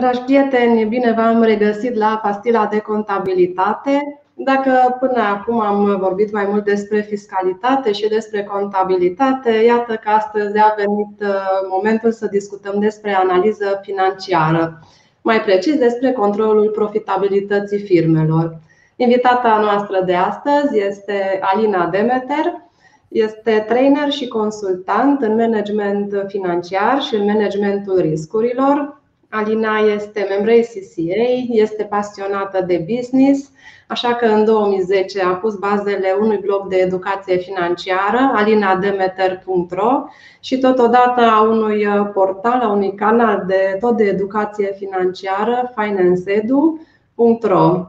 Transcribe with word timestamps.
Dragi 0.00 0.20
prieteni, 0.20 0.84
bine 0.84 1.12
v-am 1.12 1.42
regăsit 1.42 1.94
la 1.94 2.20
pastila 2.22 2.66
de 2.66 2.78
contabilitate. 2.78 4.20
Dacă 4.34 4.96
până 5.00 5.20
acum 5.20 5.60
am 5.60 5.98
vorbit 6.00 6.32
mai 6.32 6.46
mult 6.48 6.64
despre 6.64 7.00
fiscalitate 7.00 7.92
și 7.92 8.08
despre 8.08 8.44
contabilitate, 8.44 9.50
iată 9.50 9.94
că 9.94 10.08
astăzi 10.08 10.58
a 10.58 10.74
venit 10.76 11.20
uh, 11.20 11.28
momentul 11.70 12.12
să 12.12 12.26
discutăm 12.26 12.80
despre 12.80 13.14
analiză 13.14 13.80
financiară, 13.82 14.78
mai 15.22 15.40
precis 15.40 15.78
despre 15.78 16.12
controlul 16.12 16.70
profitabilității 16.70 17.80
firmelor. 17.80 18.58
Invitata 18.96 19.58
noastră 19.62 20.02
de 20.06 20.14
astăzi 20.14 20.78
este 20.78 21.38
Alina 21.40 21.86
Demeter, 21.86 22.68
este 23.08 23.64
trainer 23.68 24.10
și 24.10 24.28
consultant 24.28 25.22
în 25.22 25.34
management 25.34 26.24
financiar 26.26 27.02
și 27.02 27.14
în 27.14 27.24
managementul 27.24 27.98
riscurilor, 27.98 28.99
Alina 29.30 29.78
este 29.78 30.26
membra 30.28 30.52
CCA, 30.52 31.46
este 31.48 31.84
pasionată 31.84 32.64
de 32.66 32.86
business, 32.94 33.50
așa 33.86 34.14
că 34.14 34.26
în 34.26 34.44
2010 34.44 35.22
a 35.22 35.34
pus 35.34 35.54
bazele 35.54 36.16
unui 36.20 36.36
blog 36.36 36.68
de 36.68 36.76
educație 36.76 37.36
financiară, 37.36 38.30
alinademeter.ro 38.34 40.04
și 40.40 40.58
totodată 40.58 41.20
a 41.20 41.40
unui 41.40 41.86
portal, 42.12 42.60
a 42.60 42.72
unui 42.72 42.94
canal 42.94 43.44
de 43.46 43.76
tot 43.80 43.96
de 43.96 44.04
educație 44.04 44.74
financiară, 44.78 45.72
financeedu.ro. 45.76 47.86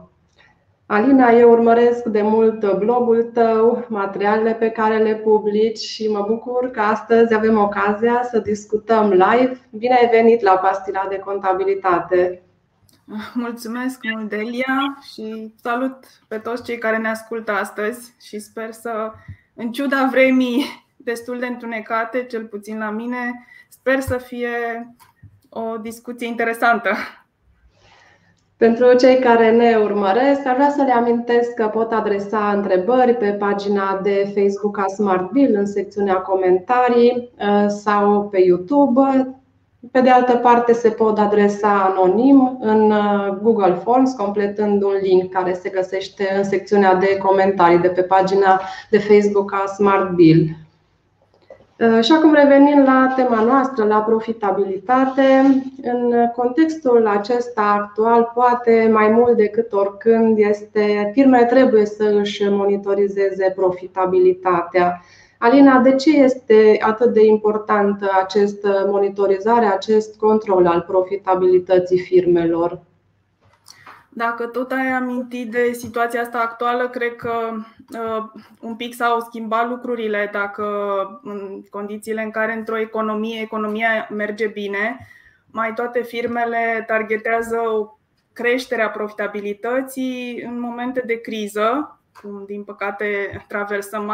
Alina, 0.92 1.30
eu 1.30 1.50
urmăresc 1.50 2.04
de 2.04 2.22
mult 2.22 2.72
blogul 2.78 3.22
tău, 3.22 3.86
materialele 3.88 4.54
pe 4.54 4.70
care 4.70 4.98
le 4.98 5.14
publici 5.14 5.78
și 5.78 6.08
mă 6.08 6.24
bucur 6.28 6.70
că 6.70 6.80
astăzi 6.80 7.34
avem 7.34 7.58
ocazia 7.58 8.22
să 8.30 8.38
discutăm 8.38 9.10
live. 9.10 9.60
Bine 9.70 9.94
ai 9.94 10.08
venit 10.08 10.40
la 10.40 10.56
Pastila 10.56 11.06
de 11.08 11.18
Contabilitate! 11.18 12.42
Mulțumesc 13.34 13.98
mult, 14.02 14.28
Delia, 14.28 14.98
și 15.12 15.54
salut 15.62 16.04
pe 16.28 16.38
toți 16.38 16.62
cei 16.62 16.78
care 16.78 16.96
ne 16.96 17.08
ascultă 17.08 17.52
astăzi 17.52 18.14
și 18.20 18.38
sper 18.38 18.72
să, 18.72 19.12
în 19.54 19.72
ciuda 19.72 20.08
vremii 20.10 20.64
destul 20.96 21.38
de 21.38 21.46
întunecate, 21.46 22.24
cel 22.24 22.44
puțin 22.44 22.78
la 22.78 22.90
mine, 22.90 23.46
sper 23.68 24.00
să 24.00 24.16
fie 24.16 24.48
o 25.48 25.76
discuție 25.76 26.26
interesantă. 26.26 26.90
Pentru 28.62 28.94
cei 28.94 29.18
care 29.18 29.50
ne 29.50 29.76
urmăresc, 29.82 30.46
ar 30.46 30.54
vrea 30.54 30.70
să 30.70 30.82
le 30.82 30.92
amintesc 30.92 31.54
că 31.54 31.66
pot 31.66 31.92
adresa 31.92 32.52
întrebări 32.56 33.14
pe 33.14 33.26
pagina 33.26 34.00
de 34.02 34.32
Facebook 34.34 34.78
a 34.78 34.84
SmartBill 34.86 35.54
în 35.54 35.66
secțiunea 35.66 36.14
comentarii 36.14 37.30
uh, 37.38 37.66
sau 37.68 38.28
pe 38.28 38.40
YouTube. 38.40 39.00
Pe 39.90 40.00
de 40.00 40.10
altă 40.10 40.32
parte, 40.36 40.72
se 40.72 40.88
pot 40.88 41.18
adresa 41.18 41.94
anonim 41.94 42.58
în 42.60 42.90
uh, 42.90 43.36
Google 43.42 43.74
Forms, 43.74 44.12
completând 44.12 44.82
un 44.82 44.94
link 45.02 45.32
care 45.32 45.52
se 45.52 45.68
găsește 45.68 46.34
în 46.36 46.44
secțiunea 46.44 46.94
de 46.94 47.16
comentarii 47.16 47.78
de 47.78 47.88
pe 47.88 48.02
pagina 48.02 48.60
de 48.90 48.98
Facebook 48.98 49.52
a 49.52 49.66
SmartBill. 49.66 50.61
Uh, 51.78 52.04
și 52.04 52.12
acum 52.12 52.34
revenind 52.34 52.86
la 52.86 53.12
tema 53.16 53.42
noastră, 53.42 53.84
la 53.84 53.98
profitabilitate, 53.98 55.44
în 55.82 56.14
contextul 56.36 57.06
acesta 57.06 57.78
actual, 57.80 58.30
poate 58.34 58.90
mai 58.92 59.08
mult 59.08 59.36
decât 59.36 59.72
oricând, 59.72 60.38
este 60.38 61.10
firmele 61.12 61.44
trebuie 61.44 61.86
să 61.86 62.04
își 62.20 62.48
monitorizeze 62.48 63.52
profitabilitatea. 63.56 65.02
Alina, 65.38 65.78
de 65.78 65.94
ce 65.94 66.22
este 66.22 66.76
atât 66.80 67.12
de 67.12 67.24
importantă 67.24 68.10
această 68.22 68.86
monitorizare, 68.90 69.66
acest 69.66 70.16
control 70.16 70.66
al 70.66 70.84
profitabilității 70.88 71.98
firmelor? 71.98 72.80
Dacă 74.14 74.46
tot 74.46 74.72
ai 74.72 74.88
amintit 74.88 75.50
de 75.50 75.72
situația 75.72 76.20
asta 76.20 76.38
actuală, 76.38 76.88
cred 76.88 77.16
că 77.16 77.52
uh, 77.98 78.42
un 78.60 78.76
pic 78.76 78.94
s-au 78.94 79.20
schimbat 79.20 79.68
lucrurile. 79.68 80.28
Dacă 80.32 80.64
în 81.22 81.62
condițiile 81.70 82.22
în 82.22 82.30
care 82.30 82.52
într-o 82.52 82.78
economie, 82.78 83.40
economia 83.40 84.08
merge 84.10 84.46
bine, 84.46 85.08
mai 85.50 85.74
toate 85.74 86.02
firmele 86.02 86.84
targetează 86.86 87.56
o 87.56 87.96
creștere 88.32 88.82
a 88.82 88.90
profitabilității 88.90 90.42
în 90.46 90.60
momente 90.60 91.02
de 91.06 91.20
criză, 91.20 91.98
cum 92.22 92.44
din 92.46 92.64
păcate 92.64 93.06
traversăm 93.48 94.12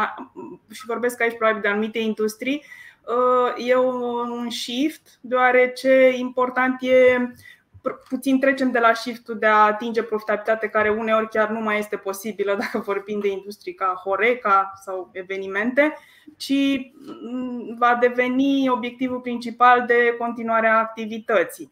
și 0.71 0.85
vorbesc 0.85 1.21
aici 1.21 1.37
probabil 1.37 1.61
de 1.61 1.67
anumite 1.67 1.99
industrii, 1.99 2.63
uh, 3.05 3.67
e 3.67 3.75
un 3.75 4.49
shift, 4.49 5.17
deoarece 5.21 6.11
important 6.17 6.81
e 6.81 7.33
puțin 8.09 8.39
trecem 8.39 8.71
de 8.71 8.79
la 8.79 8.93
shift 8.93 9.27
de 9.27 9.45
a 9.45 9.65
atinge 9.65 10.03
profitabilitate 10.03 10.67
care 10.67 10.89
uneori 10.89 11.29
chiar 11.29 11.49
nu 11.49 11.59
mai 11.59 11.79
este 11.79 11.95
posibilă 11.95 12.55
dacă 12.59 12.77
vorbim 12.77 13.19
de 13.19 13.27
industrii 13.27 13.73
ca 13.73 14.01
Horeca 14.03 14.73
sau 14.85 15.09
evenimente, 15.11 15.97
ci 16.37 16.53
mm, 17.31 17.75
va 17.77 17.97
deveni 17.99 18.69
obiectivul 18.69 19.19
principal 19.19 19.83
de 19.87 20.15
continuare 20.17 20.67
a 20.67 20.77
activității. 20.77 21.71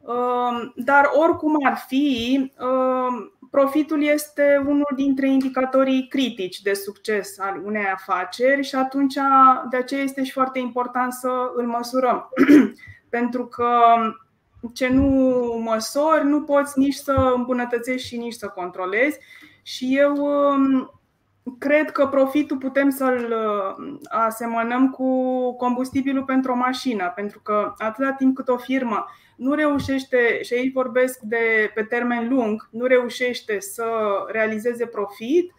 Um, 0.00 0.72
dar 0.76 1.10
oricum 1.12 1.56
ar 1.64 1.76
fi, 1.86 2.52
um, 2.60 3.38
profitul 3.50 4.02
este 4.02 4.62
unul 4.66 4.88
dintre 4.94 5.28
indicatorii 5.28 6.08
critici 6.08 6.60
de 6.60 6.72
succes 6.72 7.38
al 7.38 7.62
unei 7.64 7.84
afaceri 7.84 8.62
și 8.62 8.74
atunci 8.74 9.14
de 9.70 9.76
aceea 9.76 10.02
este 10.02 10.24
și 10.24 10.32
foarte 10.32 10.58
important 10.58 11.12
să 11.12 11.28
îl 11.54 11.66
măsurăm. 11.66 12.28
Pentru 13.08 13.46
că 13.46 13.66
ce 14.74 14.88
nu 14.88 15.06
măsori, 15.64 16.26
nu 16.26 16.42
poți 16.42 16.78
nici 16.78 16.94
să 16.94 17.32
îmbunătățești 17.36 18.06
și 18.06 18.16
nici 18.16 18.32
să 18.32 18.46
controlezi. 18.46 19.18
Și 19.62 19.96
eu 19.98 20.14
um, 20.16 21.00
cred 21.58 21.90
că 21.90 22.06
profitul 22.06 22.56
putem 22.56 22.90
să-l 22.90 23.34
uh, 23.34 23.98
asemănăm 24.08 24.90
cu 24.90 25.12
combustibilul 25.56 26.24
pentru 26.24 26.52
o 26.52 26.56
mașină, 26.56 27.12
pentru 27.14 27.40
că 27.40 27.72
atâta 27.78 28.12
timp 28.12 28.34
cât 28.34 28.48
o 28.48 28.56
firmă 28.56 29.06
nu 29.36 29.54
reușește, 29.54 30.42
și 30.42 30.54
aici 30.54 30.72
vorbesc 30.72 31.18
de 31.20 31.70
pe 31.74 31.82
termen 31.82 32.28
lung, 32.28 32.68
nu 32.70 32.84
reușește 32.84 33.60
să 33.60 33.84
realizeze 34.28 34.86
profit, 34.86 35.52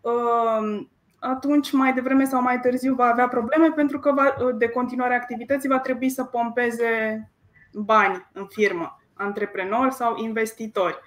um, 0.00 0.90
atunci 1.18 1.72
mai 1.72 1.92
devreme 1.92 2.24
sau 2.24 2.42
mai 2.42 2.60
târziu 2.60 2.94
va 2.94 3.04
avea 3.04 3.28
probleme 3.28 3.70
pentru 3.70 3.98
că 3.98 4.14
de 4.56 4.68
continuare 4.68 5.14
activității 5.14 5.68
va 5.68 5.78
trebui 5.78 6.08
să 6.08 6.24
pompeze 6.24 7.22
bani 7.72 8.28
în 8.32 8.46
firmă, 8.46 9.00
antreprenori 9.14 9.94
sau 9.94 10.16
investitori. 10.16 10.98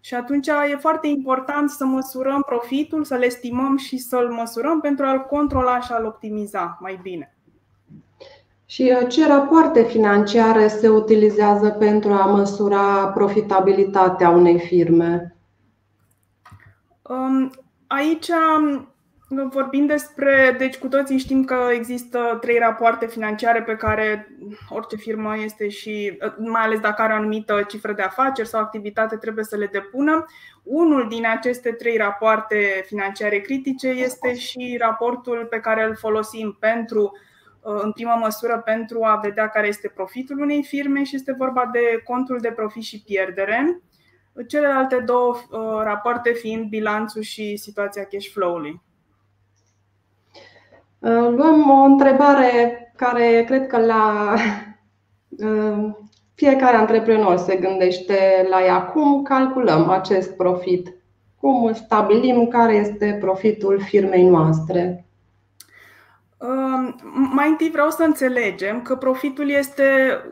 Și 0.00 0.14
atunci 0.14 0.46
e 0.46 0.76
foarte 0.76 1.06
important 1.06 1.70
să 1.70 1.84
măsurăm 1.84 2.42
profitul, 2.42 3.04
să-l 3.04 3.22
estimăm 3.22 3.76
și 3.76 3.98
să-l 3.98 4.30
măsurăm 4.30 4.80
pentru 4.80 5.04
a-l 5.04 5.20
controla 5.20 5.80
și 5.80 5.92
a-l 5.92 6.04
optimiza 6.04 6.78
mai 6.80 6.98
bine. 7.02 7.34
Și 8.64 8.92
uh, 9.00 9.08
ce 9.08 9.26
rapoarte 9.26 9.82
financiare 9.82 10.68
se 10.68 10.88
utilizează 10.88 11.70
pentru 11.70 12.12
a 12.12 12.26
măsura 12.26 13.06
profitabilitatea 13.06 14.28
unei 14.28 14.58
firme? 14.58 15.36
Um, 17.02 17.50
aici 17.86 18.30
Vorbim 19.32 19.86
despre, 19.86 20.54
deci 20.58 20.78
cu 20.78 20.88
toții 20.88 21.18
știm 21.18 21.44
că 21.44 21.68
există 21.72 22.38
trei 22.40 22.58
rapoarte 22.58 23.06
financiare 23.06 23.62
pe 23.62 23.76
care 23.76 24.28
orice 24.68 24.96
firmă 24.96 25.36
este 25.38 25.68
și, 25.68 26.18
mai 26.36 26.62
ales 26.62 26.80
dacă 26.80 27.02
are 27.02 27.12
o 27.12 27.16
anumită 27.16 27.64
cifră 27.68 27.92
de 27.92 28.02
afaceri 28.02 28.48
sau 28.48 28.60
activitate, 28.60 29.16
trebuie 29.16 29.44
să 29.44 29.56
le 29.56 29.66
depună. 29.66 30.24
Unul 30.62 31.08
din 31.08 31.26
aceste 31.26 31.72
trei 31.72 31.96
rapoarte 31.96 32.84
financiare 32.86 33.38
critice 33.38 33.88
este 33.88 34.34
și 34.34 34.76
raportul 34.80 35.46
pe 35.50 35.60
care 35.60 35.84
îl 35.84 35.96
folosim 35.96 36.56
pentru, 36.60 37.12
în 37.62 37.92
primă 37.92 38.16
măsură, 38.20 38.62
pentru 38.64 39.02
a 39.04 39.20
vedea 39.22 39.48
care 39.48 39.66
este 39.66 39.92
profitul 39.94 40.40
unei 40.40 40.62
firme 40.62 41.02
și 41.02 41.16
este 41.16 41.34
vorba 41.38 41.68
de 41.72 42.00
contul 42.04 42.38
de 42.40 42.50
profit 42.50 42.82
și 42.82 43.02
pierdere. 43.02 43.80
Celelalte 44.46 44.98
două 44.98 45.34
uh, 45.34 45.58
rapoarte 45.82 46.32
fiind 46.32 46.68
bilanțul 46.68 47.22
și 47.22 47.56
situația 47.56 48.04
cash 48.04 48.28
flow-ului. 48.32 48.80
Uh, 51.00 51.34
luăm 51.36 51.70
o 51.70 51.82
întrebare 51.84 52.92
care 52.96 53.44
cred 53.46 53.66
că 53.66 53.78
la 53.78 54.34
uh, 55.46 55.90
fiecare 56.34 56.76
antreprenor 56.76 57.36
se 57.36 57.56
gândește 57.56 58.46
la 58.50 58.64
ea. 58.64 58.82
Cum 58.82 59.22
calculăm 59.22 59.88
acest 59.88 60.36
profit? 60.36 60.94
Cum 61.40 61.72
stabilim 61.72 62.48
care 62.48 62.74
este 62.74 63.16
profitul 63.20 63.80
firmei 63.80 64.28
noastre? 64.28 65.04
Uh, 66.36 66.94
mai 67.32 67.48
întâi 67.48 67.70
vreau 67.70 67.90
să 67.90 68.02
înțelegem 68.02 68.82
că 68.82 68.96
profitul 68.96 69.50
este 69.50 69.84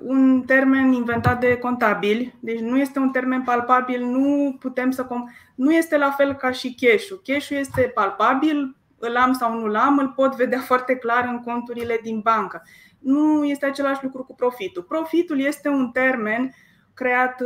un 0.04 0.42
termen 0.46 0.92
inventat 0.92 1.40
de 1.40 1.56
contabili, 1.56 2.34
deci 2.40 2.60
nu 2.60 2.78
este 2.78 2.98
un 2.98 3.10
termen 3.10 3.42
palpabil, 3.42 4.04
nu 4.04 4.56
putem 4.60 4.90
să 4.90 5.06
com- 5.06 5.52
nu 5.54 5.72
este 5.72 5.96
la 5.96 6.10
fel 6.10 6.34
ca 6.34 6.50
și 6.50 6.74
cash-ul. 6.80 7.20
Cash-ul 7.24 7.56
este 7.56 7.80
palpabil, 7.94 8.76
îl 8.98 9.16
am 9.16 9.32
sau 9.32 9.58
nu-l 9.58 9.76
am, 9.76 9.98
îl 9.98 10.08
pot 10.08 10.36
vedea 10.36 10.60
foarte 10.70 10.96
clar 10.96 11.24
în 11.24 11.40
conturile 11.40 11.98
din 12.02 12.20
bancă. 12.20 12.62
Nu 12.98 13.44
este 13.44 13.66
același 13.66 14.02
lucru 14.02 14.24
cu 14.24 14.34
profitul. 14.34 14.82
Profitul 14.82 15.40
este 15.40 15.68
un 15.68 15.90
termen 15.90 16.54
creat 16.94 17.42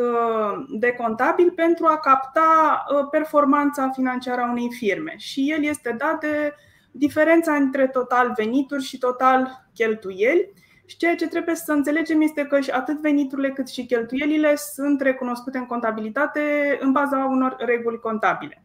de 0.68 0.92
contabil 0.92 1.50
pentru 1.50 1.86
a 1.86 1.96
capta 1.98 2.84
performanța 3.10 3.90
financiară 3.90 4.40
a 4.40 4.50
unei 4.50 4.68
firme 4.70 5.14
și 5.16 5.50
el 5.50 5.64
este 5.64 5.94
dat 5.98 6.20
de 6.20 6.54
diferența 6.90 7.54
între 7.54 7.86
total 7.86 8.32
venituri 8.36 8.82
și 8.82 8.98
total 8.98 9.68
cheltuieli. 9.74 10.52
Și 10.86 10.96
ceea 10.96 11.14
ce 11.14 11.28
trebuie 11.28 11.54
să 11.54 11.72
înțelegem 11.72 12.20
este 12.20 12.44
că 12.44 12.58
atât 12.70 13.00
veniturile 13.00 13.50
cât 13.50 13.68
și 13.68 13.86
cheltuielile 13.86 14.56
sunt 14.56 15.00
recunoscute 15.00 15.58
în 15.58 15.66
contabilitate 15.66 16.40
în 16.80 16.92
baza 16.92 17.24
unor 17.24 17.56
reguli 17.58 17.98
contabile. 17.98 18.64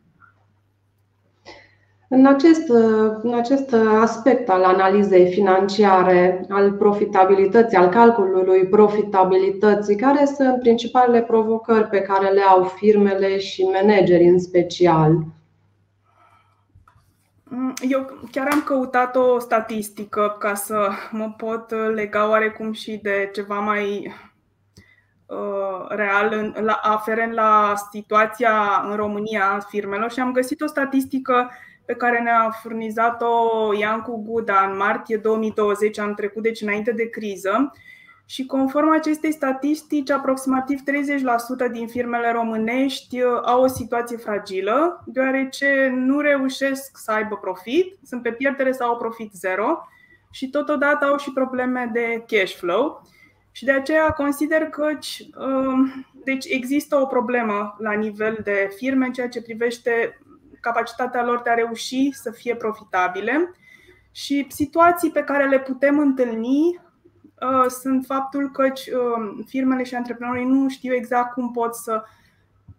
În 2.10 2.26
acest, 2.26 2.70
în 3.22 3.34
acest 3.34 3.74
aspect 4.00 4.50
al 4.50 4.64
analizei 4.64 5.32
financiare, 5.32 6.46
al 6.50 6.72
profitabilității, 6.72 7.78
al 7.78 7.90
calculului 7.90 8.68
profitabilității, 8.68 9.96
care 9.96 10.26
sunt 10.26 10.60
principalele 10.60 11.22
provocări 11.22 11.88
pe 11.88 12.02
care 12.02 12.30
le 12.30 12.42
au 12.42 12.64
firmele 12.64 13.40
și 13.40 13.64
managerii 13.64 14.28
în 14.28 14.40
special? 14.40 15.24
Mm, 17.44 17.74
eu 17.90 18.20
chiar 18.32 18.48
am 18.52 18.62
căutat 18.62 19.16
o 19.16 19.40
statistică 19.40 20.36
ca 20.40 20.54
să 20.54 20.90
mă 21.12 21.34
pot 21.38 21.74
lega 21.94 22.30
oarecum 22.30 22.72
și 22.72 23.00
de 23.02 23.30
ceva 23.34 23.60
mai 23.60 24.14
uh, 25.26 25.88
real 25.88 26.54
la, 26.62 26.80
aferent 26.84 27.34
la 27.34 27.74
situația 27.92 28.86
în 28.90 28.96
România 28.96 29.52
a 29.52 29.60
firmelor 29.60 30.12
și 30.12 30.20
am 30.20 30.32
găsit 30.32 30.62
o 30.62 30.68
statistică 30.68 31.50
pe 31.88 31.96
care 31.96 32.20
ne-a 32.20 32.50
furnizat-o 32.62 33.74
Iancu 33.80 34.24
Guda 34.26 34.68
în 34.70 34.78
martie 34.78 35.18
2020, 35.18 36.00
anul 36.00 36.14
trecut, 36.14 36.44
deci 36.44 36.62
înainte 36.62 36.92
de 36.92 37.10
criză. 37.10 37.72
Și 38.26 38.46
conform 38.46 38.90
acestei 38.90 39.32
statistici, 39.32 40.10
aproximativ 40.10 40.80
30% 41.68 41.72
din 41.72 41.88
firmele 41.88 42.32
românești 42.32 43.22
uh, 43.22 43.42
au 43.46 43.62
o 43.62 43.68
situație 43.68 44.18
fragilă, 44.18 45.04
deoarece 45.06 45.94
nu 45.96 46.20
reușesc 46.20 46.98
să 46.98 47.12
aibă 47.12 47.38
profit, 47.38 47.98
sunt 48.04 48.22
pe 48.22 48.32
pierdere 48.32 48.72
sau 48.72 48.90
au 48.90 48.98
profit 48.98 49.32
zero 49.34 49.88
și 50.32 50.50
totodată 50.50 51.06
au 51.06 51.18
și 51.18 51.32
probleme 51.32 51.90
de 51.94 52.24
cash 52.28 52.56
flow. 52.56 53.02
Și 53.52 53.66
de 53.66 53.72
aceea 53.72 54.10
consider 54.10 54.62
că 54.62 54.90
uh, 54.90 56.04
deci 56.24 56.46
există 56.48 56.96
o 56.96 57.06
problemă 57.06 57.76
la 57.80 57.92
nivel 57.92 58.40
de 58.44 58.70
firme 58.76 59.06
în 59.06 59.14
ceea 59.14 59.30
ce 59.30 59.42
privește 59.42 60.20
capacitatea 60.60 61.26
lor 61.26 61.42
de 61.42 61.50
a 61.50 61.54
reuși 61.54 62.12
să 62.12 62.32
fie 62.32 62.56
profitabile. 62.56 63.52
Și 64.12 64.46
situații 64.50 65.12
pe 65.12 65.24
care 65.24 65.48
le 65.48 65.60
putem 65.60 66.00
întâlni 66.00 66.80
uh, 67.42 67.70
sunt 67.70 68.06
faptul 68.06 68.52
că 68.52 68.64
uh, 68.64 69.44
firmele 69.46 69.84
și 69.84 69.96
antreprenorii 69.96 70.46
nu 70.46 70.70
știu 70.70 70.94
exact 70.94 71.34
cum 71.34 71.52
pot 71.52 71.76
să 71.76 72.04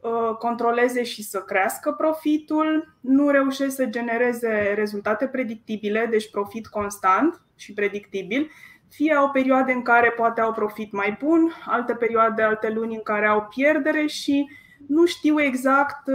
uh, 0.01 0.37
controleze 0.39 1.03
și 1.03 1.23
să 1.23 1.39
crească 1.39 1.93
profitul, 1.93 2.97
nu 3.01 3.29
reușesc 3.29 3.77
să 3.77 3.85
genereze 3.85 4.73
rezultate 4.77 5.27
predictibile, 5.27 6.07
deci 6.11 6.31
profit 6.31 6.67
constant 6.67 7.43
și 7.57 7.73
predictibil, 7.73 8.51
fie 8.89 9.15
au 9.15 9.31
perioade 9.31 9.73
în 9.73 9.83
care 9.83 10.11
poate 10.11 10.41
au 10.41 10.53
profit 10.53 10.93
mai 10.93 11.17
bun, 11.21 11.53
alte 11.67 11.95
perioade, 11.95 12.43
alte 12.43 12.71
luni 12.71 12.95
în 12.95 13.03
care 13.03 13.27
au 13.27 13.47
pierdere 13.55 14.07
și 14.07 14.49
nu 14.87 15.07
știu 15.07 15.41
exact 15.41 16.11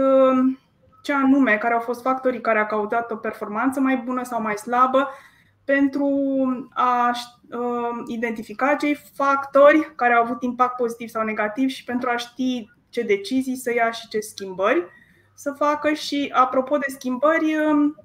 ce 1.04 1.12
anume, 1.12 1.56
care 1.56 1.74
au 1.74 1.80
fost 1.80 2.02
factorii 2.02 2.40
care 2.40 2.58
au 2.58 2.66
cautat 2.66 3.10
o 3.10 3.16
performanță 3.16 3.80
mai 3.80 3.96
bună 3.96 4.22
sau 4.22 4.42
mai 4.42 4.56
slabă 4.56 5.08
pentru 5.64 6.08
a 6.70 7.12
uh, 7.50 8.02
identifica 8.06 8.70
acei 8.70 8.94
factori 9.14 9.92
care 9.94 10.14
au 10.14 10.22
avut 10.22 10.42
impact 10.42 10.76
pozitiv 10.76 11.08
sau 11.08 11.24
negativ 11.24 11.68
și 11.68 11.84
pentru 11.84 12.08
a 12.08 12.16
ști 12.16 12.70
ce 12.88 13.02
decizii 13.02 13.56
să 13.56 13.74
ia 13.74 13.90
și 13.90 14.08
ce 14.08 14.18
schimbări 14.20 14.86
să 15.34 15.50
facă. 15.50 15.92
Și 15.92 16.30
apropo 16.34 16.76
de 16.76 16.86
schimbări, 16.88 17.56
um, 17.56 17.96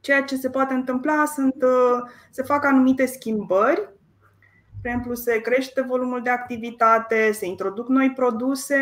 ceea 0.00 0.22
ce 0.22 0.36
se 0.36 0.50
poate 0.50 0.74
întâmpla 0.74 1.24
sunt 1.24 1.62
uh, 1.62 2.10
se 2.30 2.42
fac 2.42 2.64
anumite 2.64 3.06
schimbări. 3.06 3.88
De 4.82 4.88
exemplu, 4.88 5.14
se 5.14 5.40
crește 5.40 5.80
volumul 5.80 6.22
de 6.22 6.30
activitate, 6.30 7.32
se 7.32 7.46
introduc 7.46 7.88
noi 7.88 8.10
produse 8.10 8.78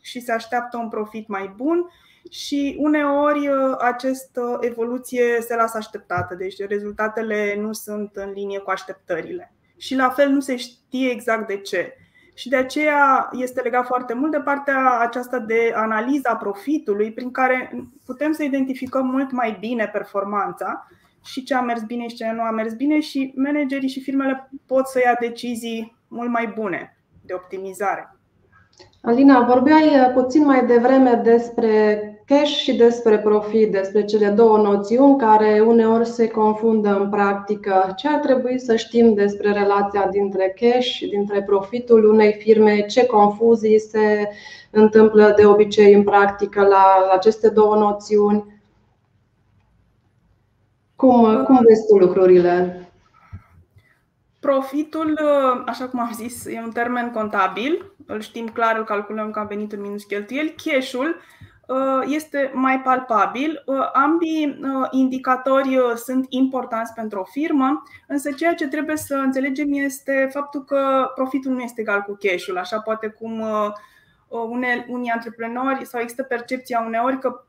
și 0.00 0.20
se 0.20 0.32
așteaptă 0.32 0.76
un 0.76 0.88
profit 0.88 1.28
mai 1.28 1.52
bun 1.56 1.90
și 2.30 2.76
uneori 2.78 3.48
uh, 3.48 3.76
această 3.78 4.58
evoluție 4.60 5.40
se 5.40 5.54
lasă 5.54 5.76
așteptată, 5.76 6.34
deci 6.34 6.66
rezultatele 6.68 7.56
nu 7.60 7.72
sunt 7.72 8.10
în 8.14 8.30
linie 8.30 8.58
cu 8.58 8.70
așteptările. 8.70 9.54
Și 9.76 9.94
la 9.94 10.10
fel 10.10 10.28
nu 10.28 10.40
se 10.40 10.56
știe 10.56 11.10
exact 11.10 11.46
de 11.46 11.56
ce. 11.56 11.94
Și 12.34 12.48
de 12.48 12.56
aceea 12.56 13.28
este 13.32 13.60
legat 13.60 13.86
foarte 13.86 14.14
mult 14.14 14.30
de 14.30 14.40
partea 14.40 14.98
aceasta 14.98 15.38
de 15.38 15.72
analiza 15.74 16.36
profitului, 16.36 17.12
prin 17.12 17.30
care 17.30 17.84
putem 18.04 18.32
să 18.32 18.42
identificăm 18.42 19.06
mult 19.06 19.30
mai 19.30 19.56
bine 19.60 19.88
performanța 19.88 20.86
și 21.24 21.42
ce 21.42 21.54
a 21.54 21.60
mers 21.60 21.82
bine 21.82 22.08
și 22.08 22.16
ce 22.16 22.30
nu 22.30 22.42
a 22.42 22.50
mers 22.50 22.72
bine 22.72 23.00
și 23.00 23.32
managerii 23.36 23.88
și 23.88 24.02
firmele 24.02 24.50
pot 24.66 24.86
să 24.86 25.00
ia 25.04 25.16
decizii 25.20 25.96
mult 26.08 26.30
mai 26.30 26.46
bune 26.46 26.96
de 27.24 27.34
optimizare. 27.34 28.19
Alina, 29.02 29.44
vorbeai 29.44 29.86
uh, 29.86 30.10
puțin 30.14 30.44
mai 30.44 30.66
devreme 30.66 31.20
despre 31.24 32.04
cash 32.26 32.50
și 32.50 32.76
despre 32.76 33.18
profit, 33.18 33.72
despre 33.72 34.04
cele 34.04 34.28
două 34.28 34.56
noțiuni 34.56 35.18
care 35.18 35.60
uneori 35.66 36.06
se 36.06 36.28
confundă 36.28 36.98
în 37.00 37.10
practică. 37.10 37.92
Ce 37.96 38.08
ar 38.08 38.18
trebui 38.18 38.60
să 38.60 38.76
știm 38.76 39.14
despre 39.14 39.52
relația 39.52 40.08
dintre 40.10 40.54
cash 40.60 40.86
și 40.86 41.06
dintre 41.06 41.42
profitul 41.42 42.04
unei 42.04 42.32
firme? 42.32 42.86
Ce 42.86 43.06
confuzii 43.06 43.80
se 43.80 44.28
întâmplă 44.70 45.34
de 45.36 45.46
obicei 45.46 45.94
în 45.94 46.02
practică 46.02 46.60
la 46.60 47.08
aceste 47.12 47.48
două 47.48 47.74
noțiuni? 47.74 48.62
Cum, 50.96 51.44
cum 51.44 51.60
vezi 51.68 51.86
tu 51.86 51.96
lucrurile? 51.96 52.84
Profitul, 54.40 55.20
așa 55.66 55.88
cum 55.88 56.00
am 56.00 56.12
zis, 56.12 56.46
e 56.46 56.60
un 56.64 56.70
termen 56.70 57.10
contabil, 57.10 57.92
îl 58.06 58.20
știm 58.20 58.46
clar, 58.46 58.76
îl 58.76 58.84
calculăm 58.84 59.30
ca 59.30 59.42
venituri 59.42 59.80
minus 59.80 60.04
cheltuieli. 60.04 60.54
Cash-ul 60.64 61.16
Uh, 61.70 62.02
este 62.06 62.50
mai 62.54 62.80
palpabil. 62.80 63.62
Uh, 63.66 63.90
ambii 63.92 64.58
uh, 64.62 64.88
indicatori 64.90 65.78
sunt 65.96 66.26
importanți 66.28 66.92
pentru 66.92 67.20
o 67.20 67.24
firmă, 67.24 67.82
însă 68.06 68.32
ceea 68.32 68.54
ce 68.54 68.68
trebuie 68.68 68.96
să 68.96 69.14
înțelegem 69.14 69.72
este 69.72 70.28
faptul 70.32 70.64
că 70.64 71.10
profitul 71.14 71.52
nu 71.52 71.60
este 71.60 71.80
egal 71.80 72.00
cu 72.00 72.18
cash-ul, 72.20 72.58
așa 72.58 72.80
poate 72.80 73.08
cum 73.08 73.44
unii 74.86 75.10
antreprenori 75.10 75.86
sau 75.86 76.00
există 76.00 76.22
percepția 76.22 76.84
uneori 76.86 77.18
că 77.18 77.44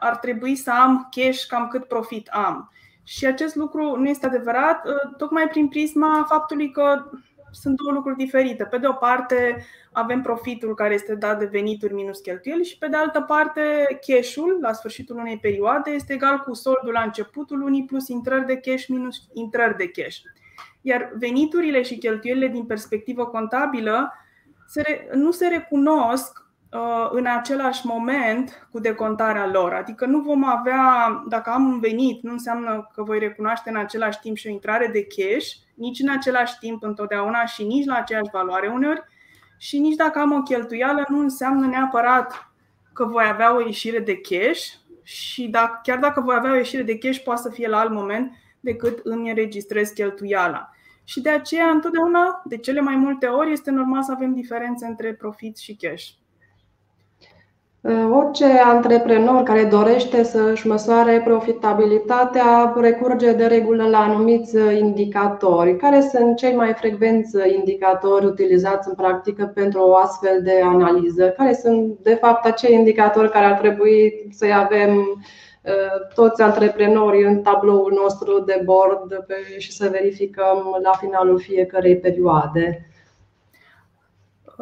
ar 0.00 0.16
trebui 0.16 0.56
să 0.56 0.70
am 0.70 1.08
cash 1.10 1.46
cam 1.46 1.68
cât 1.68 1.84
profit 1.84 2.28
am. 2.28 2.72
Și 3.04 3.26
acest 3.26 3.54
lucru 3.54 3.96
nu 3.96 4.08
este 4.08 4.26
adevărat, 4.26 4.86
tocmai 5.16 5.48
prin 5.48 5.68
prisma 5.68 6.24
faptului 6.28 6.70
că 6.70 7.04
sunt 7.52 7.76
două 7.76 7.92
lucruri 7.92 8.16
diferite. 8.16 8.64
Pe 8.64 8.78
de 8.78 8.86
o 8.86 8.92
parte, 8.92 9.64
avem 9.92 10.20
profitul 10.20 10.74
care 10.74 10.94
este 10.94 11.14
dat 11.14 11.38
de 11.38 11.44
venituri 11.44 11.94
minus 11.94 12.20
cheltuieli 12.20 12.64
și 12.64 12.78
pe 12.78 12.88
de 12.88 12.96
altă 12.96 13.20
parte, 13.20 13.60
cash-ul 14.06 14.58
la 14.60 14.72
sfârșitul 14.72 15.16
unei 15.16 15.38
perioade 15.38 15.90
este 15.90 16.12
egal 16.12 16.38
cu 16.38 16.54
soldul 16.54 16.92
la 16.92 17.02
începutul 17.02 17.58
lunii 17.58 17.84
plus 17.84 18.08
intrări 18.08 18.46
de 18.46 18.56
cash 18.56 18.86
minus 18.86 19.16
intrări 19.32 19.76
de 19.76 19.90
cash. 19.90 20.18
Iar 20.80 21.12
veniturile 21.18 21.82
și 21.82 21.98
cheltuielile 21.98 22.48
din 22.48 22.64
perspectivă 22.64 23.26
contabilă 23.26 24.12
nu 25.14 25.30
se 25.30 25.46
recunosc 25.46 26.38
uh, 26.38 26.41
în 27.10 27.26
același 27.26 27.86
moment 27.86 28.68
cu 28.70 28.78
decontarea 28.78 29.46
lor. 29.46 29.72
Adică 29.72 30.06
nu 30.06 30.20
vom 30.20 30.44
avea, 30.44 31.08
dacă 31.28 31.50
am 31.50 31.68
un 31.68 31.80
venit, 31.80 32.22
nu 32.22 32.32
înseamnă 32.32 32.90
că 32.94 33.02
voi 33.02 33.18
recunoaște 33.18 33.70
în 33.70 33.76
același 33.76 34.20
timp 34.20 34.36
și 34.36 34.46
o 34.46 34.50
intrare 34.50 34.86
de 34.86 35.06
cash, 35.06 35.48
nici 35.74 36.00
în 36.00 36.08
același 36.08 36.58
timp 36.58 36.82
întotdeauna 36.82 37.44
și 37.44 37.64
nici 37.64 37.86
la 37.86 37.94
aceeași 37.94 38.30
valoare 38.32 38.68
uneori 38.68 39.02
și 39.58 39.78
nici 39.78 39.96
dacă 39.96 40.18
am 40.18 40.32
o 40.32 40.42
cheltuială 40.42 41.04
nu 41.08 41.18
înseamnă 41.18 41.66
neapărat 41.66 42.52
că 42.92 43.04
voi 43.04 43.24
avea 43.28 43.56
o 43.56 43.60
ieșire 43.60 43.98
de 43.98 44.20
cash 44.20 44.62
și 45.02 45.48
dacă, 45.48 45.80
chiar 45.82 45.98
dacă 45.98 46.20
voi 46.20 46.34
avea 46.38 46.52
o 46.52 46.56
ieșire 46.56 46.82
de 46.82 46.98
cash 46.98 47.22
poate 47.22 47.40
să 47.40 47.50
fie 47.50 47.68
la 47.68 47.78
alt 47.78 47.92
moment 47.92 48.32
decât 48.60 49.00
îmi 49.04 49.28
înregistrez 49.28 49.90
cheltuiala. 49.90 50.70
Și 51.04 51.20
de 51.20 51.30
aceea, 51.30 51.66
întotdeauna, 51.66 52.42
de 52.44 52.56
cele 52.56 52.80
mai 52.80 52.96
multe 52.96 53.26
ori, 53.26 53.52
este 53.52 53.70
normal 53.70 54.02
să 54.02 54.12
avem 54.12 54.34
diferențe 54.34 54.86
între 54.86 55.14
profit 55.14 55.56
și 55.56 55.76
cash. 55.76 56.04
Uh, 57.82 58.08
orice 58.12 58.44
antreprenor 58.44 59.42
care 59.42 59.64
dorește 59.64 60.22
să 60.22 60.50
își 60.52 60.66
măsoare 60.66 61.22
profitabilitatea 61.24 62.74
recurge 62.76 63.32
de 63.32 63.46
regulă 63.46 63.88
la 63.88 63.98
anumiți 63.98 64.56
indicatori. 64.78 65.76
Care 65.76 66.00
sunt 66.00 66.36
cei 66.36 66.54
mai 66.54 66.72
frecvenți 66.72 67.36
indicatori 67.56 68.26
utilizați 68.26 68.88
în 68.88 68.94
practică 68.94 69.50
pentru 69.54 69.80
o 69.80 69.96
astfel 69.96 70.42
de 70.42 70.60
analiză? 70.64 71.28
Care 71.28 71.52
sunt, 71.54 71.98
de 72.02 72.14
fapt, 72.14 72.44
acei 72.44 72.74
indicatori 72.74 73.30
care 73.30 73.44
ar 73.44 73.58
trebui 73.58 74.28
să-i 74.30 74.54
avem 74.54 74.96
uh, 74.96 76.14
toți 76.14 76.42
antreprenorii 76.42 77.24
în 77.24 77.40
tabloul 77.40 77.92
nostru 78.02 78.40
de 78.40 78.60
bord 78.64 79.24
și 79.58 79.72
să 79.72 79.88
verificăm 79.92 80.78
la 80.82 80.92
finalul 80.92 81.38
fiecărei 81.38 81.96
perioade? 81.96 82.91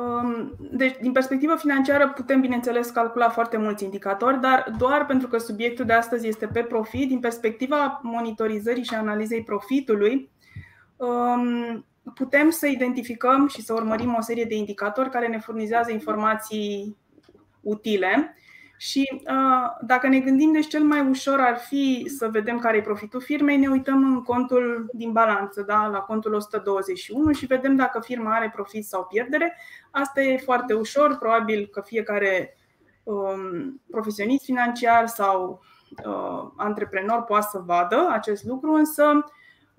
Um, 0.00 0.56
deci, 0.70 0.96
din 1.00 1.12
perspectivă 1.12 1.56
financiară, 1.56 2.08
putem, 2.08 2.40
bineînțeles, 2.40 2.90
calcula 2.90 3.28
foarte 3.28 3.56
mulți 3.56 3.84
indicatori, 3.84 4.40
dar 4.40 4.72
doar 4.78 5.06
pentru 5.06 5.28
că 5.28 5.38
subiectul 5.38 5.84
de 5.84 5.92
astăzi 5.92 6.28
este 6.28 6.46
pe 6.46 6.62
profit, 6.62 7.08
din 7.08 7.20
perspectiva 7.20 8.00
monitorizării 8.02 8.84
și 8.84 8.94
analizei 8.94 9.42
profitului, 9.42 10.30
um, 10.96 11.86
putem 12.14 12.50
să 12.50 12.66
identificăm 12.66 13.48
și 13.48 13.62
să 13.62 13.72
urmărim 13.72 14.14
o 14.18 14.20
serie 14.20 14.44
de 14.44 14.54
indicatori 14.54 15.10
care 15.10 15.28
ne 15.28 15.38
furnizează 15.38 15.92
informații 15.92 16.96
utile 17.60 18.34
și 18.80 19.10
uh, 19.12 19.70
dacă 19.80 20.08
ne 20.08 20.20
gândim, 20.20 20.52
deci 20.52 20.68
cel 20.68 20.82
mai 20.82 21.08
ușor 21.08 21.40
ar 21.40 21.56
fi 21.56 22.04
să 22.18 22.28
vedem 22.28 22.58
care 22.58 22.76
e 22.76 22.82
profitul 22.82 23.20
firmei, 23.20 23.56
ne 23.56 23.68
uităm 23.68 24.04
în 24.04 24.22
contul 24.22 24.90
din 24.92 25.12
balanță, 25.12 25.62
da? 25.62 25.86
la 25.86 25.98
contul 25.98 26.34
121 26.34 27.32
și 27.32 27.46
vedem 27.46 27.76
dacă 27.76 28.00
firma 28.00 28.34
are 28.34 28.50
profit 28.54 28.84
sau 28.84 29.04
pierdere. 29.04 29.56
Asta 29.90 30.20
e 30.22 30.36
foarte 30.36 30.74
ușor, 30.74 31.16
probabil 31.18 31.68
că 31.72 31.80
fiecare 31.80 32.56
um, 33.02 33.80
profesionist 33.90 34.44
financiar 34.44 35.06
sau 35.06 35.62
uh, 36.06 36.50
antreprenor 36.56 37.22
poate 37.22 37.46
să 37.50 37.62
vadă 37.64 38.08
acest 38.10 38.44
lucru, 38.44 38.72
însă 38.72 39.24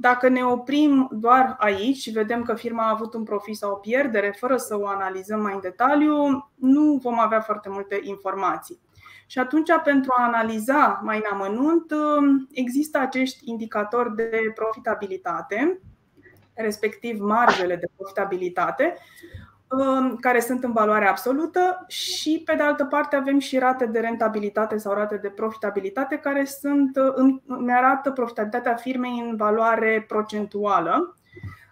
dacă 0.01 0.27
ne 0.27 0.46
oprim 0.46 1.10
doar 1.12 1.55
aici 1.60 1.98
și 1.98 2.10
vedem 2.12 2.43
că 2.43 2.53
firma 2.53 2.84
a 2.84 2.89
avut 2.89 3.13
un 3.13 3.24
profit 3.24 3.55
sau 3.55 3.72
o 3.72 3.75
pierdere, 3.75 4.36
fără 4.38 4.58
să 4.58 4.79
o 4.79 4.88
analizăm 4.88 5.41
mai 5.41 5.53
în 5.53 5.62
detaliu, 5.62 6.50
nu 6.55 7.00
vom 7.01 7.20
avea 7.20 7.41
foarte 7.41 7.70
multe 7.70 8.00
informații. 8.03 8.79
Și 9.27 9.39
atunci, 9.39 9.70
pentru 9.84 10.13
a 10.17 10.24
analiza 10.24 11.01
mai 11.03 11.17
în 11.17 11.24
amănunt, 11.31 11.91
um, 11.91 12.48
există 12.51 12.98
acești 12.98 13.50
indicatori 13.50 14.15
de 14.15 14.51
profitabilitate, 14.55 15.81
respectiv 16.53 17.20
marjele 17.20 17.75
de 17.75 17.89
profitabilitate, 17.96 18.93
um, 18.93 19.50
care 20.20 20.40
sunt 20.40 20.63
în 20.63 20.72
valoare 20.72 21.08
absolută 21.08 21.86
și, 21.88 22.42
pe 22.46 22.56
de 22.56 22.63
altă 22.63 22.86
parte, 22.86 23.16
avem 23.16 23.40
și 23.40 23.58
rate 23.58 23.86
de 23.86 24.00
rentabilitate 24.00 24.78
sau 24.78 24.94
rate 24.94 25.18
de 25.18 25.30
profitabilitate 25.30 26.16
care 26.16 26.46
sunt, 26.46 26.98
uh, 26.98 27.40
îmi 27.48 27.74
arată 27.74 28.12
profitabilitatea 28.12 28.75
firmei 28.75 29.25
în 29.30 29.36
valoare 29.36 30.06
procentuală, 30.08 31.16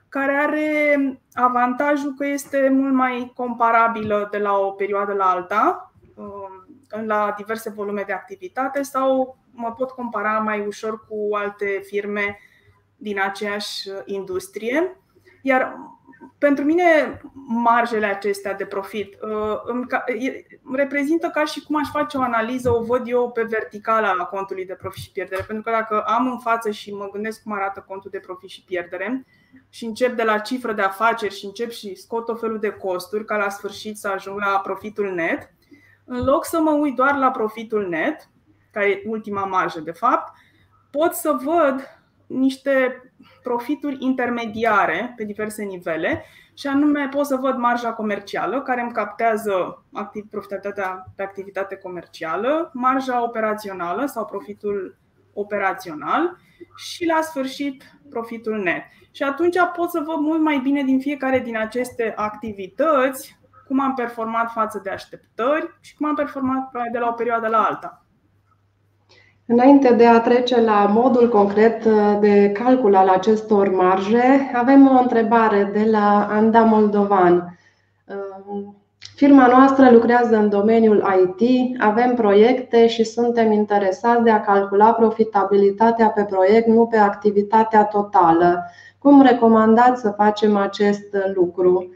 care 0.09 0.33
are 0.33 1.21
avantajul 1.33 2.13
că 2.17 2.25
este 2.25 2.69
mult 2.71 2.93
mai 2.93 3.31
comparabilă 3.35 4.27
de 4.31 4.37
la 4.37 4.57
o 4.57 4.71
perioadă 4.71 5.13
la 5.13 5.25
alta 5.25 5.93
um, 6.15 7.05
la 7.05 7.33
diverse 7.37 7.69
volume 7.69 8.03
de 8.05 8.13
activitate 8.13 8.81
sau 8.81 9.37
mă 9.51 9.71
pot 9.71 9.91
compara 9.91 10.39
mai 10.39 10.65
ușor 10.65 11.05
cu 11.07 11.35
alte 11.35 11.81
firme 11.83 12.39
din 12.97 13.19
aceeași 13.21 13.89
industrie. 14.05 14.97
Iar 15.41 15.75
pentru 16.37 16.63
mine, 16.63 17.21
marjele 17.47 18.05
acestea 18.05 18.53
de 18.53 18.65
profit 18.65 19.17
uh, 19.21 19.85
reprezintă 20.73 21.27
ca 21.27 21.45
și 21.45 21.63
cum 21.63 21.75
aș 21.75 21.89
face 21.91 22.17
o 22.17 22.21
analiză, 22.21 22.69
o 22.75 22.83
văd 22.83 23.07
eu 23.07 23.31
pe 23.31 23.43
verticala 23.43 24.15
a 24.19 24.25
contului 24.25 24.65
de 24.65 24.73
profit 24.73 25.03
și 25.03 25.11
pierdere. 25.11 25.43
Pentru 25.47 25.63
că 25.63 25.71
dacă 25.71 26.01
am 26.01 26.31
în 26.31 26.39
față 26.39 26.71
și 26.71 26.93
mă 26.93 27.09
gândesc 27.11 27.43
cum 27.43 27.53
arată 27.53 27.85
contul 27.87 28.09
de 28.11 28.19
profit 28.19 28.49
și 28.49 28.63
pierdere 28.63 29.25
și 29.69 29.85
încep 29.85 30.15
de 30.15 30.23
la 30.23 30.37
cifră 30.37 30.73
de 30.73 30.81
afaceri 30.81 31.35
și 31.35 31.45
încep 31.45 31.71
și 31.71 31.95
scot 31.95 32.29
o 32.29 32.35
felul 32.35 32.59
de 32.59 32.69
costuri 32.69 33.25
ca 33.25 33.37
la 33.37 33.49
sfârșit 33.49 33.97
să 33.97 34.07
ajung 34.07 34.39
la 34.39 34.59
profitul 34.59 35.13
net, 35.13 35.53
în 36.05 36.23
loc 36.23 36.45
să 36.45 36.59
mă 36.59 36.71
uit 36.71 36.95
doar 36.95 37.17
la 37.17 37.31
profitul 37.31 37.87
net, 37.87 38.29
care 38.71 38.89
e 38.89 39.03
ultima 39.05 39.45
marjă 39.45 39.79
de 39.79 39.91
fapt, 39.91 40.33
pot 40.91 41.13
să 41.13 41.39
văd 41.43 41.99
niște 42.27 43.03
profituri 43.43 43.97
intermediare 43.99 45.13
pe 45.15 45.23
diverse 45.23 45.63
nivele 45.63 46.25
și 46.53 46.67
anume 46.67 47.07
pot 47.11 47.25
să 47.25 47.35
văd 47.35 47.57
marja 47.57 47.93
comercială 47.93 48.61
care 48.61 48.81
îmi 48.81 48.91
captează 48.91 49.83
profitabilitatea 50.29 51.05
pe 51.15 51.23
activitate 51.23 51.75
comercială, 51.75 52.71
marja 52.73 53.23
operațională 53.23 54.05
sau 54.05 54.25
profitul 54.25 54.97
operațional 55.33 56.37
și 56.75 57.05
la 57.05 57.21
sfârșit 57.21 57.83
profitul 58.09 58.57
net. 58.57 58.83
Și 59.11 59.23
atunci 59.23 59.55
pot 59.75 59.89
să 59.89 60.03
văd 60.05 60.17
mult 60.17 60.41
mai 60.41 60.59
bine 60.59 60.83
din 60.83 60.99
fiecare 60.99 61.39
din 61.39 61.57
aceste 61.57 62.13
activități 62.15 63.39
cum 63.67 63.79
am 63.79 63.93
performat 63.93 64.51
față 64.51 64.79
de 64.83 64.89
așteptări 64.89 65.77
și 65.79 65.95
cum 65.95 66.07
am 66.07 66.15
performat 66.15 66.71
de 66.91 66.97
la 66.97 67.07
o 67.07 67.11
perioadă 67.11 67.47
la 67.47 67.63
alta. 67.63 68.05
Înainte 69.51 69.93
de 69.93 70.05
a 70.05 70.19
trece 70.19 70.61
la 70.61 70.85
modul 70.93 71.29
concret 71.29 71.85
de 72.19 72.51
calcul 72.51 72.95
al 72.95 73.07
acestor 73.07 73.69
marje, 73.69 74.51
avem 74.53 74.87
o 74.87 75.01
întrebare 75.01 75.69
de 75.73 75.89
la 75.91 76.27
Anda 76.29 76.61
Moldovan. 76.61 77.57
Firma 79.15 79.47
noastră 79.47 79.89
lucrează 79.91 80.35
în 80.35 80.49
domeniul 80.49 81.03
IT, 81.37 81.81
avem 81.81 82.15
proiecte 82.15 82.87
și 82.87 83.03
suntem 83.03 83.51
interesați 83.51 84.23
de 84.23 84.31
a 84.31 84.41
calcula 84.41 84.93
profitabilitatea 84.93 86.09
pe 86.09 86.23
proiect, 86.23 86.67
nu 86.67 86.85
pe 86.85 86.97
activitatea 86.97 87.83
totală. 87.83 88.63
Cum 88.99 89.21
recomandați 89.21 90.01
să 90.01 90.09
facem 90.09 90.55
acest 90.57 91.17
lucru? 91.33 91.93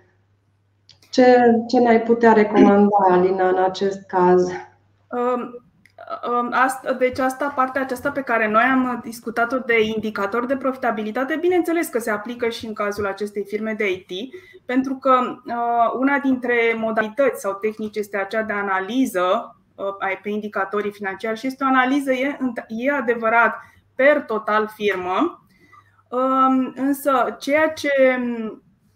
Ce, 1.12 1.38
ce 1.68 1.80
ne-ai 1.80 2.02
putea 2.02 2.34
recomanda, 2.34 2.98
Alina, 3.10 3.48
în 3.48 3.64
acest 3.64 4.02
caz? 4.08 4.48
Um, 4.48 5.20
um, 5.36 5.63
asta, 6.52 6.94
deci 6.94 7.20
asta, 7.20 7.54
partea 7.56 7.82
aceasta 7.82 8.12
pe 8.12 8.22
care 8.22 8.48
noi 8.50 8.64
am 8.64 9.02
discutat-o 9.04 9.58
de 9.58 9.82
indicator 9.82 10.46
de 10.46 10.58
profitabilitate, 10.58 11.38
bineînțeles 11.42 11.88
că 11.88 12.00
se 12.00 12.12
aplică 12.12 12.50
și 12.50 12.66
în 12.66 12.74
cazul 12.74 13.08
acestei 13.08 13.44
firme 13.44 13.74
de 13.74 13.92
IT, 13.92 14.34
pentru 14.66 14.96
că 14.96 15.38
uh, 15.46 16.00
una 16.00 16.20
dintre 16.20 16.76
modalități 16.78 17.42
sau 17.42 17.54
tehnici 17.54 17.96
este 17.96 18.18
aceea 18.18 18.44
de 18.44 18.54
analiză 18.54 19.56
uh, 19.76 20.18
pe 20.22 20.30
indicatorii 20.30 20.92
financiari 20.92 21.40
și 21.40 21.48
este 21.48 21.64
o 21.64 21.68
analiză, 21.68 22.12
e, 22.12 22.38
e 22.68 22.92
adevărat, 22.92 23.56
per 23.96 24.22
total 24.22 24.72
firmă, 24.76 25.46
uh, 26.10 26.72
însă 26.76 27.36
ceea 27.40 27.70
ce 27.70 27.92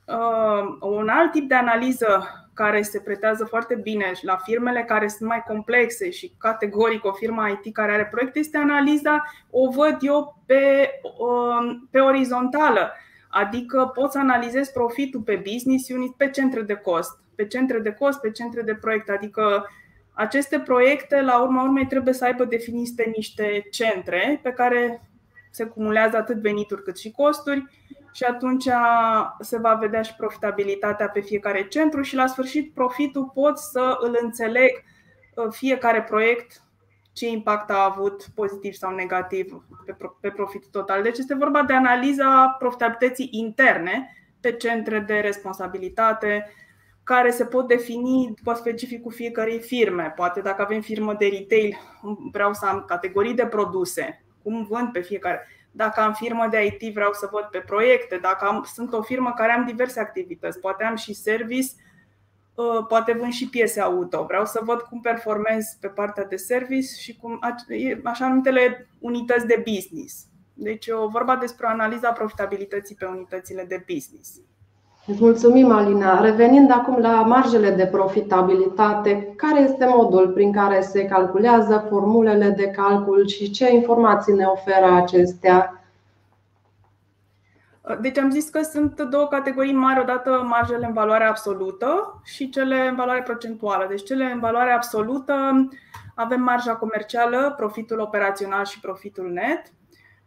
Uh, 0.07 0.77
un 0.79 1.09
alt 1.09 1.31
tip 1.31 1.47
de 1.47 1.55
analiză 1.55 2.23
care 2.57 2.81
se 2.81 2.99
pretează 2.99 3.45
foarte 3.45 3.75
bine 3.75 4.11
la 4.21 4.37
firmele 4.37 4.83
care 4.83 5.07
sunt 5.07 5.29
mai 5.29 5.43
complexe 5.47 6.09
și 6.09 6.33
categoric 6.37 7.05
o 7.05 7.11
firmă 7.11 7.47
IT 7.49 7.73
care 7.73 7.91
are 7.91 8.05
proiecte 8.05 8.39
este 8.39 8.57
analiza, 8.57 9.23
o 9.49 9.69
văd 9.69 9.97
eu 9.99 10.43
pe, 10.45 10.89
um, 11.19 11.87
pe 11.91 11.99
orizontală. 11.99 12.93
Adică 13.29 13.91
pot 13.93 14.11
să 14.11 14.19
analizez 14.19 14.69
profitul 14.69 15.21
pe 15.21 15.43
business 15.51 15.89
unit, 15.89 16.13
pe 16.15 16.29
centre 16.29 16.61
de 16.61 16.73
cost, 16.73 17.19
pe 17.35 17.47
centre 17.47 17.79
de 17.79 17.91
cost, 17.91 18.19
pe 18.19 18.31
centre 18.31 18.61
de 18.61 18.75
proiect. 18.75 19.09
Adică 19.09 19.69
aceste 20.13 20.59
proiecte, 20.59 21.21
la 21.21 21.41
urma 21.41 21.63
urmei, 21.63 21.85
trebuie 21.85 22.13
să 22.13 22.25
aibă 22.25 22.45
definite 22.45 23.11
niște 23.15 23.67
centre 23.71 24.39
pe 24.43 24.51
care 24.51 25.09
se 25.51 25.65
cumulează 25.65 26.17
atât 26.17 26.41
venituri 26.41 26.83
cât 26.83 26.97
și 26.97 27.11
costuri 27.11 27.65
și 28.17 28.23
atunci 28.23 28.67
se 29.39 29.57
va 29.57 29.73
vedea 29.73 30.01
și 30.01 30.15
profitabilitatea 30.15 31.09
pe 31.09 31.19
fiecare 31.19 31.67
centru 31.67 32.01
și 32.01 32.15
la 32.15 32.27
sfârșit 32.27 32.73
profitul 32.73 33.31
pot 33.33 33.57
să 33.57 33.97
îl 33.99 34.17
înțeleg 34.21 34.83
uh, 35.35 35.45
fiecare 35.49 36.03
proiect 36.03 36.61
ce 37.13 37.27
impact 37.27 37.69
a 37.69 37.83
avut 37.83 38.25
pozitiv 38.35 38.73
sau 38.73 38.95
negativ 38.95 39.65
pe 40.21 40.29
profitul 40.29 40.69
total. 40.71 41.03
Deci 41.03 41.17
este 41.17 41.35
vorba 41.35 41.63
de 41.63 41.73
analiza 41.73 42.55
profitabilității 42.59 43.29
interne 43.31 44.15
pe 44.39 44.51
centre 44.51 44.99
de 44.99 45.19
responsabilitate 45.19 46.51
care 47.03 47.29
se 47.29 47.45
pot 47.45 47.67
defini 47.67 48.33
după 48.35 48.53
specificul 48.53 49.11
fiecarei 49.11 49.59
firme. 49.59 50.13
Poate 50.15 50.41
dacă 50.41 50.61
avem 50.61 50.81
firmă 50.81 51.13
de 51.13 51.27
retail, 51.27 51.77
vreau 52.31 52.53
să 52.53 52.65
am 52.65 52.83
categorii 52.87 53.33
de 53.33 53.45
produse, 53.45 54.25
cum 54.43 54.67
vând 54.69 54.91
pe 54.91 55.01
fiecare 55.01 55.47
dacă 55.71 56.01
am 56.01 56.13
firmă 56.13 56.47
de 56.49 56.65
IT, 56.65 56.93
vreau 56.93 57.13
să 57.13 57.29
văd 57.31 57.43
pe 57.43 57.59
proiecte. 57.59 58.17
Dacă 58.17 58.45
am, 58.45 58.63
sunt 58.73 58.93
o 58.93 59.01
firmă 59.01 59.33
care 59.33 59.51
am 59.51 59.65
diverse 59.65 59.99
activități, 59.99 60.59
poate 60.59 60.83
am 60.83 60.95
și 60.95 61.13
service, 61.13 61.67
uh, 62.55 62.85
poate 62.87 63.13
vând 63.13 63.33
și 63.33 63.49
piese 63.49 63.81
auto. 63.81 64.25
Vreau 64.25 64.45
să 64.45 64.61
văd 64.63 64.81
cum 64.81 65.01
performez 65.01 65.65
pe 65.79 65.87
partea 65.87 66.25
de 66.25 66.35
service 66.35 66.95
și 66.99 67.15
cum, 67.15 67.39
așa 68.03 68.27
numitele 68.27 68.89
unități 68.99 69.45
de 69.45 69.63
business. 69.65 70.25
Deci 70.53 70.87
o 70.87 71.07
vorba 71.07 71.35
despre 71.35 71.67
analiza 71.67 72.11
profitabilității 72.11 72.95
pe 72.95 73.05
unitățile 73.05 73.63
de 73.63 73.83
business. 73.93 74.41
Îți 75.09 75.23
mulțumim, 75.23 75.71
Alina. 75.71 76.21
Revenind 76.21 76.71
acum 76.71 76.97
la 76.97 77.21
marjele 77.21 77.69
de 77.71 77.85
profitabilitate, 77.85 79.33
care 79.35 79.59
este 79.59 79.85
modul 79.85 80.29
prin 80.29 80.51
care 80.51 80.81
se 80.81 81.05
calculează 81.05 81.85
formulele 81.89 82.49
de 82.49 82.67
calcul 82.67 83.27
și 83.27 83.51
ce 83.51 83.73
informații 83.73 84.33
ne 84.33 84.45
oferă 84.45 84.93
acestea? 84.95 85.81
Deci 88.01 88.17
am 88.17 88.29
zis 88.29 88.49
că 88.49 88.61
sunt 88.61 89.01
două 89.01 89.27
categorii 89.27 89.73
mari, 89.73 89.99
odată 89.99 90.45
marjele 90.45 90.85
în 90.85 90.93
valoare 90.93 91.23
absolută 91.23 92.21
și 92.23 92.49
cele 92.49 92.87
în 92.87 92.95
valoare 92.95 93.21
procentuală. 93.21 93.85
Deci 93.89 94.03
cele 94.03 94.23
în 94.33 94.39
valoare 94.39 94.71
absolută 94.71 95.33
avem 96.15 96.41
marja 96.41 96.75
comercială, 96.75 97.53
profitul 97.57 97.99
operațional 97.99 98.65
și 98.65 98.79
profitul 98.79 99.31
net. 99.31 99.61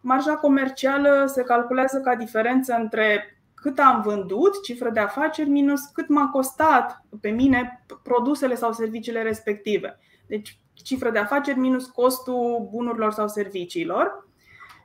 Marja 0.00 0.34
comercială 0.34 1.24
se 1.26 1.42
calculează 1.42 1.98
ca 1.98 2.14
diferență 2.14 2.76
între 2.78 3.34
cât 3.60 3.78
am 3.78 4.00
vândut, 4.00 4.62
cifră 4.62 4.90
de 4.90 5.00
afaceri, 5.00 5.48
minus 5.48 5.80
cât 5.84 6.08
m-a 6.08 6.28
costat 6.28 7.04
pe 7.20 7.30
mine 7.30 7.84
produsele 8.02 8.54
sau 8.54 8.72
serviciile 8.72 9.22
respective. 9.22 9.98
Deci 10.26 10.58
cifră 10.72 11.10
de 11.10 11.18
afaceri 11.18 11.58
minus 11.58 11.86
costul 11.86 12.68
bunurilor 12.70 13.12
sau 13.12 13.28
serviciilor 13.28 14.28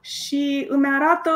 și 0.02 0.66
îmi 0.70 0.88
arată 0.88 1.32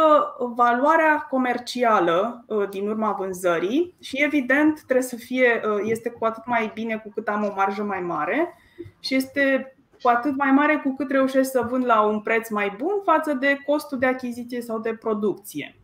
valoarea 0.55 1.17
comercială 1.29 2.43
uh, 2.47 2.69
din 2.69 2.87
urma 2.87 3.11
vânzării 3.11 3.95
și 3.99 4.23
evident 4.23 4.81
trebuie 4.81 5.05
să 5.05 5.15
fie, 5.15 5.61
uh, 5.65 5.81
este 5.83 6.09
cu 6.09 6.25
atât 6.25 6.45
mai 6.45 6.71
bine 6.73 6.97
cu 6.97 7.09
cât 7.09 7.27
am 7.27 7.43
o 7.43 7.53
marjă 7.55 7.83
mai 7.83 7.99
mare 7.99 8.57
și 8.99 9.15
este 9.15 9.75
cu 10.01 10.09
atât 10.09 10.37
mai 10.37 10.51
mare 10.51 10.81
cu 10.83 10.95
cât 10.95 11.11
reușesc 11.11 11.51
să 11.51 11.67
vând 11.69 11.85
la 11.85 12.01
un 12.01 12.19
preț 12.21 12.49
mai 12.49 12.75
bun 12.77 13.01
față 13.03 13.33
de 13.33 13.59
costul 13.65 13.97
de 13.97 14.05
achiziție 14.05 14.61
sau 14.61 14.79
de 14.79 14.93
producție. 14.93 15.78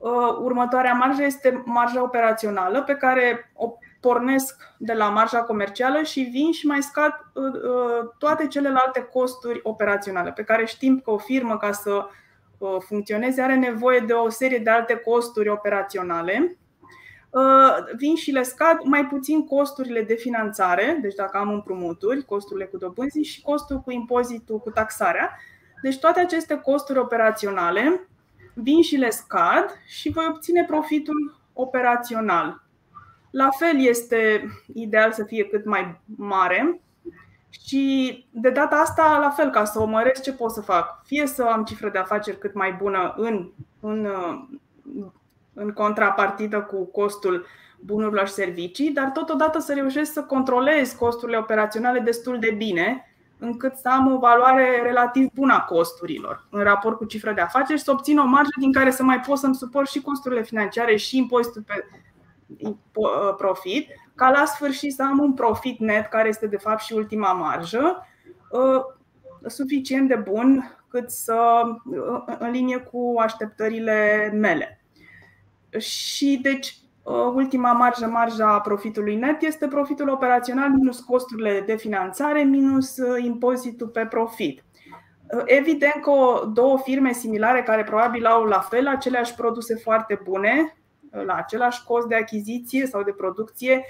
Uh, 0.00 0.36
următoarea 0.38 0.92
marjă 0.92 1.22
este 1.22 1.62
marja 1.64 2.02
operațională 2.02 2.82
pe 2.82 2.94
care 2.94 3.50
o 3.54 3.72
pornesc 4.00 4.56
de 4.78 4.92
la 4.92 5.08
marja 5.08 5.42
comercială 5.42 6.02
și 6.02 6.20
vin 6.20 6.52
și 6.52 6.66
mai 6.66 6.82
scad 6.82 7.12
uh, 7.34 7.44
uh, 7.44 8.10
toate 8.18 8.46
celelalte 8.46 9.02
costuri 9.12 9.60
operaționale 9.62 10.32
pe 10.32 10.42
care 10.42 10.64
știm 10.64 11.00
că 11.04 11.10
o 11.10 11.18
firmă 11.18 11.56
ca 11.56 11.72
să 11.72 12.06
funcționeze 12.78 13.42
are 13.42 13.54
nevoie 13.54 14.00
de 14.00 14.12
o 14.12 14.28
serie 14.28 14.58
de 14.58 14.70
alte 14.70 14.94
costuri 14.94 15.48
operaționale. 15.48 16.56
Vin 17.96 18.14
și 18.14 18.30
le 18.30 18.42
scad 18.42 18.78
mai 18.84 19.06
puțin 19.06 19.46
costurile 19.46 20.02
de 20.02 20.14
finanțare, 20.14 20.98
deci 21.02 21.14
dacă 21.14 21.38
am 21.38 21.48
împrumuturi, 21.48 22.24
costurile 22.24 22.64
cu 22.64 22.76
dobânzii 22.76 23.24
și 23.24 23.42
costul 23.42 23.80
cu 23.80 23.90
impozitul, 23.90 24.58
cu 24.58 24.70
taxarea. 24.70 25.38
Deci 25.82 25.98
toate 25.98 26.20
aceste 26.20 26.60
costuri 26.60 26.98
operaționale 26.98 28.09
vin 28.62 28.82
și 28.82 28.96
le 28.96 29.10
scad 29.10 29.64
și 29.86 30.10
voi 30.10 30.26
obține 30.28 30.64
profitul 30.64 31.40
operațional. 31.52 32.62
La 33.30 33.48
fel 33.58 33.80
este 33.80 34.50
ideal 34.74 35.12
să 35.12 35.24
fie 35.24 35.44
cât 35.44 35.64
mai 35.64 36.00
mare 36.16 36.80
și 37.50 38.26
de 38.30 38.50
data 38.50 38.76
asta, 38.76 39.18
la 39.20 39.30
fel, 39.30 39.50
ca 39.50 39.64
să 39.64 39.80
o 39.80 39.84
măresc, 39.84 40.22
ce 40.22 40.32
pot 40.32 40.50
să 40.50 40.60
fac? 40.60 41.02
Fie 41.04 41.26
să 41.26 41.42
am 41.42 41.64
cifră 41.64 41.90
de 41.90 41.98
afaceri 41.98 42.38
cât 42.38 42.54
mai 42.54 42.72
bună 42.72 43.14
în, 43.16 43.50
în, 43.80 44.08
în 45.54 45.70
contrapartidă 45.70 46.60
cu 46.60 46.84
costul 46.84 47.46
bunurilor 47.80 48.26
și 48.26 48.32
servicii, 48.32 48.90
dar 48.90 49.10
totodată 49.10 49.58
să 49.58 49.74
reușesc 49.74 50.12
să 50.12 50.22
controlez 50.22 50.92
costurile 50.92 51.36
operaționale 51.38 51.98
destul 51.98 52.38
de 52.38 52.50
bine 52.50 53.09
încât 53.40 53.76
să 53.76 53.88
am 53.88 54.12
o 54.12 54.18
valoare 54.18 54.80
relativ 54.82 55.28
bună 55.34 55.54
a 55.54 55.60
costurilor 55.60 56.46
în 56.50 56.62
raport 56.62 56.96
cu 56.96 57.04
cifra 57.04 57.32
de 57.32 57.40
afaceri 57.40 57.78
și 57.78 57.84
să 57.84 57.90
obțin 57.90 58.18
o 58.18 58.24
marjă 58.24 58.50
din 58.58 58.72
care 58.72 58.90
să 58.90 59.02
mai 59.02 59.20
pot 59.20 59.38
să-mi 59.38 59.54
suport 59.54 59.88
și 59.88 60.00
costurile 60.00 60.42
financiare 60.42 60.96
și 60.96 61.16
impozitul 61.16 61.62
pe 61.66 61.84
uh, 62.58 63.34
profit, 63.36 63.88
ca 64.14 64.30
la 64.30 64.44
sfârșit 64.44 64.92
să 64.92 65.02
am 65.02 65.18
un 65.18 65.32
profit 65.32 65.78
net, 65.78 66.06
care 66.06 66.28
este 66.28 66.46
de 66.46 66.56
fapt 66.56 66.82
și 66.82 66.92
ultima 66.92 67.32
marjă, 67.32 68.06
uh, 68.50 68.82
suficient 69.46 70.08
de 70.08 70.16
bun 70.16 70.78
cât 70.88 71.10
să 71.10 71.62
uh, 71.84 72.36
în 72.38 72.50
linie 72.50 72.78
cu 72.78 73.14
așteptările 73.18 74.30
mele. 74.34 74.84
Și 75.78 76.38
deci 76.42 76.79
Uh, 76.79 76.79
ultima 77.34 77.72
marjă, 77.72 78.06
marja 78.06 78.58
profitului 78.58 79.16
net, 79.16 79.42
este 79.42 79.66
profitul 79.66 80.08
operațional 80.08 80.70
minus 80.70 81.00
costurile 81.00 81.62
de 81.66 81.76
finanțare 81.76 82.42
minus 82.42 82.96
uh, 82.96 83.24
impozitul 83.24 83.88
pe 83.88 84.06
profit. 84.06 84.64
Uh, 85.34 85.42
evident 85.44 86.02
că 86.02 86.46
două 86.52 86.78
firme 86.78 87.12
similare 87.12 87.62
care 87.62 87.84
probabil 87.84 88.26
au 88.26 88.44
la 88.44 88.60
fel 88.60 88.86
aceleași 88.86 89.34
produse 89.34 89.74
foarte 89.74 90.20
bune, 90.24 90.76
la 91.10 91.34
același 91.34 91.84
cost 91.84 92.06
de 92.06 92.14
achiziție 92.14 92.86
sau 92.86 93.02
de 93.02 93.12
producție, 93.12 93.84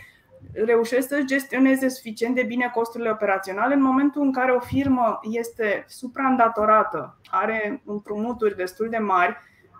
reușesc 0.52 1.08
să 1.08 1.22
gestioneze 1.24 1.88
suficient 1.88 2.34
de 2.34 2.42
bine 2.42 2.70
costurile 2.74 3.10
operaționale 3.10 3.74
în 3.74 3.82
momentul 3.82 4.22
în 4.22 4.32
care 4.32 4.52
o 4.52 4.60
firmă 4.60 5.20
este 5.22 5.84
supraîndatorată, 5.88 7.18
are 7.30 7.82
împrumuturi 7.84 8.56
destul 8.56 8.88
de 8.88 8.98
mari, 8.98 9.36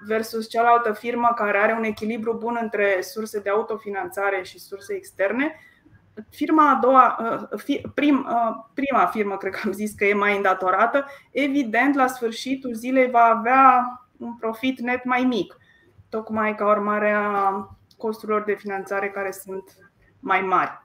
versus 0.07 0.49
cealaltă 0.49 0.93
firmă 0.93 1.33
care 1.35 1.59
are 1.59 1.73
un 1.73 1.85
echilibru 1.85 2.37
bun 2.39 2.59
între 2.61 2.99
surse 3.01 3.41
de 3.41 3.51
autofinanțare 3.51 4.43
și 4.43 4.59
surse 4.59 4.95
externe. 4.95 5.55
Firma 6.31 6.71
a 6.71 6.75
doua, 6.75 7.19
uh, 7.53 7.81
prim, 7.95 8.27
uh, 8.29 8.65
prima 8.75 9.07
firmă, 9.07 9.37
cred 9.37 9.53
că 9.53 9.61
am 9.65 9.73
zis 9.73 9.93
că 9.95 10.05
e 10.05 10.15
mai 10.15 10.37
îndatorată, 10.37 11.07
evident, 11.31 11.95
la 11.95 12.07
sfârșitul 12.07 12.75
zilei 12.75 13.11
va 13.11 13.25
avea 13.25 13.85
un 14.17 14.35
profit 14.35 14.81
net 14.81 15.05
mai 15.05 15.23
mic, 15.23 15.57
tocmai 16.09 16.55
ca 16.55 16.69
urmare 16.69 17.11
a 17.11 17.69
costurilor 17.97 18.43
de 18.43 18.55
finanțare 18.55 19.11
care 19.11 19.31
sunt 19.31 19.65
mai 20.21 20.41
mari. 20.41 20.83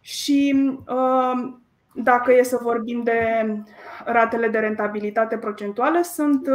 Și 0.00 0.70
uh, 0.86 1.54
dacă 1.94 2.32
e 2.32 2.42
să 2.42 2.58
vorbim 2.62 3.02
de 3.02 3.46
ratele 4.04 4.48
de 4.48 4.58
rentabilitate 4.58 5.38
procentuală, 5.38 6.00
sunt 6.02 6.48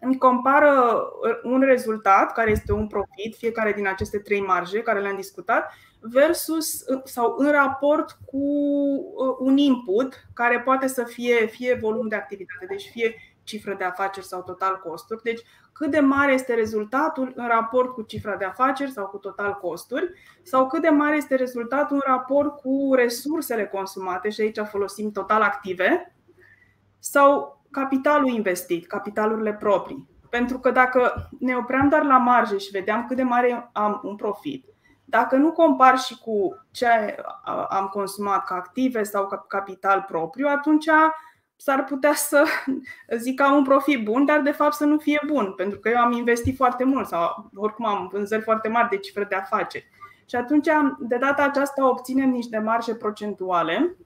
îmi 0.00 0.18
compară 0.18 1.02
uh, 1.22 1.52
un 1.52 1.60
rezultat, 1.60 2.32
care 2.32 2.50
este 2.50 2.72
un 2.72 2.86
profit, 2.86 3.36
fiecare 3.36 3.72
din 3.72 3.86
aceste 3.86 4.18
trei 4.18 4.40
marje 4.40 4.82
care 4.82 5.00
le-am 5.00 5.16
discutat, 5.16 5.72
versus 6.00 6.80
uh, 6.80 7.00
sau 7.04 7.34
în 7.38 7.50
raport 7.50 8.18
cu 8.26 8.36
uh, 8.36 9.36
un 9.38 9.56
input 9.56 10.26
care 10.34 10.60
poate 10.60 10.86
să 10.86 11.04
fie 11.04 11.46
fie 11.46 11.78
volum 11.80 12.08
de 12.08 12.14
activitate, 12.14 12.66
deci 12.68 12.88
fie 12.92 13.14
cifră 13.42 13.74
de 13.74 13.84
afaceri 13.84 14.26
sau 14.26 14.42
total 14.42 14.80
costuri. 14.84 15.22
Deci 15.22 15.40
cât 15.72 15.90
de 15.90 16.00
mare 16.00 16.32
este 16.32 16.54
rezultatul 16.54 17.32
în 17.36 17.46
raport 17.46 17.92
cu 17.92 18.02
cifra 18.02 18.36
de 18.36 18.44
afaceri 18.44 18.90
sau 18.90 19.06
cu 19.06 19.16
total 19.16 19.54
costuri 19.54 20.10
sau 20.42 20.66
cât 20.66 20.82
de 20.82 20.88
mare 20.88 21.16
este 21.16 21.34
rezultatul 21.34 21.96
în 21.96 22.12
raport 22.12 22.60
cu 22.60 22.94
resursele 22.94 23.66
consumate 23.66 24.30
și 24.30 24.40
aici 24.40 24.58
folosim 24.70 25.12
total 25.12 25.42
active 25.42 26.16
sau 26.98 27.60
capitalul 27.70 28.28
investit, 28.28 28.86
capitalurile 28.86 29.54
proprii. 29.54 30.08
Pentru 30.30 30.58
că 30.58 30.70
dacă 30.70 31.28
ne 31.38 31.56
opream 31.56 31.88
doar 31.88 32.04
la 32.04 32.18
marge 32.18 32.56
și 32.56 32.70
vedeam 32.70 33.04
cât 33.06 33.16
de 33.16 33.22
mare 33.22 33.70
am 33.72 34.00
un 34.04 34.16
profit, 34.16 34.64
dacă 35.04 35.36
nu 35.36 35.52
compar 35.52 35.98
și 35.98 36.18
cu 36.18 36.66
ce 36.70 36.86
am 37.68 37.86
consumat 37.86 38.44
ca 38.44 38.54
active 38.54 39.02
sau 39.02 39.26
ca 39.26 39.44
capital 39.48 40.04
propriu, 40.08 40.46
atunci 40.48 40.86
s-ar 41.56 41.84
putea 41.84 42.14
să 42.14 42.44
zic 43.16 43.36
că 43.36 43.42
am 43.42 43.56
un 43.56 43.64
profit 43.64 44.04
bun, 44.04 44.24
dar 44.24 44.40
de 44.40 44.50
fapt 44.50 44.74
să 44.74 44.84
nu 44.84 44.98
fie 44.98 45.20
bun, 45.26 45.52
pentru 45.52 45.78
că 45.78 45.88
eu 45.88 45.98
am 45.98 46.12
investit 46.12 46.56
foarte 46.56 46.84
mult 46.84 47.06
sau 47.06 47.50
oricum 47.54 47.86
am 47.86 48.08
vânzări 48.12 48.42
foarte 48.42 48.68
mari 48.68 48.88
de 48.88 48.96
cifre 48.96 49.24
de 49.24 49.34
afaceri. 49.34 49.90
Și 50.28 50.36
atunci, 50.36 50.68
de 50.98 51.16
data 51.16 51.42
aceasta, 51.42 51.88
obținem 51.88 52.30
niște 52.30 52.58
marje 52.58 52.94
procentuale 52.94 53.96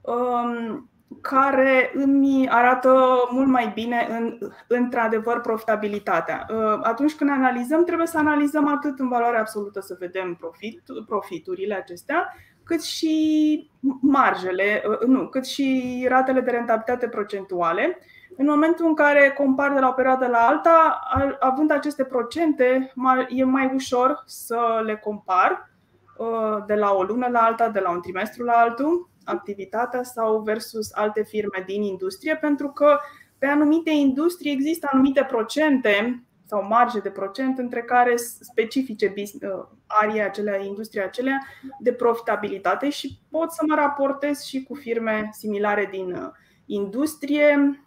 um, 0.00 0.90
care 1.20 1.92
îmi 1.94 2.48
arată 2.48 3.16
mult 3.30 3.48
mai 3.48 3.70
bine 3.74 4.06
în, 4.10 4.38
într-adevăr 4.68 5.40
profitabilitatea. 5.40 6.46
Uh, 6.50 6.78
atunci 6.82 7.14
când 7.14 7.30
analizăm, 7.30 7.84
trebuie 7.84 8.06
să 8.06 8.18
analizăm 8.18 8.68
atât 8.68 8.98
în 8.98 9.08
valoare 9.08 9.38
absolută 9.38 9.80
să 9.80 9.96
vedem 9.98 10.34
profit, 10.34 10.82
profiturile 11.06 11.74
acestea, 11.74 12.34
cât 12.64 12.82
și 12.82 13.70
marjele, 14.00 14.82
uh, 14.88 15.06
nu, 15.06 15.28
cât 15.28 15.46
și 15.46 16.06
ratele 16.08 16.40
de 16.40 16.50
rentabilitate 16.50 17.08
procentuale. 17.08 17.98
În 18.36 18.46
momentul 18.46 18.86
în 18.86 18.94
care 18.94 19.34
compar 19.36 19.72
de 19.72 19.80
la 19.80 19.88
o 19.88 19.92
perioadă 19.92 20.26
la 20.26 20.38
alta, 20.38 21.00
având 21.40 21.70
aceste 21.70 22.04
procente, 22.04 22.92
e 23.28 23.44
mai 23.44 23.70
ușor 23.74 24.22
să 24.26 24.82
le 24.84 24.96
compar 24.96 25.70
uh, 26.18 26.64
de 26.66 26.74
la 26.74 26.92
o 26.92 27.02
lună 27.02 27.28
la 27.30 27.40
alta, 27.40 27.68
de 27.68 27.80
la 27.80 27.90
un 27.90 28.00
trimestru 28.00 28.44
la 28.44 28.52
altul 28.52 29.10
activitatea 29.26 30.02
sau 30.02 30.40
versus 30.40 30.92
alte 30.92 31.22
firme 31.22 31.62
din 31.66 31.82
industrie, 31.82 32.36
pentru 32.36 32.68
că 32.68 32.98
pe 33.38 33.46
anumite 33.46 33.90
industrie 33.90 34.52
există 34.52 34.88
anumite 34.92 35.24
procente 35.24 36.26
sau 36.46 36.66
marge 36.66 36.98
de 36.98 37.10
procent 37.10 37.58
între 37.58 37.82
care 37.82 38.16
specifice 38.40 39.12
uh, 39.16 39.66
arii 39.86 40.22
acelea, 40.22 40.64
industria 40.64 41.04
acelea 41.04 41.38
de 41.80 41.92
profitabilitate 41.92 42.90
și 42.90 43.18
pot 43.30 43.52
să 43.52 43.64
mă 43.66 43.74
raportez 43.74 44.42
și 44.42 44.62
cu 44.62 44.74
firme 44.74 45.28
similare 45.32 45.88
din 45.90 46.12
uh, 46.12 46.28
industrie 46.66 47.80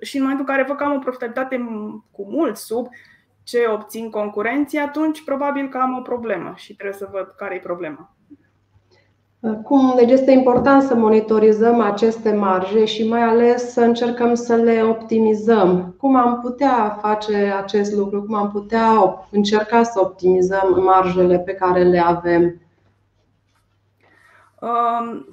și 0.00 0.16
în 0.16 0.22
momentul 0.22 0.46
în 0.48 0.54
care 0.54 0.68
văd 0.68 0.76
că 0.76 0.84
am 0.84 0.96
o 0.96 0.98
profitabilitate 0.98 1.56
cu 2.10 2.30
mult 2.30 2.56
sub 2.56 2.86
ce 3.42 3.66
obțin 3.66 4.10
concurenții, 4.10 4.78
atunci 4.78 5.24
probabil 5.24 5.68
că 5.68 5.78
am 5.78 5.96
o 5.98 6.02
problemă 6.02 6.52
și 6.56 6.74
trebuie 6.74 6.98
să 6.98 7.08
văd 7.12 7.34
care 7.36 7.54
e 7.54 7.60
problema. 7.60 8.16
Cum 9.40 9.92
deci 9.96 10.10
este 10.10 10.30
important 10.30 10.82
să 10.82 10.94
monitorizăm 10.94 11.80
aceste 11.80 12.32
marje 12.32 12.84
și 12.84 13.08
mai 13.08 13.22
ales 13.22 13.72
să 13.72 13.80
încercăm 13.80 14.34
să 14.34 14.54
le 14.54 14.82
optimizăm. 14.82 15.94
Cum 15.98 16.16
am 16.16 16.40
putea 16.40 16.98
face 17.00 17.36
acest 17.36 17.92
lucru? 17.92 18.22
Cum 18.22 18.34
am 18.34 18.50
putea 18.50 19.24
încerca 19.30 19.82
să 19.82 20.00
optimizăm 20.00 20.82
marjele 20.84 21.38
pe 21.38 21.52
care 21.52 21.82
le 21.82 21.98
avem? 21.98 22.60
Um, 24.60 25.26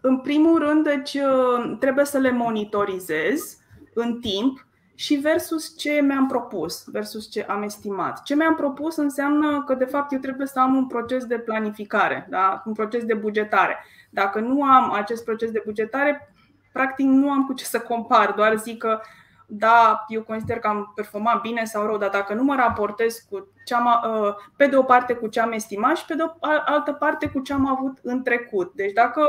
în 0.00 0.18
primul 0.18 0.58
rând, 0.58 0.84
deci, 0.84 1.14
uh, 1.14 1.76
trebuie 1.78 2.04
să 2.04 2.18
le 2.18 2.30
monitorizez 2.30 3.58
în 3.94 4.20
timp 4.20 4.66
și 5.00 5.14
versus 5.14 5.76
ce 5.76 6.00
mi-am 6.00 6.26
propus, 6.26 6.84
versus 6.86 7.30
ce 7.30 7.42
am 7.42 7.62
estimat. 7.62 8.22
Ce 8.22 8.34
mi-am 8.34 8.54
propus 8.54 8.96
înseamnă 8.96 9.62
că, 9.66 9.74
de 9.74 9.84
fapt, 9.84 10.12
eu 10.12 10.18
trebuie 10.18 10.46
să 10.46 10.60
am 10.60 10.74
un 10.74 10.86
proces 10.86 11.24
de 11.24 11.38
planificare, 11.38 12.26
da? 12.30 12.62
un 12.66 12.72
proces 12.72 13.04
de 13.04 13.14
bugetare. 13.14 13.84
Dacă 14.10 14.40
nu 14.40 14.64
am 14.64 14.92
acest 14.92 15.24
proces 15.24 15.50
de 15.50 15.62
bugetare, 15.64 16.32
practic 16.72 17.06
nu 17.06 17.30
am 17.30 17.46
cu 17.46 17.52
ce 17.52 17.64
să 17.64 17.80
compar, 17.80 18.32
doar 18.32 18.56
zic 18.56 18.78
că 18.78 19.00
da, 19.46 20.04
eu 20.08 20.22
consider 20.22 20.58
că 20.58 20.68
am 20.68 20.92
performat 20.94 21.40
bine 21.40 21.64
sau 21.64 21.86
rău, 21.86 21.98
dar 21.98 22.10
dacă 22.10 22.34
nu 22.34 22.42
mă 22.42 22.54
raportez 22.54 23.26
cu 23.30 23.46
ce 23.64 23.74
am, 23.74 23.86
uh, 23.86 24.34
pe 24.56 24.66
de 24.66 24.76
o 24.76 24.82
parte 24.82 25.14
cu 25.14 25.26
ce 25.26 25.40
am 25.40 25.52
estimat 25.52 25.96
și 25.96 26.04
pe 26.04 26.14
de 26.14 26.22
o 26.22 26.32
altă 26.64 26.92
parte 26.92 27.28
cu 27.28 27.40
ce 27.40 27.52
am 27.52 27.66
avut 27.66 27.98
în 28.02 28.22
trecut. 28.22 28.72
Deci 28.74 28.92
dacă 28.92 29.22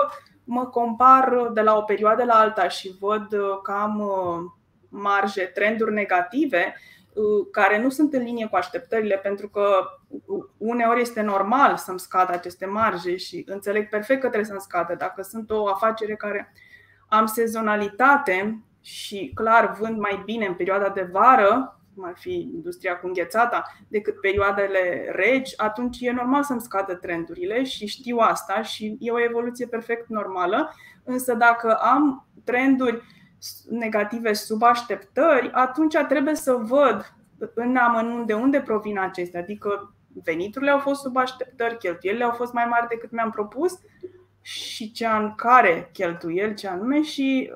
mă 0.43 0.65
compar 0.65 1.49
de 1.53 1.61
la 1.61 1.77
o 1.77 1.81
perioadă 1.81 2.23
la 2.23 2.33
alta 2.33 2.67
și 2.67 2.95
văd 2.99 3.33
uh, 3.33 3.59
că 3.63 3.71
am 3.71 3.99
uh, 3.99 4.59
marje, 4.91 5.43
trenduri 5.43 5.93
negative, 5.93 6.75
care 7.51 7.81
nu 7.81 7.89
sunt 7.89 8.13
în 8.13 8.23
linie 8.23 8.47
cu 8.47 8.55
așteptările, 8.55 9.17
pentru 9.17 9.49
că 9.49 9.83
uneori 10.57 11.01
este 11.01 11.21
normal 11.21 11.77
să-mi 11.77 11.99
scadă 11.99 12.31
aceste 12.31 12.65
marje 12.65 13.15
și 13.15 13.43
înțeleg 13.47 13.89
perfect 13.89 14.21
că 14.21 14.27
trebuie 14.27 14.49
să-mi 14.49 14.61
scadă. 14.61 14.95
Dacă 14.95 15.21
sunt 15.21 15.49
o 15.51 15.67
afacere 15.67 16.15
care 16.15 16.53
am 17.07 17.25
sezonalitate 17.25 18.63
și 18.81 19.31
clar 19.35 19.77
vând 19.79 19.97
mai 19.97 20.21
bine 20.25 20.45
în 20.45 20.53
perioada 20.53 20.89
de 20.89 21.09
vară, 21.11 21.79
cum 21.95 22.05
ar 22.05 22.13
fi 22.17 22.49
industria 22.53 22.97
cu 22.97 23.07
înghețata, 23.07 23.63
decât 23.87 24.19
perioadele 24.19 25.11
regi, 25.15 25.53
atunci 25.57 25.97
e 25.99 26.11
normal 26.11 26.43
să-mi 26.43 26.61
scadă 26.61 26.95
trendurile 26.95 27.63
și 27.63 27.87
știu 27.87 28.17
asta 28.17 28.61
și 28.61 28.97
e 28.99 29.11
o 29.11 29.23
evoluție 29.23 29.67
perfect 29.67 30.07
normală. 30.07 30.73
Însă 31.03 31.33
dacă 31.33 31.73
am 31.73 32.27
trenduri 32.43 33.03
negative 33.69 34.33
sub 34.33 34.63
așteptări, 34.63 35.51
atunci 35.51 35.95
trebuie 36.07 36.35
să 36.35 36.53
văd 36.53 37.13
în 37.53 37.75
amănunt 37.75 38.27
de 38.27 38.33
unde 38.33 38.61
provin 38.61 38.99
acestea. 38.99 39.39
Adică 39.39 39.93
veniturile 40.23 40.71
au 40.71 40.79
fost 40.79 41.01
sub 41.01 41.17
așteptări, 41.17 41.77
cheltuielile 41.77 42.23
au 42.23 42.31
fost 42.31 42.53
mai 42.53 42.65
mari 42.69 42.87
decât 42.87 43.11
mi-am 43.11 43.29
propus 43.29 43.79
și 44.41 44.91
ce 44.91 45.07
în 45.07 45.35
care 45.35 45.89
cheltuieli, 45.93 46.55
ce 46.55 46.67
anume 46.67 47.01
și 47.01 47.51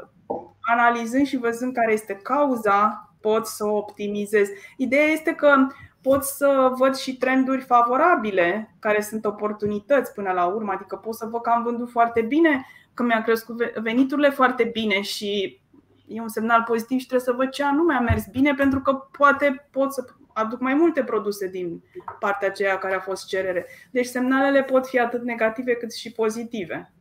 analizând 0.61 1.25
și 1.25 1.37
văzând 1.37 1.73
care 1.73 1.91
este 1.93 2.13
cauza, 2.13 3.09
pot 3.21 3.45
să 3.45 3.65
o 3.65 3.75
optimizez. 3.75 4.47
Ideea 4.77 5.05
este 5.05 5.31
că 5.35 5.67
pot 6.01 6.23
să 6.23 6.71
văd 6.77 6.95
și 6.95 7.17
trenduri 7.17 7.61
favorabile, 7.61 8.75
care 8.79 9.01
sunt 9.01 9.25
oportunități 9.25 10.13
până 10.13 10.31
la 10.31 10.45
urmă, 10.45 10.71
adică 10.71 10.95
pot 10.95 11.15
să 11.15 11.27
văd 11.31 11.41
că 11.41 11.49
am 11.49 11.63
vândut 11.63 11.89
foarte 11.89 12.21
bine, 12.21 12.65
că 12.93 13.03
mi-a 13.03 13.21
crescut 13.21 13.77
veniturile 13.77 14.29
foarte 14.29 14.63
bine 14.63 15.01
și 15.01 15.59
e 16.07 16.21
un 16.21 16.27
semnal 16.27 16.63
pozitiv 16.67 16.99
și 16.99 17.07
trebuie 17.07 17.27
să 17.27 17.35
văd 17.37 17.49
ce 17.49 17.63
anume 17.63 17.93
a 17.93 17.99
mers 17.99 18.23
bine, 18.31 18.53
pentru 18.53 18.79
că 18.81 18.93
poate 19.17 19.67
pot 19.71 19.93
să 19.93 20.05
aduc 20.33 20.59
mai 20.59 20.73
multe 20.73 21.03
produse 21.03 21.47
din 21.47 21.83
partea 22.19 22.47
aceea 22.47 22.77
care 22.77 22.95
a 22.95 22.99
fost 22.99 23.27
cerere. 23.27 23.65
Deci 23.91 24.05
semnalele 24.05 24.63
pot 24.63 24.87
fi 24.87 24.99
atât 24.99 25.23
negative 25.23 25.73
cât 25.73 25.93
și 25.93 26.11
pozitive. 26.11 26.93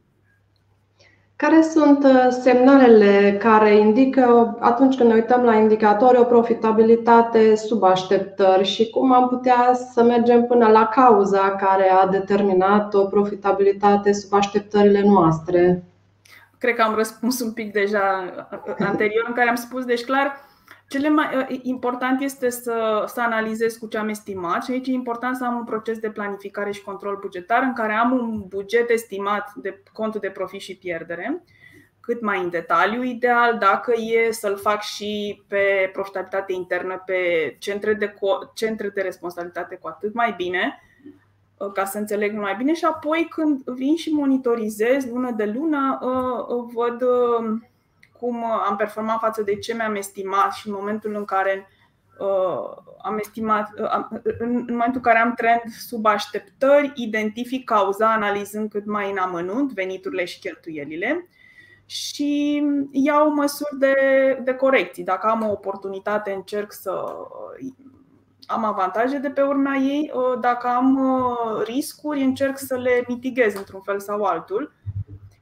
Care 1.37 1.63
sunt 1.63 2.05
uh, 2.05 2.27
semnalele 2.31 3.37
care 3.39 3.77
indică 3.77 4.57
atunci 4.61 4.97
când 4.97 5.09
ne 5.09 5.15
uităm 5.15 5.43
la 5.43 5.55
indicatori 5.55 6.19
o 6.19 6.25
profitabilitate 6.25 7.55
sub 7.55 7.83
așteptări 7.83 8.65
și 8.65 8.91
cum 8.91 9.13
am 9.13 9.29
putea 9.29 9.75
să 9.93 10.03
mergem 10.03 10.47
până 10.47 10.67
la 10.67 10.87
cauza 10.87 11.51
care 11.51 11.91
a 11.91 12.07
determinat 12.07 12.95
o 12.95 13.05
profitabilitate 13.05 14.13
sub 14.13 14.33
așteptările 14.33 15.03
noastre? 15.03 15.85
Cred 16.65 16.77
că 16.77 16.83
am 16.83 16.95
răspuns 16.95 17.41
un 17.41 17.53
pic 17.53 17.73
deja 17.73 18.35
anterior 18.79 19.25
în 19.29 19.35
care 19.35 19.49
am 19.49 19.55
spus, 19.55 19.85
deci 19.85 20.05
clar, 20.05 20.41
cele 20.89 21.09
mai 21.09 21.37
uh, 21.37 21.59
important 21.63 22.21
este 22.21 22.51
să, 22.51 23.05
să 23.07 23.21
analizez 23.21 23.77
cu 23.77 23.87
ce 23.87 23.99
am 23.99 24.09
estimat 24.09 24.65
și 24.65 24.71
aici 24.71 24.87
e 24.87 24.93
important 24.93 25.37
să 25.37 25.45
am 25.45 25.57
un 25.57 25.65
proces 25.65 25.99
de 25.99 26.11
planificare 26.11 26.73
și 26.73 26.83
control 26.83 27.19
bugetar 27.21 27.63
în 27.63 27.73
care 27.73 27.93
am 27.93 28.13
un 28.13 28.45
buget 28.49 28.91
estimat 28.91 29.53
de 29.55 29.83
contul 29.93 30.21
de 30.21 30.31
profit 30.31 30.61
și 30.61 30.77
pierdere, 30.77 31.43
cât 32.01 32.21
mai 32.21 32.43
în 32.43 32.51
detaliu, 32.51 33.03
ideal, 33.03 33.59
dacă 33.59 33.93
e 33.97 34.31
să-l 34.31 34.57
fac 34.57 34.83
și 34.83 35.43
pe 35.49 35.91
profitabilitate 35.93 36.53
internă, 36.53 37.03
pe 37.07 37.17
centre 37.59 37.95
de, 37.95 38.09
co- 38.13 38.55
centre 38.55 38.89
de 38.89 39.01
responsabilitate, 39.01 39.77
cu 39.77 39.89
atât 39.89 40.15
mai 40.15 40.35
bine, 40.37 40.81
uh, 40.83 40.94
ca 41.73 41.85
să 41.85 41.99
înțeleg 41.99 42.39
mai 42.39 42.55
bine 42.57 42.75
și 42.75 42.85
apoi 42.85 43.27
când 43.31 43.63
vin 43.65 43.97
și 43.97 44.11
monitorizez 44.11 45.07
lună 45.07 45.31
de 45.31 45.45
lună, 45.45 45.99
uh, 46.03 46.71
văd 46.75 47.03
cum 48.25 48.43
uh, 48.43 48.65
am 48.69 48.77
performat 48.77 49.19
față 49.19 49.43
de 49.43 49.57
ce 49.57 49.75
mi-am 49.75 49.95
estimat 49.95 50.53
și 50.53 50.69
în 50.69 50.75
momentul 50.75 51.15
în 51.15 51.25
care 51.25 51.69
uh, 52.19 52.83
am 53.03 53.19
estimat, 53.19 53.71
uh, 53.79 54.21
în 54.39 54.65
momentul 54.69 54.95
în 54.95 55.01
care 55.01 55.19
am 55.19 55.35
trend 55.35 55.63
sub 55.79 56.07
așteptări, 56.07 56.93
identific 56.95 57.65
cauza 57.65 58.13
analizând 58.13 58.71
cât 58.71 58.87
mai 58.87 59.11
în 59.11 59.19
amănunt 59.19 59.73
veniturile 59.73 60.25
și 60.25 60.39
cheltuielile 60.39 61.29
și 61.87 62.63
iau 62.91 63.35
măsuri 63.35 63.79
de, 63.79 63.95
de 64.45 64.55
corecții. 64.55 65.05
Dacă 65.05 65.27
am 65.27 65.43
o 65.43 65.51
oportunitate, 65.51 66.33
încerc 66.33 66.73
să 66.73 67.17
am 68.47 68.65
avantaje 68.65 69.19
de 69.19 69.31
pe 69.31 69.43
urma 69.43 69.75
ei. 69.75 70.13
Dacă 70.41 70.67
am 70.67 71.01
riscuri, 71.65 72.23
încerc 72.23 72.59
să 72.59 72.77
le 72.77 73.05
mitighez 73.09 73.55
într-un 73.55 73.81
fel 73.81 74.01
sau 74.01 74.23
altul. 74.23 74.73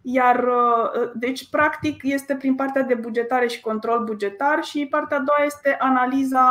Iar, 0.04 0.44
uh, 0.44 1.10
deci, 1.14 1.48
practic, 1.48 2.00
este 2.02 2.34
prin 2.34 2.54
partea 2.54 2.82
de 2.82 2.94
bugetare 2.94 3.46
și 3.46 3.60
control 3.60 4.04
bugetar 4.04 4.62
și 4.62 4.86
partea 4.90 5.16
a 5.16 5.20
doua 5.20 5.44
este 5.44 5.76
analiza 5.80 6.46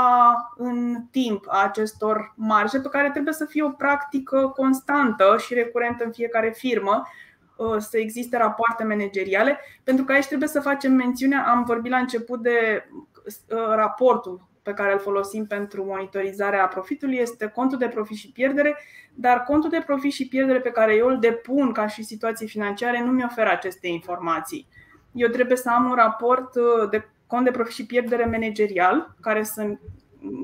în 0.58 1.04
timp 1.12 1.46
a 1.48 1.64
acestor 1.64 2.34
marje, 2.36 2.80
pe 2.80 2.90
care 2.90 3.10
trebuie 3.10 3.34
să 3.34 3.46
fie 3.46 3.64
o 3.64 3.70
practică 3.70 4.54
constantă 4.56 5.36
și 5.40 5.54
recurentă 5.54 6.04
în 6.04 6.12
fiecare 6.12 6.50
firmă, 6.50 7.08
uh, 7.56 7.76
să 7.78 7.98
existe 7.98 8.38
rapoarte 8.38 8.84
manageriale, 8.84 9.60
pentru 9.84 10.06
că 10.06 10.12
aici 10.12 10.28
trebuie 10.28 10.50
să 10.50 10.62
facem 10.62 10.94
mențiunea, 10.94 11.46
am 11.48 11.64
vorbit 11.64 11.92
la 11.92 11.98
început 11.98 12.42
de 12.42 12.88
uh, 13.26 13.74
raportul 13.76 14.50
pe 14.64 14.74
care 14.74 14.94
îl 14.94 15.00
folosim 15.00 15.46
pentru 15.46 15.86
monitorizarea 15.86 16.68
profitului 16.68 17.18
este 17.18 17.48
contul 17.48 17.78
de 17.78 17.88
profit 17.88 18.18
și 18.18 18.32
pierdere, 18.32 18.78
dar 19.14 19.44
contul 19.44 19.70
de 19.70 19.84
profit 19.86 20.12
și 20.12 20.28
pierdere 20.28 20.60
pe 20.60 20.72
care 20.72 20.96
eu 20.96 21.08
îl 21.08 21.20
depun 21.20 21.72
ca 21.72 21.88
și 21.88 22.04
situații 22.04 22.48
financiare 22.48 23.04
nu 23.04 23.12
mi 23.12 23.24
oferă 23.24 23.50
aceste 23.50 23.88
informații. 23.88 24.68
Eu 25.12 25.28
trebuie 25.28 25.58
să 25.58 25.70
am 25.70 25.90
un 25.90 25.96
raport 25.96 26.56
uh, 26.56 26.90
de 26.90 27.10
cont 27.28 27.46
de 27.46 27.52
profit 27.52 27.74
și 27.74 27.86
pierdere 27.86 28.26
managerial, 28.26 29.16
care 29.22 29.44
să 29.44 29.78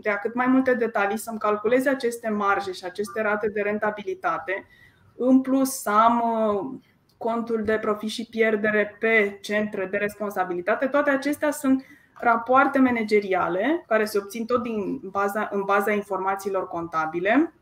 dea 0.01 0.17
cât 0.17 0.33
mai 0.33 0.47
multe 0.47 0.73
detalii, 0.73 1.17
să-mi 1.17 1.39
calculeze 1.39 1.89
aceste 1.89 2.29
marje 2.29 2.71
și 2.71 2.85
aceste 2.85 3.21
rate 3.21 3.49
de 3.49 3.61
rentabilitate. 3.61 4.67
În 5.15 5.41
plus, 5.41 5.81
să 5.81 5.89
am 5.89 6.21
uh, 6.21 6.79
contul 7.17 7.63
de 7.63 7.77
profit 7.77 8.09
și 8.09 8.27
pierdere 8.29 8.95
pe 8.99 9.37
centre 9.41 9.85
de 9.85 9.97
responsabilitate. 9.97 10.87
Toate 10.87 11.09
acestea 11.09 11.51
sunt 11.51 11.85
rapoarte 12.19 12.79
manageriale 12.79 13.83
care 13.87 14.05
se 14.05 14.17
obțin 14.17 14.45
tot 14.45 14.61
din 14.61 14.99
baza, 15.03 15.49
în 15.51 15.63
baza 15.65 15.91
informațiilor 15.91 16.67
contabile, 16.67 17.53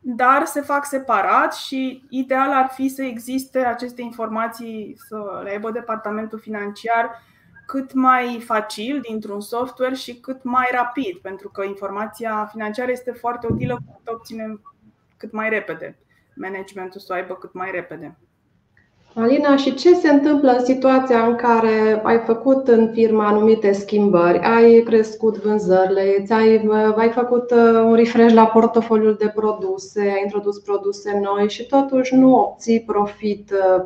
dar 0.00 0.44
se 0.44 0.60
fac 0.60 0.84
separat 0.84 1.54
și 1.54 2.04
ideal 2.08 2.52
ar 2.52 2.68
fi 2.68 2.88
să 2.88 3.02
existe 3.02 3.58
aceste 3.58 4.02
informații, 4.02 4.96
să 5.08 5.40
le 5.42 5.50
aibă 5.50 5.70
departamentul 5.70 6.38
financiar 6.38 7.22
cât 7.66 7.92
mai 7.92 8.42
facil 8.44 9.00
dintr-un 9.00 9.40
software 9.40 9.94
și 9.94 10.14
cât 10.14 10.42
mai 10.42 10.68
rapid, 10.72 11.16
pentru 11.16 11.48
că 11.48 11.64
informația 11.64 12.48
financiară 12.52 12.90
este 12.90 13.12
foarte 13.12 13.46
utilă 13.50 13.78
să 14.04 14.10
obținem 14.12 14.74
cât 15.16 15.32
mai 15.32 15.48
repede, 15.48 15.98
managementul 16.34 17.00
să 17.00 17.12
o 17.12 17.14
aibă 17.14 17.34
cât 17.34 17.52
mai 17.52 17.70
repede. 17.70 18.18
Alina, 19.14 19.56
și 19.56 19.74
ce 19.74 19.94
se 19.94 20.08
întâmplă 20.10 20.50
în 20.50 20.64
situația 20.64 21.26
în 21.26 21.34
care 21.34 22.00
ai 22.02 22.18
făcut 22.18 22.68
în 22.68 22.90
firmă 22.92 23.22
anumite 23.22 23.72
schimbări, 23.72 24.38
ai 24.38 24.82
crescut 24.82 25.36
vânzările, 25.36 26.24
ai, 26.28 26.68
ai 26.96 27.10
făcut 27.10 27.50
uh, 27.50 27.82
un 27.84 27.94
refresh 27.94 28.34
la 28.34 28.46
portofoliul 28.46 29.16
de 29.18 29.32
produse, 29.34 30.00
ai 30.00 30.20
introdus 30.22 30.58
produse 30.58 31.20
noi 31.22 31.48
și 31.48 31.66
totuși 31.66 32.14
nu 32.14 32.34
obții 32.34 32.82
profit 32.82 33.50
uh, 33.50 33.84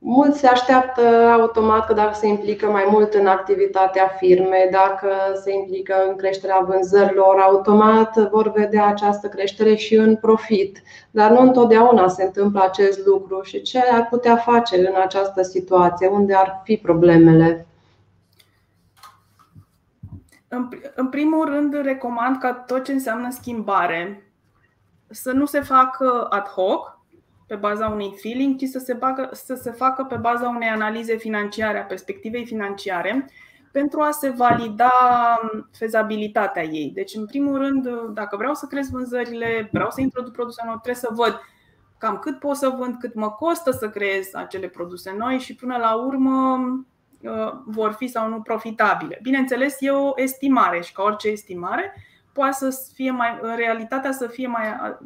Mulți 0.00 0.38
se 0.38 0.46
așteaptă 0.46 1.00
automat 1.40 1.86
că 1.86 1.92
dacă 1.92 2.14
se 2.14 2.26
implică 2.26 2.66
mai 2.66 2.86
mult 2.90 3.14
în 3.14 3.26
activitatea 3.26 4.08
firmei, 4.08 4.68
dacă 4.70 5.08
se 5.42 5.52
implică 5.52 5.94
în 6.08 6.16
creșterea 6.16 6.58
vânzărilor, 6.58 7.40
automat 7.40 8.16
vor 8.30 8.52
vedea 8.52 8.86
această 8.86 9.28
creștere 9.28 9.74
și 9.74 9.94
în 9.94 10.16
profit. 10.16 10.82
Dar 11.10 11.30
nu 11.30 11.40
întotdeauna 11.40 12.08
se 12.08 12.24
întâmplă 12.24 12.62
acest 12.62 13.06
lucru 13.06 13.42
și 13.42 13.62
ce 13.62 13.78
ar 13.78 14.06
putea 14.10 14.36
face 14.36 14.88
în 14.88 14.94
această 15.02 15.42
situație, 15.42 16.06
unde 16.06 16.34
ar 16.34 16.60
fi 16.64 16.76
problemele? 16.76 17.66
În 20.94 21.08
primul 21.08 21.44
rând, 21.44 21.74
recomand 21.82 22.38
ca 22.38 22.52
tot 22.52 22.84
ce 22.84 22.92
înseamnă 22.92 23.30
schimbare 23.30 24.32
să 25.08 25.32
nu 25.32 25.46
se 25.46 25.60
facă 25.60 26.26
ad 26.30 26.46
hoc, 26.46 26.97
pe 27.48 27.54
baza 27.54 27.88
unui 27.88 28.14
feeling, 28.20 28.58
ci 28.58 28.64
să 28.64 28.78
se, 28.78 28.94
bagă, 28.94 29.28
să 29.32 29.54
se 29.54 29.70
facă 29.70 30.04
pe 30.04 30.16
baza 30.16 30.48
unei 30.48 30.68
analize 30.68 31.16
financiare, 31.16 31.78
a 31.78 31.84
perspectivei 31.84 32.46
financiare, 32.46 33.30
pentru 33.72 34.00
a 34.00 34.10
se 34.10 34.28
valida 34.28 34.92
fezabilitatea 35.72 36.64
ei. 36.64 36.90
Deci, 36.94 37.14
în 37.14 37.26
primul 37.26 37.58
rând, 37.58 37.88
dacă 38.14 38.36
vreau 38.36 38.54
să 38.54 38.66
cresc 38.66 38.90
vânzările, 38.90 39.68
vreau 39.72 39.90
să 39.90 40.00
introduc 40.00 40.32
produse 40.32 40.62
noi, 40.64 40.78
trebuie 40.82 40.94
să 40.94 41.08
văd 41.12 41.40
cam 41.98 42.18
cât 42.18 42.38
pot 42.38 42.56
să 42.56 42.68
vând, 42.68 42.96
cât 42.98 43.14
mă 43.14 43.30
costă 43.30 43.70
să 43.70 43.88
creez 43.88 44.34
acele 44.34 44.68
produse 44.68 45.14
noi 45.18 45.38
și 45.38 45.54
până 45.54 45.76
la 45.76 45.94
urmă 45.94 46.58
uh, 47.22 47.52
vor 47.64 47.92
fi 47.92 48.06
sau 48.06 48.28
nu 48.28 48.40
profitabile. 48.40 49.18
Bineînțeles, 49.22 49.76
e 49.80 49.90
o 49.90 50.12
estimare 50.16 50.80
și 50.80 50.92
ca 50.92 51.02
orice 51.02 51.28
estimare 51.28 51.94
poate 52.38 52.56
să 52.70 52.90
fie 52.94 53.10
mai, 53.10 53.38
în 53.40 53.56
realitatea 53.56 54.12
să 54.12 54.26
fie 54.26 54.46
mai 54.46 54.62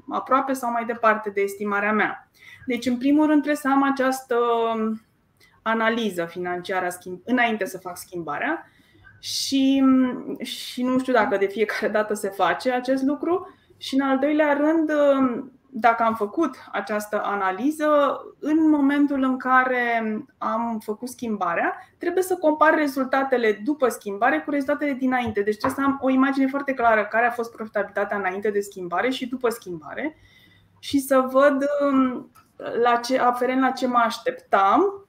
aproape 0.09 0.53
sau 0.53 0.71
mai 0.71 0.85
departe 0.85 1.31
de 1.31 1.41
estimarea 1.41 1.93
mea. 1.93 2.31
Deci, 2.67 2.87
în 2.87 2.99
primul 2.99 3.27
rând, 3.27 3.43
trebuie 3.43 3.57
să 3.57 3.69
am 3.69 3.83
această 3.83 4.37
analiză 5.63 6.25
financiară 6.25 6.89
schimb, 6.89 7.21
înainte 7.25 7.65
să 7.65 7.79
fac 7.79 7.97
schimbarea 7.97 8.67
și, 9.19 9.85
și 10.39 10.83
nu 10.83 10.99
știu 10.99 11.13
dacă 11.13 11.37
de 11.37 11.47
fiecare 11.47 11.93
dată 11.93 12.15
se 12.15 12.29
face 12.29 12.73
acest 12.73 13.03
lucru. 13.03 13.55
Și 13.77 13.95
în 13.95 14.01
al 14.01 14.19
doilea 14.19 14.53
rând, 14.53 14.91
dacă 15.75 16.03
am 16.03 16.15
făcut 16.15 16.57
această 16.73 17.23
analiză, 17.25 18.21
în 18.39 18.71
momentul 18.71 19.23
în 19.23 19.39
care 19.39 20.25
am 20.39 20.79
făcut 20.85 21.09
schimbarea, 21.09 21.75
trebuie 21.99 22.23
să 22.23 22.37
compar 22.37 22.75
rezultatele 22.75 23.61
după 23.65 23.89
schimbare 23.89 24.41
cu 24.41 24.51
rezultatele 24.51 24.93
dinainte. 24.93 25.43
Deci 25.43 25.57
trebuie 25.57 25.85
să 25.85 25.91
am 25.91 25.99
o 26.03 26.11
imagine 26.11 26.47
foarte 26.47 26.75
clară 26.75 27.05
care 27.05 27.27
a 27.27 27.31
fost 27.31 27.53
profitabilitatea 27.53 28.17
înainte 28.17 28.51
de 28.51 28.61
schimbare 28.61 29.11
și 29.11 29.29
după 29.29 29.49
schimbare 29.49 30.17
și 30.79 30.99
să 30.99 31.29
văd 31.31 31.65
um, 31.91 32.31
la 32.83 32.97
ce, 32.97 33.19
aferent 33.19 33.61
la 33.61 33.71
ce 33.71 33.87
mă 33.87 33.99
așteptam, 34.05 35.07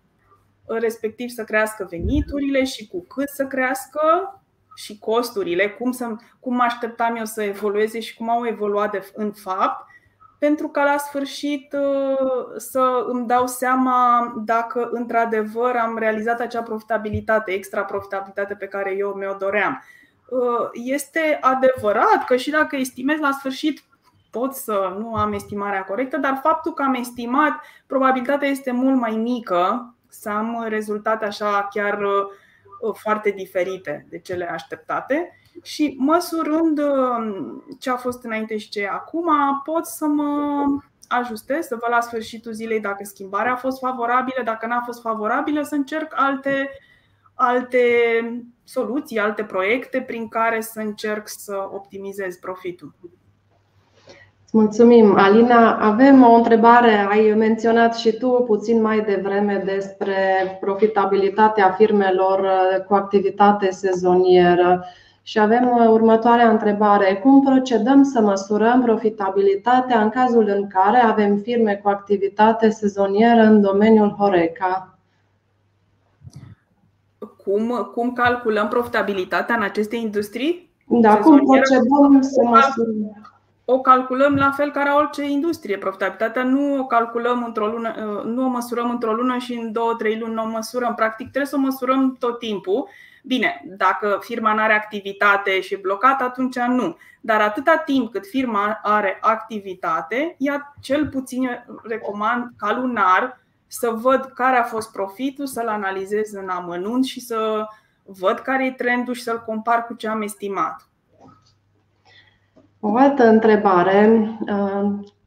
respectiv 0.65 1.29
să 1.29 1.43
crească 1.43 1.87
veniturile 1.89 2.63
și 2.63 2.87
cu 2.87 3.05
cât 3.07 3.29
să 3.29 3.45
crească 3.45 4.01
și 4.75 4.99
costurile, 4.99 5.69
cum, 5.69 5.91
să, 5.91 6.15
cum 6.39 6.55
mă 6.55 6.63
așteptam 6.63 7.15
eu 7.15 7.25
să 7.25 7.43
evolueze 7.43 7.99
și 7.99 8.15
cum 8.15 8.29
au 8.29 8.45
evoluat 8.45 8.91
de, 8.91 9.11
în 9.13 9.31
fapt 9.31 9.91
pentru 10.43 10.67
ca 10.67 10.83
la 10.83 10.97
sfârșit 10.97 11.73
uh, 11.73 12.53
să 12.57 13.05
îmi 13.07 13.27
dau 13.27 13.47
seama 13.47 14.33
dacă 14.45 14.89
într-adevăr 14.91 15.75
am 15.75 15.97
realizat 15.97 16.39
acea 16.39 16.61
profitabilitate, 16.61 17.51
extra 17.51 17.83
profitabilitate 17.83 18.53
pe 18.53 18.65
care 18.65 18.95
eu 18.97 19.09
mi-o 19.09 19.33
doream. 19.39 19.83
Uh, 20.29 20.69
este 20.73 21.37
adevărat 21.41 22.25
că 22.25 22.35
și 22.35 22.49
dacă 22.49 22.75
estimez 22.75 23.19
la 23.19 23.31
sfârșit 23.31 23.83
pot 24.31 24.53
să 24.53 24.95
nu 24.99 25.15
am 25.15 25.33
estimarea 25.33 25.83
corectă, 25.83 26.17
dar 26.17 26.39
faptul 26.43 26.73
că 26.73 26.83
am 26.83 26.93
estimat, 26.93 27.53
probabilitatea 27.87 28.47
este 28.47 28.71
mult 28.71 28.99
mai 28.99 29.15
mică 29.15 29.93
să 30.09 30.29
am 30.29 30.65
rezultate 30.67 31.25
așa 31.25 31.67
chiar 31.71 32.01
uh, 32.01 32.93
foarte 32.93 33.29
diferite 33.29 34.05
de 34.09 34.19
cele 34.19 34.49
așteptate 34.49 35.37
și 35.61 35.95
măsurând 35.99 36.79
um, 36.79 37.63
ce 37.79 37.89
a 37.89 37.95
fost 37.95 38.23
înainte 38.23 38.57
și 38.57 38.69
ce 38.69 38.81
e 38.81 38.89
acum, 38.89 39.29
pot 39.63 39.85
să 39.85 40.05
mă 40.05 40.63
ajustez, 41.07 41.65
să 41.65 41.77
văd 41.79 41.89
la 41.91 42.01
sfârșitul 42.01 42.51
zilei 42.51 42.79
dacă 42.79 43.03
schimbarea 43.03 43.51
a 43.51 43.55
fost 43.55 43.79
favorabilă, 43.79 44.41
dacă 44.43 44.65
n-a 44.65 44.81
fost 44.85 45.01
favorabilă, 45.01 45.61
să 45.61 45.75
încerc 45.75 46.13
alte, 46.15 46.69
alte 47.33 47.85
soluții, 48.63 49.19
alte 49.19 49.43
proiecte 49.43 50.01
prin 50.01 50.27
care 50.27 50.61
să 50.61 50.79
încerc 50.79 51.27
să 51.27 51.69
optimizez 51.71 52.35
profitul. 52.35 52.93
Mulțumim, 54.51 55.17
Alina. 55.17 55.77
Avem 55.79 56.23
o 56.23 56.33
întrebare. 56.33 57.07
Ai 57.09 57.33
menționat 57.37 57.95
și 57.95 58.17
tu 58.17 58.29
puțin 58.29 58.81
mai 58.81 59.01
devreme 59.01 59.61
despre 59.65 60.17
profitabilitatea 60.59 61.71
firmelor 61.71 62.39
uh, 62.39 62.85
cu 62.85 62.93
activitate 62.93 63.69
sezonieră. 63.71 64.85
Și 65.25 65.39
avem 65.39 65.67
uh, 65.67 65.87
următoarea 65.87 66.49
întrebare. 66.49 67.15
Cum 67.15 67.43
procedăm 67.43 68.03
să 68.03 68.21
măsurăm 68.21 68.81
profitabilitatea 68.81 70.01
în 70.01 70.09
cazul 70.09 70.47
în 70.47 70.67
care 70.67 70.97
avem 70.97 71.37
firme 71.37 71.75
cu 71.75 71.89
activitate 71.89 72.69
sezonieră 72.69 73.41
în 73.41 73.61
domeniul 73.61 74.09
Horeca? 74.09 74.97
Cum, 77.43 77.89
cum 77.93 78.13
calculăm 78.13 78.67
profitabilitatea 78.67 79.55
în 79.55 79.61
aceste 79.61 79.95
industrii? 79.95 80.69
Da, 80.85 81.17
cum 81.17 81.39
procedăm 81.45 82.21
să 82.21 82.41
măsurăm? 82.43 83.23
O 83.65 83.79
calculăm 83.79 84.35
la 84.35 84.51
fel 84.51 84.71
ca 84.71 84.95
orice 84.97 85.29
industrie. 85.29 85.77
Profitabilitatea 85.77 86.43
nu 86.43 86.79
o 86.79 86.85
calculăm 86.85 87.43
într-o 87.45 87.67
lună, 87.67 87.93
uh, 87.97 88.23
nu 88.23 88.45
o 88.45 88.47
măsurăm 88.47 88.89
într-o 88.89 89.13
lună 89.13 89.37
și 89.37 89.53
în 89.53 89.71
două, 89.71 89.93
trei 89.97 90.19
luni 90.19 90.33
nu 90.33 90.43
o 90.43 90.49
măsurăm. 90.49 90.93
Practic 90.93 91.29
trebuie 91.29 91.45
să 91.45 91.55
o 91.55 91.59
măsurăm 91.59 92.15
tot 92.19 92.39
timpul 92.39 92.87
Bine, 93.25 93.61
dacă 93.65 94.17
firma 94.21 94.53
nu 94.53 94.61
are 94.61 94.73
activitate 94.73 95.61
și 95.61 95.73
e 95.73 95.79
blocată, 95.81 96.23
atunci 96.23 96.55
nu. 96.55 96.97
Dar 97.21 97.41
atâta 97.41 97.81
timp 97.85 98.11
cât 98.11 98.25
firma 98.25 98.79
are 98.81 99.17
activitate, 99.21 100.35
ea 100.37 100.75
cel 100.81 101.07
puțin 101.07 101.49
recomand 101.83 102.51
ca 102.57 102.73
lunar 102.73 103.41
să 103.67 103.89
văd 103.89 104.25
care 104.25 104.57
a 104.57 104.63
fost 104.63 104.91
profitul, 104.91 105.45
să-l 105.45 105.67
analizez 105.67 106.31
în 106.31 106.49
amănunt 106.49 107.05
și 107.05 107.19
să 107.19 107.65
văd 108.03 108.39
care 108.39 108.65
e 108.65 108.71
trendul 108.71 109.13
și 109.13 109.21
să-l 109.21 109.43
compar 109.45 109.85
cu 109.85 109.93
ce 109.93 110.07
am 110.07 110.21
estimat. 110.21 110.87
O 112.79 112.97
altă 112.97 113.23
întrebare. 113.23 114.29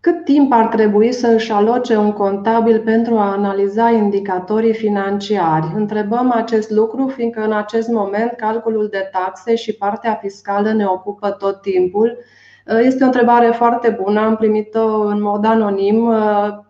Cât 0.07 0.25
timp 0.25 0.53
ar 0.53 0.67
trebui 0.67 1.13
să 1.13 1.27
își 1.29 1.53
aloce 1.53 1.97
un 1.97 2.13
contabil 2.13 2.81
pentru 2.81 3.17
a 3.17 3.33
analiza 3.33 3.91
indicatorii 3.91 4.75
financiari? 4.75 5.67
Întrebăm 5.75 6.31
acest 6.31 6.71
lucru 6.71 7.09
fiindcă 7.09 7.41
în 7.45 7.53
acest 7.53 7.89
moment 7.89 8.33
calculul 8.33 8.89
de 8.91 9.09
taxe 9.13 9.55
și 9.55 9.77
partea 9.77 10.15
fiscală 10.15 10.73
ne 10.73 10.85
ocupă 10.85 11.31
tot 11.31 11.61
timpul. 11.61 12.19
Este 12.67 13.03
o 13.03 13.07
întrebare 13.07 13.47
foarte 13.47 13.99
bună, 14.03 14.21
am 14.21 14.37
primit-o 14.37 15.01
în 15.01 15.23
mod 15.23 15.45
anonim. 15.45 16.13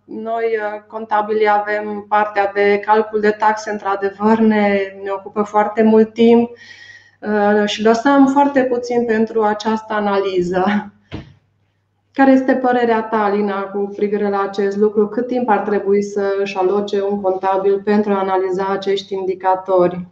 Noi, 0.05 0.45
contabilii, 0.87 1.51
avem 1.51 2.05
partea 2.09 2.51
de 2.55 2.83
calcul 2.87 3.21
de 3.21 3.31
taxe, 3.31 3.71
într-adevăr, 3.71 4.39
ne, 4.39 4.79
ne 5.03 5.11
ocupă 5.11 5.43
foarte 5.43 5.83
mult 5.83 6.13
timp 6.13 6.51
și 7.65 7.85
lăsăm 7.85 8.27
foarte 8.27 8.63
puțin 8.63 9.05
pentru 9.05 9.43
această 9.43 9.93
analiză. 9.93 10.91
Care 12.17 12.31
este 12.31 12.55
părerea 12.55 13.03
ta, 13.03 13.23
Alina, 13.23 13.63
cu 13.63 13.93
privire 13.97 14.29
la 14.29 14.41
acest 14.41 14.77
lucru? 14.77 15.09
Cât 15.09 15.27
timp 15.27 15.49
ar 15.49 15.59
trebui 15.59 16.03
să 16.03 16.37
își 16.41 16.57
aloce 16.57 17.03
un 17.03 17.21
contabil 17.21 17.81
pentru 17.85 18.13
a 18.13 18.19
analiza 18.19 18.67
acești 18.67 19.15
indicatori? 19.15 20.07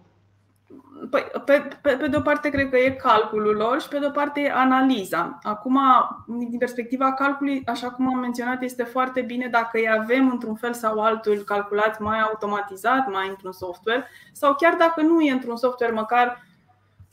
Păi, 1.10 1.22
pe, 1.44 1.68
pe, 1.82 1.96
pe 1.98 2.06
de 2.06 2.16
o 2.16 2.20
parte, 2.20 2.48
cred 2.48 2.70
că 2.70 2.76
e 2.76 2.90
calculul 2.90 3.54
lor 3.56 3.80
și 3.80 3.88
pe 3.88 3.98
de 3.98 4.06
o 4.06 4.10
parte 4.10 4.40
e 4.40 4.52
analiza. 4.52 5.38
Acum, 5.42 5.78
din 6.26 6.58
perspectiva 6.58 7.12
calculului, 7.12 7.62
așa 7.66 7.90
cum 7.90 8.14
am 8.14 8.20
menționat, 8.20 8.62
este 8.62 8.82
foarte 8.82 9.20
bine 9.20 9.48
dacă 9.50 9.70
îi 9.72 9.90
avem 10.00 10.30
într-un 10.30 10.54
fel 10.54 10.72
sau 10.72 11.00
altul 11.00 11.36
calculat 11.36 12.00
mai 12.00 12.20
automatizat, 12.20 13.10
mai 13.12 13.28
într-un 13.28 13.52
software, 13.52 14.06
sau 14.32 14.54
chiar 14.54 14.74
dacă 14.78 15.00
nu 15.00 15.20
e 15.20 15.32
într-un 15.32 15.56
software, 15.56 15.92
măcar 15.92 16.43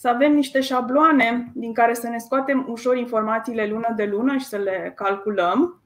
să 0.02 0.08
avem 0.08 0.34
niște 0.34 0.62
șabloane 0.62 1.52
din 1.54 1.74
care 1.74 1.94
să 1.94 2.08
ne 2.08 2.18
scoatem 2.18 2.66
ușor 2.70 2.98
informațiile 2.98 3.66
lună 3.66 3.94
de 3.96 4.06
lună 4.06 4.38
și 4.38 4.46
să 4.46 4.58
le 4.58 4.94
calculăm. 4.96 5.82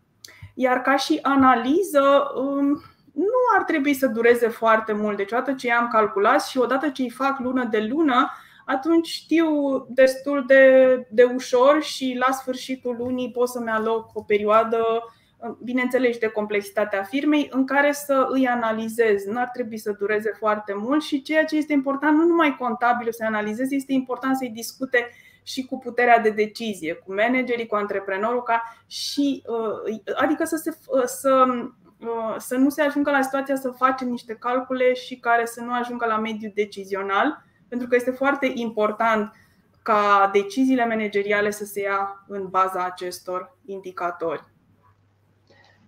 Iar 0.53 0.81
ca 0.81 0.95
și 0.95 1.19
analiză, 1.21 2.31
um, 2.35 2.67
nu 3.13 3.39
ar 3.57 3.63
trebui 3.63 3.93
să 3.93 4.07
dureze 4.07 4.47
foarte 4.47 4.93
mult. 4.93 5.17
Deci, 5.17 5.31
odată 5.31 5.53
ce 5.53 5.71
am 5.71 5.87
calculat 5.87 6.43
și 6.43 6.57
odată 6.57 6.89
ce 6.89 7.01
îi 7.01 7.09
fac 7.09 7.39
lună 7.39 7.67
de 7.71 7.87
lună, 7.89 8.31
atunci 8.65 9.07
știu 9.07 9.49
destul 9.89 10.43
de, 10.47 11.07
de 11.09 11.23
ușor 11.23 11.81
și 11.81 12.21
la 12.25 12.31
sfârșitul 12.31 12.95
lunii 12.97 13.31
pot 13.31 13.49
să-mi 13.49 13.69
aloc 13.69 14.09
o 14.13 14.21
perioadă 14.21 14.83
bineînțeles 15.63 16.17
de 16.17 16.27
complexitatea 16.27 17.03
firmei, 17.03 17.49
în 17.51 17.65
care 17.65 17.91
să 17.91 18.27
îi 18.29 18.47
analizez. 18.47 19.25
Nu 19.25 19.39
ar 19.39 19.49
trebui 19.53 19.77
să 19.77 19.95
dureze 19.99 20.35
foarte 20.37 20.73
mult 20.75 21.03
și 21.03 21.21
ceea 21.21 21.45
ce 21.45 21.55
este 21.55 21.73
important, 21.73 22.17
nu 22.17 22.25
numai 22.25 22.55
contabil 22.59 23.11
să 23.11 23.23
analizez, 23.25 23.71
este 23.71 23.93
important 23.93 24.37
să-i 24.37 24.49
discute 24.49 25.09
și 25.43 25.65
cu 25.65 25.77
puterea 25.77 26.19
de 26.19 26.29
decizie, 26.29 26.93
cu 26.93 27.13
managerii, 27.13 27.67
cu 27.67 27.75
antreprenorul, 27.75 28.43
ca 28.43 28.77
și, 28.87 29.43
uh, 29.47 29.99
adică 30.15 30.45
să, 30.45 30.55
se, 30.55 30.77
uh, 30.87 31.03
să, 31.03 31.45
uh, 31.99 32.35
să 32.37 32.55
nu 32.55 32.69
se 32.69 32.81
ajungă 32.81 33.11
la 33.11 33.21
situația 33.21 33.55
să 33.55 33.69
facem 33.69 34.07
niște 34.07 34.33
calcule 34.33 34.93
și 34.93 35.19
care 35.19 35.45
să 35.45 35.61
nu 35.61 35.73
ajungă 35.73 36.05
la 36.05 36.17
mediul 36.17 36.51
decizional, 36.55 37.43
pentru 37.67 37.87
că 37.87 37.95
este 37.95 38.11
foarte 38.11 38.51
important 38.53 39.33
ca 39.83 40.29
deciziile 40.33 40.85
manageriale 40.85 41.51
să 41.51 41.65
se 41.65 41.81
ia 41.81 42.25
în 42.27 42.47
baza 42.47 42.83
acestor 42.83 43.57
indicatori. 43.65 44.43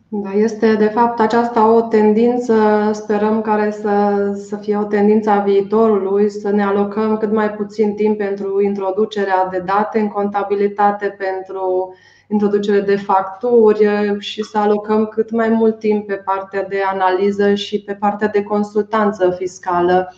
Da, 0.09 0.31
este 0.31 0.75
de 0.75 0.85
fapt 0.85 1.19
aceasta 1.19 1.73
o 1.73 1.81
tendință, 1.81 2.89
sperăm 2.93 3.41
care 3.41 3.71
să, 3.71 4.31
să 4.47 4.55
fie 4.55 4.77
o 4.77 4.83
tendință 4.83 5.29
a 5.29 5.39
viitorului, 5.39 6.29
să 6.29 6.49
ne 6.49 6.63
alocăm 6.63 7.17
cât 7.17 7.31
mai 7.31 7.51
puțin 7.51 7.93
timp 7.93 8.17
pentru 8.17 8.61
introducerea 8.61 9.47
de 9.51 9.59
date 9.59 9.99
în 9.99 10.07
contabilitate, 10.07 11.15
pentru 11.17 11.93
introducere 12.27 12.79
de 12.79 12.95
facturi 12.95 13.87
și 14.19 14.43
să 14.43 14.57
alocăm 14.57 15.05
cât 15.05 15.31
mai 15.31 15.49
mult 15.49 15.79
timp 15.79 16.07
pe 16.07 16.13
partea 16.13 16.63
de 16.63 16.81
analiză 16.91 17.53
și 17.53 17.81
pe 17.81 17.93
partea 17.93 18.27
de 18.27 18.43
consultanță 18.43 19.35
fiscală 19.37 20.15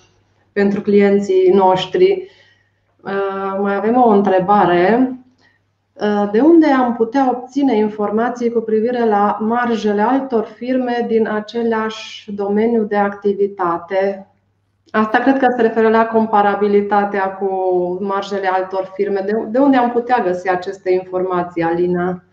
pentru 0.52 0.82
clienții 0.82 1.52
noștri. 1.54 2.30
Mai 3.62 3.76
avem 3.76 4.02
o 4.02 4.10
întrebare. 4.10 5.19
De 6.32 6.40
unde 6.42 6.66
am 6.66 6.96
putea 6.96 7.30
obține 7.30 7.76
informații 7.76 8.52
cu 8.52 8.60
privire 8.60 9.06
la 9.06 9.38
marjele 9.42 10.02
altor 10.02 10.46
firme 10.46 11.06
din 11.08 11.28
același 11.28 12.32
domeniu 12.32 12.84
de 12.84 12.96
activitate? 12.96 14.28
Asta 14.92 15.20
cred 15.20 15.38
că 15.38 15.46
se 15.56 15.62
referă 15.62 15.90
la 15.90 16.06
comparabilitatea 16.06 17.32
cu 17.32 17.48
marjele 18.02 18.48
altor 18.48 18.92
firme. 18.94 19.26
De 19.48 19.60
unde 19.60 19.78
am 19.78 19.92
putea 19.92 20.22
găsi 20.24 20.50
aceste 20.50 20.92
informații, 20.92 21.62
Alina? 21.62 22.24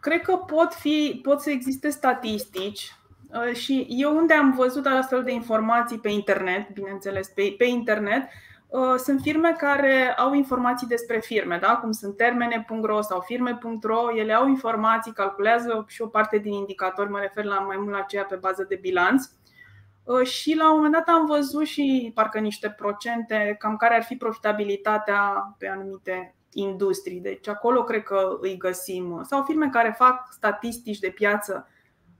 Cred 0.00 0.20
că 0.20 0.36
pot, 0.36 0.74
fi, 0.74 1.20
pot 1.22 1.40
să 1.40 1.50
existe 1.50 1.88
statistici 1.88 2.94
uh, 3.32 3.54
și 3.54 3.86
eu 3.88 4.16
unde 4.16 4.34
am 4.34 4.54
văzut 4.56 4.86
astfel 4.86 5.22
de 5.22 5.32
informații 5.32 5.98
pe 5.98 6.10
internet, 6.10 6.72
bineînțeles 6.72 7.28
pe, 7.28 7.54
pe 7.58 7.64
internet, 7.64 8.22
uh, 8.22 8.49
sunt 8.96 9.20
firme 9.20 9.54
care 9.58 10.14
au 10.16 10.32
informații 10.32 10.86
despre 10.86 11.18
firme, 11.18 11.58
da? 11.60 11.76
cum 11.76 11.92
sunt 11.92 12.16
termene.ro 12.16 13.00
sau 13.00 13.20
firme.ro, 13.20 14.16
ele 14.16 14.32
au 14.32 14.48
informații, 14.48 15.12
calculează 15.12 15.84
și 15.88 16.02
o 16.02 16.06
parte 16.06 16.38
din 16.38 16.52
indicatori, 16.52 17.10
mă 17.10 17.18
refer 17.18 17.44
la 17.44 17.58
mai 17.58 17.76
mult 17.76 17.94
la 17.94 18.00
ceea 18.00 18.24
pe 18.24 18.36
bază 18.36 18.66
de 18.68 18.78
bilanț. 18.80 19.24
Uh, 20.04 20.26
și 20.26 20.54
la 20.56 20.70
un 20.70 20.76
moment 20.76 20.92
dat 20.92 21.08
am 21.08 21.26
văzut 21.26 21.66
și 21.66 22.12
parcă 22.14 22.38
niște 22.38 22.70
procente 22.70 23.56
cam 23.58 23.76
care 23.76 23.94
ar 23.94 24.02
fi 24.02 24.16
profitabilitatea 24.16 25.54
pe 25.58 25.68
anumite 25.68 26.34
industrii. 26.52 27.20
Deci 27.20 27.48
acolo 27.48 27.82
cred 27.82 28.02
că 28.02 28.38
îi 28.40 28.56
găsim. 28.56 29.20
Sau 29.22 29.42
firme 29.42 29.68
care 29.68 29.94
fac 29.98 30.28
statistici 30.30 30.98
de 30.98 31.08
piață 31.08 31.68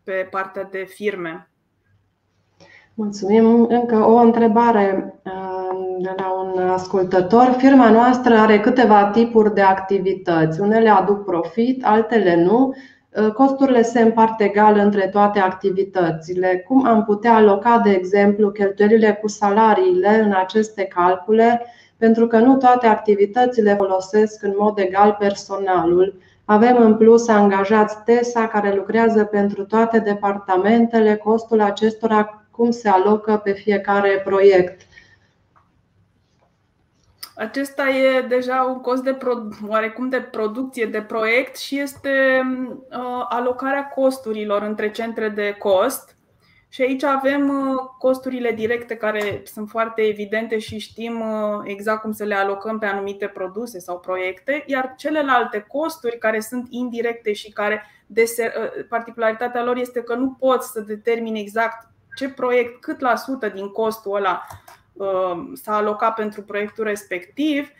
pe 0.05 0.29
partea 0.31 0.65
de 0.65 0.85
firme. 0.85 1.51
Mulțumim. 2.95 3.67
Încă 3.69 3.97
o 3.97 4.17
întrebare 4.17 5.21
uh, 5.25 5.60
de 5.99 6.15
la 6.17 6.33
un 6.33 6.69
ascultător. 6.69 7.55
Firma 7.59 7.91
noastră 7.91 8.35
are 8.35 8.61
câteva 8.61 9.05
tipuri 9.05 9.55
de 9.55 9.61
activități. 9.61 10.61
Unele 10.61 10.89
aduc 10.89 11.25
profit, 11.25 11.85
altele 11.85 12.43
nu. 12.45 12.75
Uh, 13.17 13.33
costurile 13.33 13.83
se 13.83 14.01
împart 14.01 14.41
egal 14.41 14.77
între 14.77 15.09
toate 15.09 15.39
activitățile. 15.39 16.65
Cum 16.67 16.87
am 16.87 17.05
putea 17.05 17.35
aloca, 17.35 17.81
de 17.85 17.91
exemplu, 17.91 18.51
cheltuielile 18.51 19.19
cu 19.21 19.29
salariile 19.29 20.21
în 20.25 20.33
aceste 20.33 20.83
calcule 20.83 21.65
pentru 21.97 22.27
că 22.27 22.39
nu 22.39 22.57
toate 22.57 22.87
activitățile 22.87 23.75
folosesc 23.75 24.43
în 24.43 24.55
mod 24.59 24.79
egal 24.79 25.17
personalul. 25.19 26.15
Avem 26.45 26.77
în 26.77 26.97
plus 26.97 27.29
angajați 27.29 27.97
TESA 28.05 28.47
care 28.47 28.75
lucrează 28.75 29.25
pentru 29.25 29.65
toate 29.65 29.99
departamentele, 29.99 31.17
costul 31.17 31.61
acestora 31.61 32.45
cum 32.51 32.71
se 32.71 32.89
alocă 32.89 33.41
pe 33.45 33.53
fiecare 33.53 34.23
proiect. 34.25 34.81
Acesta 37.41 37.89
e 37.89 38.21
deja 38.21 38.63
un 38.63 38.81
cost 38.81 39.03
de 39.03 39.19
oarecum 39.67 40.09
de 40.09 40.21
producție 40.21 40.87
de 40.87 41.03
proiect 41.03 41.57
și 41.57 41.79
este 41.79 42.43
uh, 42.91 43.25
alocarea 43.29 43.89
costurilor 43.89 44.63
între 44.63 44.91
centre 44.91 45.29
de 45.29 45.57
cost. 45.59 46.17
Și 46.69 46.83
aici 46.83 47.03
avem 47.03 47.49
uh, 47.49 47.77
costurile 47.99 48.53
directe 48.53 48.97
care 48.97 49.43
sunt 49.45 49.69
foarte 49.69 50.03
evidente 50.03 50.59
și 50.59 50.79
știm 50.79 51.21
uh, 51.21 51.61
exact 51.65 52.01
cum 52.01 52.13
să 52.13 52.25
le 52.25 52.35
alocăm 52.35 52.79
pe 52.79 52.87
anumite 52.87 53.27
produse 53.27 53.79
sau 53.79 53.99
proiecte, 53.99 54.65
iar 54.67 54.95
celelalte 54.97 55.65
costuri 55.69 56.19
care 56.19 56.41
sunt 56.41 56.67
indirecte 56.71 57.33
și 57.33 57.51
care 57.51 57.83
uh, 58.07 58.85
particularitatea 58.89 59.65
lor 59.65 59.77
este 59.77 60.03
că 60.03 60.15
nu 60.15 60.37
poți 60.39 60.71
să 60.71 60.81
determini 60.81 61.41
exact 61.41 61.89
ce 62.17 62.29
proiect, 62.29 62.81
cât 62.81 63.01
la 63.01 63.17
sută 63.17 63.49
din 63.49 63.69
costul 63.69 64.17
ăla 64.17 64.43
s-a 65.53 65.77
alocat 65.77 66.15
pentru 66.15 66.43
proiectul 66.43 66.85
respectiv, 66.85 67.71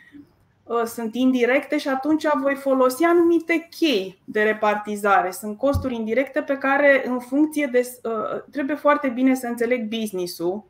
Uh, 0.71 0.85
sunt 0.85 1.15
indirecte 1.15 1.77
și 1.77 1.87
atunci 1.87 2.25
voi 2.41 2.55
folosi 2.55 3.03
anumite 3.03 3.67
chei 3.69 4.21
de 4.25 4.43
repartizare. 4.43 5.31
Sunt 5.31 5.57
costuri 5.57 5.95
indirecte 5.95 6.41
pe 6.41 6.57
care, 6.57 7.03
în 7.07 7.19
funcție 7.19 7.65
de. 7.71 7.99
Uh, 8.03 8.41
trebuie 8.51 8.75
foarte 8.75 9.07
bine 9.07 9.35
să 9.35 9.47
înțeleg 9.47 9.87
business-ul 9.87 10.63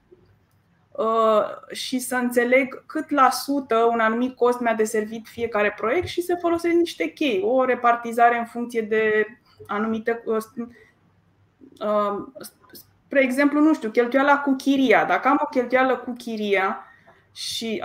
uh, 0.91 1.71
și 1.71 1.99
să 1.99 2.15
înțeleg 2.15 2.83
cât 2.85 3.09
la 3.09 3.29
sută 3.29 3.75
un 3.91 3.99
anumit 3.99 4.35
cost 4.35 4.59
mi-a 4.59 4.73
deservit 4.73 5.27
fiecare 5.27 5.73
proiect 5.77 6.07
și 6.07 6.21
să 6.21 6.37
folosesc 6.39 6.75
niște 6.75 7.07
chei. 7.07 7.41
O 7.45 7.65
repartizare 7.65 8.37
în 8.37 8.45
funcție 8.45 8.81
de 8.81 9.25
anumite. 9.67 10.23
Spre 13.11 13.23
exemplu, 13.23 13.59
nu 13.59 13.73
știu, 13.73 13.89
cheltuiala 13.89 14.37
cu 14.37 14.55
chiria. 14.55 15.05
Dacă 15.05 15.27
am 15.27 15.39
o 15.41 15.45
cheltuială 15.45 15.97
cu 15.97 16.13
chiria 16.17 16.85
și, 17.31 17.83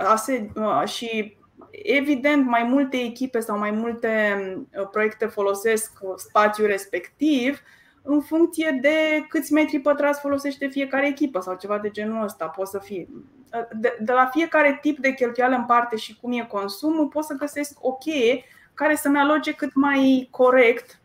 și 0.85 1.37
Evident, 1.71 2.45
mai 2.45 2.63
multe 2.63 2.97
echipe 2.97 3.39
sau 3.39 3.57
mai 3.57 3.71
multe 3.71 4.37
uh, 4.79 4.87
proiecte 4.91 5.25
folosesc 5.25 5.91
spațiul 6.15 6.67
respectiv 6.67 7.61
în 8.01 8.21
funcție 8.21 8.79
de 8.81 9.25
câți 9.29 9.53
metri 9.53 9.79
pătrați 9.79 10.19
folosește 10.19 10.67
fiecare 10.67 11.07
echipă 11.07 11.39
sau 11.39 11.55
ceva 11.55 11.77
de 11.77 11.89
genul 11.89 12.23
ăsta. 12.23 12.45
Poate 12.45 12.69
să 12.69 12.79
fie. 12.79 13.07
Uh, 13.53 13.67
de, 13.71 13.97
de 13.99 14.11
la 14.11 14.25
fiecare 14.25 14.77
tip 14.81 14.99
de 14.99 15.13
cheltuială 15.13 15.55
în 15.55 15.65
parte 15.65 15.95
și 15.95 16.17
cum 16.21 16.31
e 16.31 16.45
consumul, 16.45 17.07
pot 17.07 17.23
să 17.23 17.33
găsesc 17.33 17.77
o 17.81 17.93
cheie 17.93 18.43
care 18.73 18.95
să-mi 18.95 19.19
aloge 19.19 19.51
cât 19.51 19.73
mai 19.73 20.27
corect 20.31 20.99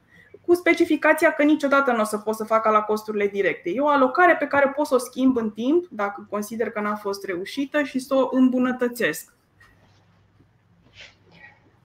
cu 0.47 0.55
specificația 0.55 1.33
că 1.33 1.43
niciodată 1.43 1.93
nu 1.93 2.01
o 2.01 2.05
să 2.05 2.19
pot 2.19 2.35
să 2.35 2.45
facă 2.45 2.71
la 2.71 2.81
costurile 2.81 3.27
directe. 3.27 3.71
E 3.71 3.81
o 3.81 3.89
alocare 3.89 4.37
pe 4.37 4.47
care 4.47 4.73
pot 4.77 4.87
să 4.87 4.95
o 4.95 4.99
schimb 4.99 5.37
în 5.37 5.51
timp, 5.51 5.87
dacă 5.91 6.27
consider 6.31 6.71
că 6.71 6.81
n-a 6.81 6.95
fost 6.95 7.25
reușită, 7.25 7.83
și 7.83 7.99
să 7.99 8.15
o 8.15 8.29
îmbunătățesc. 8.31 9.35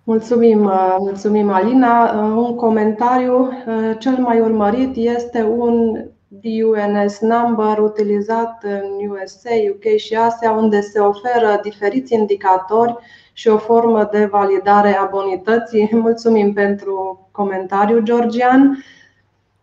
Mulțumim, 0.04 0.64
uh, 0.64 0.96
mulțumim 1.00 1.50
Alina. 1.50 2.04
Uh, 2.04 2.36
un 2.36 2.56
comentariu 2.56 3.42
uh, 3.42 3.98
cel 4.00 4.18
mai 4.18 4.40
urmărit 4.40 4.96
este 4.96 5.44
un 5.44 6.06
DUNS 6.28 7.20
number 7.20 7.80
utilizat 7.80 8.64
în 8.64 9.10
USA, 9.10 9.50
UK 9.70 9.96
și 9.98 10.16
Asia, 10.16 10.52
unde 10.52 10.82
se 10.82 11.00
oferă 11.00 11.60
diferiți 11.64 12.14
indicatori 12.14 12.96
și 13.38 13.48
o 13.48 13.58
formă 13.58 14.10
de 14.12 14.26
validare 14.26 14.98
a 14.98 15.06
bonității. 15.06 15.90
Mulțumim 16.06 16.54
pentru 16.54 17.28
comentariu, 17.32 18.00
Georgian. 18.00 18.84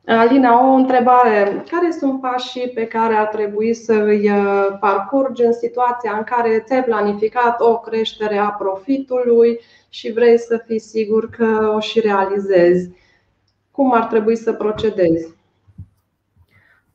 Alina, 0.07 0.71
o 0.71 0.73
întrebare. 0.73 1.65
Care 1.71 1.91
sunt 1.99 2.21
pașii 2.21 2.69
pe 2.69 2.87
care 2.87 3.15
ar 3.15 3.27
trebui 3.27 3.75
să 3.75 3.93
îi 3.93 4.31
parcurgi 4.81 5.43
în 5.43 5.53
situația 5.53 6.15
în 6.17 6.23
care 6.23 6.63
ți-ai 6.67 6.85
planificat 6.85 7.61
o 7.61 7.79
creștere 7.79 8.39
a 8.39 8.49
profitului 8.49 9.61
și 9.89 10.13
vrei 10.13 10.39
să 10.39 10.63
fii 10.67 10.81
sigur 10.81 11.31
că 11.31 11.73
o 11.77 11.81
și 11.81 12.01
realizezi. 12.01 12.91
Cum 13.71 13.93
ar 13.93 14.05
trebui 14.05 14.37
să 14.37 14.53
procedezi? 14.53 15.34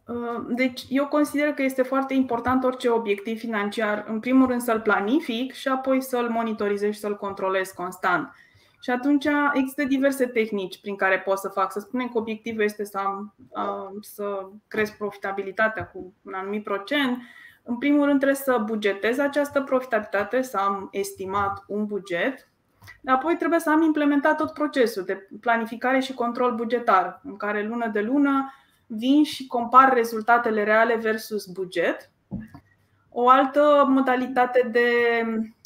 Uh, 0.09 0.45
deci, 0.47 0.85
eu 0.89 1.07
consider 1.07 1.53
că 1.53 1.61
este 1.61 1.81
foarte 1.81 2.13
important 2.13 2.63
orice 2.63 2.89
obiectiv 2.89 3.39
financiar, 3.39 4.05
în 4.07 4.19
primul 4.19 4.47
rând 4.47 4.61
să-l 4.61 4.81
planific 4.81 5.53
și 5.53 5.67
apoi 5.67 6.01
să-l 6.01 6.29
monitorizez 6.29 6.93
și 6.93 6.99
să-l 6.99 7.17
controlez 7.17 7.69
constant. 7.69 8.33
Și 8.81 8.89
atunci 8.89 9.27
există 9.53 9.83
diverse 9.83 10.25
tehnici 10.25 10.81
prin 10.81 10.95
care 10.95 11.19
pot 11.19 11.37
să 11.37 11.47
fac. 11.47 11.71
Să 11.71 11.79
spunem 11.79 12.07
că 12.07 12.17
obiectivul 12.17 12.63
este 12.63 12.85
să, 12.85 12.97
am, 12.97 13.35
uh, 13.49 13.97
să 14.01 14.49
cresc 14.67 14.97
profitabilitatea 14.97 15.85
cu 15.85 16.13
un 16.21 16.33
anumit 16.33 16.63
procent. 16.63 17.17
În 17.63 17.77
primul 17.77 18.05
rând 18.05 18.19
trebuie 18.19 18.37
să 18.43 18.63
bugetez 18.65 19.17
această 19.17 19.61
profitabilitate, 19.61 20.41
să 20.41 20.57
am 20.57 20.87
estimat 20.91 21.63
un 21.67 21.85
buget 21.85 22.49
Apoi 23.05 23.35
trebuie 23.35 23.59
să 23.59 23.69
am 23.69 23.81
implementat 23.81 24.37
tot 24.37 24.53
procesul 24.53 25.03
de 25.03 25.27
planificare 25.39 25.99
și 25.99 26.13
control 26.13 26.55
bugetar, 26.55 27.21
în 27.23 27.37
care 27.37 27.67
lună 27.67 27.87
de 27.87 28.01
lună 28.01 28.53
vin 28.91 29.23
și 29.23 29.47
compar 29.47 29.93
rezultatele 29.93 30.63
reale 30.63 30.95
versus 30.95 31.45
buget. 31.45 32.11
O 33.09 33.29
altă 33.29 33.85
modalitate 33.87 34.69
de 34.71 34.85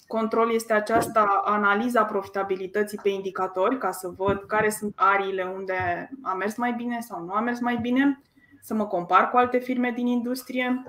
control 0.07 0.53
este 0.53 0.73
aceasta 0.73 1.41
analiza 1.45 2.03
profitabilității 2.03 2.99
pe 3.03 3.09
indicatori, 3.09 3.77
ca 3.77 3.91
să 3.91 4.13
văd 4.17 4.43
care 4.47 4.69
sunt 4.69 4.93
ariile 4.95 5.43
unde 5.43 6.09
a 6.21 6.33
mers 6.33 6.55
mai 6.57 6.73
bine 6.73 6.99
sau 6.99 7.23
nu 7.23 7.33
a 7.33 7.39
mers 7.39 7.59
mai 7.59 7.77
bine, 7.77 8.21
să 8.61 8.73
mă 8.73 8.85
compar 8.85 9.29
cu 9.29 9.37
alte 9.37 9.57
firme 9.57 9.91
din 9.91 10.07
industrie. 10.07 10.83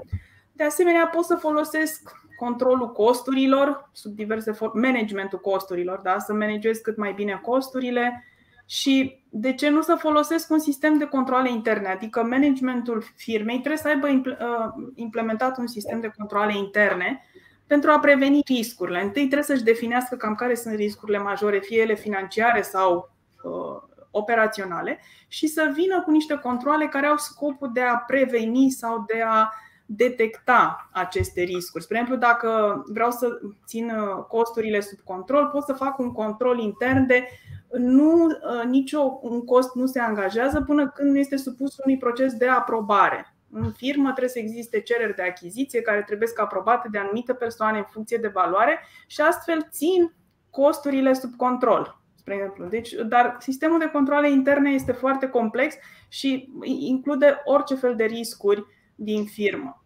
De 0.53 0.65
asemenea, 0.65 1.07
pot 1.07 1.25
să 1.25 1.35
folosesc 1.35 2.13
controlul 2.37 2.93
costurilor 2.93 3.91
sub 3.93 4.15
diverse 4.15 4.53
forme, 4.53 4.89
managementul 4.89 5.39
costurilor, 5.41 5.99
da? 5.99 6.19
să 6.19 6.33
managez 6.33 6.79
cât 6.79 6.97
mai 6.97 7.13
bine 7.13 7.39
costurile 7.43 8.25
și 8.67 9.25
de 9.29 9.53
ce 9.53 9.69
nu 9.69 9.83
să 9.83 9.95
folosesc 9.95 10.51
un 10.51 10.59
sistem 10.59 10.99
de 10.99 11.05
controle 11.05 11.51
interne, 11.51 11.89
adică 11.89 12.23
managementul 12.23 13.05
firmei 13.17 13.59
trebuie 13.59 13.77
să 13.77 13.89
aibă 13.89 14.07
uh, 14.07 14.87
implementat 14.95 15.59
un 15.59 15.67
sistem 15.67 16.01
de 16.01 16.13
controle 16.19 16.57
interne 16.57 17.23
pentru 17.67 17.91
a 17.91 17.99
preveni 17.99 18.43
riscurile. 18.47 19.03
Întâi 19.03 19.23
trebuie 19.23 19.43
să-și 19.43 19.63
definească 19.63 20.17
cam 20.17 20.35
care 20.35 20.55
sunt 20.55 20.75
riscurile 20.75 21.19
majore, 21.19 21.59
fie 21.59 21.81
ele 21.81 21.95
financiare 21.95 22.63
sau 22.63 23.11
uh, 23.43 23.83
operaționale, 24.11 25.01
și 25.29 25.47
să 25.47 25.71
vină 25.75 26.03
cu 26.03 26.11
niște 26.11 26.35
controle 26.35 26.87
care 26.87 27.07
au 27.07 27.17
scopul 27.17 27.71
de 27.73 27.81
a 27.81 27.97
preveni 27.97 28.71
sau 28.71 29.05
de 29.07 29.23
a 29.27 29.53
detecta 29.87 30.89
aceste 30.93 31.43
riscuri. 31.43 31.85
Spre 31.85 31.99
exemplu, 31.99 32.27
dacă 32.27 32.83
vreau 32.87 33.11
să 33.11 33.29
țin 33.67 33.93
costurile 34.29 34.81
sub 34.81 34.99
control, 35.05 35.47
pot 35.47 35.63
să 35.65 35.73
fac 35.73 35.99
un 35.99 36.13
control 36.13 36.59
intern 36.59 37.07
de 37.07 37.29
nu, 37.77 38.29
nicio 38.69 39.19
un 39.23 39.45
cost 39.45 39.75
nu 39.75 39.87
se 39.87 40.01
angajează 40.01 40.61
până 40.61 40.89
când 40.89 41.11
nu 41.11 41.19
este 41.19 41.37
supus 41.37 41.77
unui 41.85 41.99
proces 41.99 42.33
de 42.33 42.47
aprobare. 42.47 43.37
În 43.51 43.73
firmă 43.73 44.09
trebuie 44.09 44.29
să 44.29 44.39
existe 44.39 44.81
cereri 44.81 45.15
de 45.15 45.23
achiziție 45.23 45.81
care 45.81 46.03
trebuie 46.03 46.29
să 46.29 46.35
aprobate 46.37 46.89
de 46.91 46.99
anumite 46.99 47.35
persoane 47.35 47.79
în 47.79 47.87
funcție 47.91 48.17
de 48.17 48.29
valoare 48.29 48.79
și 49.07 49.21
astfel 49.21 49.69
țin 49.71 50.15
costurile 50.51 51.13
sub 51.13 51.37
control. 51.37 52.01
Spre 52.15 52.35
exemplu. 52.35 52.67
Deci, 52.67 52.93
dar 52.93 53.37
sistemul 53.41 53.79
de 53.79 53.91
controle 53.93 54.31
interne 54.31 54.71
este 54.71 54.93
foarte 54.93 55.29
complex 55.29 55.75
și 56.09 56.53
include 56.63 57.41
orice 57.45 57.75
fel 57.75 57.97
de 57.97 58.05
riscuri 58.05 58.65
din 58.95 59.25
firmă. 59.25 59.84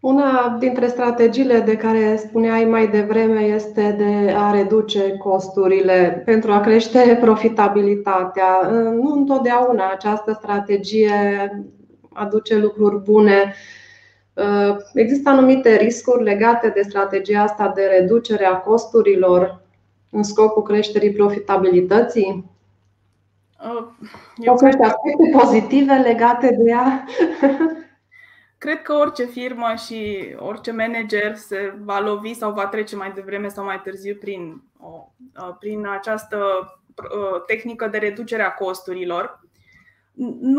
Una 0.00 0.56
dintre 0.58 0.86
strategiile 0.86 1.60
de 1.60 1.76
care 1.76 2.16
spuneai 2.16 2.64
mai 2.64 2.88
devreme 2.88 3.40
este 3.40 3.94
de 3.98 4.34
a 4.36 4.50
reduce 4.50 5.16
costurile 5.16 6.22
pentru 6.24 6.52
a 6.52 6.60
crește 6.60 7.18
profitabilitatea. 7.20 8.68
Nu 8.70 9.12
întotdeauna 9.12 9.90
această 9.90 10.32
strategie 10.32 11.12
aduce 12.12 12.58
lucruri 12.58 13.02
bune. 13.02 13.54
Există 14.94 15.28
anumite 15.28 15.76
riscuri 15.76 16.22
legate 16.22 16.68
de 16.68 16.82
strategia 16.82 17.42
asta 17.42 17.72
de 17.74 17.82
reducere 17.98 18.44
a 18.44 18.56
costurilor 18.56 19.62
în 20.10 20.22
scopul 20.22 20.62
creșterii 20.62 21.12
profitabilității? 21.12 22.50
Eu 24.36 24.54
cred 24.54 24.76
că 24.76 24.82
aspecte 24.82 25.38
pozitive 25.38 25.92
legate 25.92 26.56
de 26.58 26.70
ea. 26.70 27.04
Cred 28.60 28.82
că 28.82 28.92
orice 28.92 29.24
firmă 29.24 29.74
și 29.86 30.28
orice 30.38 30.72
manager 30.72 31.36
se 31.36 31.74
va 31.82 32.00
lovi 32.00 32.34
sau 32.34 32.52
va 32.52 32.66
trece 32.66 32.96
mai 32.96 33.12
devreme 33.12 33.48
sau 33.48 33.64
mai 33.64 33.80
târziu 33.80 34.14
prin, 34.14 34.62
prin 35.58 35.86
această 35.86 36.38
tehnică 37.46 37.86
de 37.86 37.98
reducere 37.98 38.42
a 38.42 38.52
costurilor. 38.52 39.40
Nu, 40.40 40.58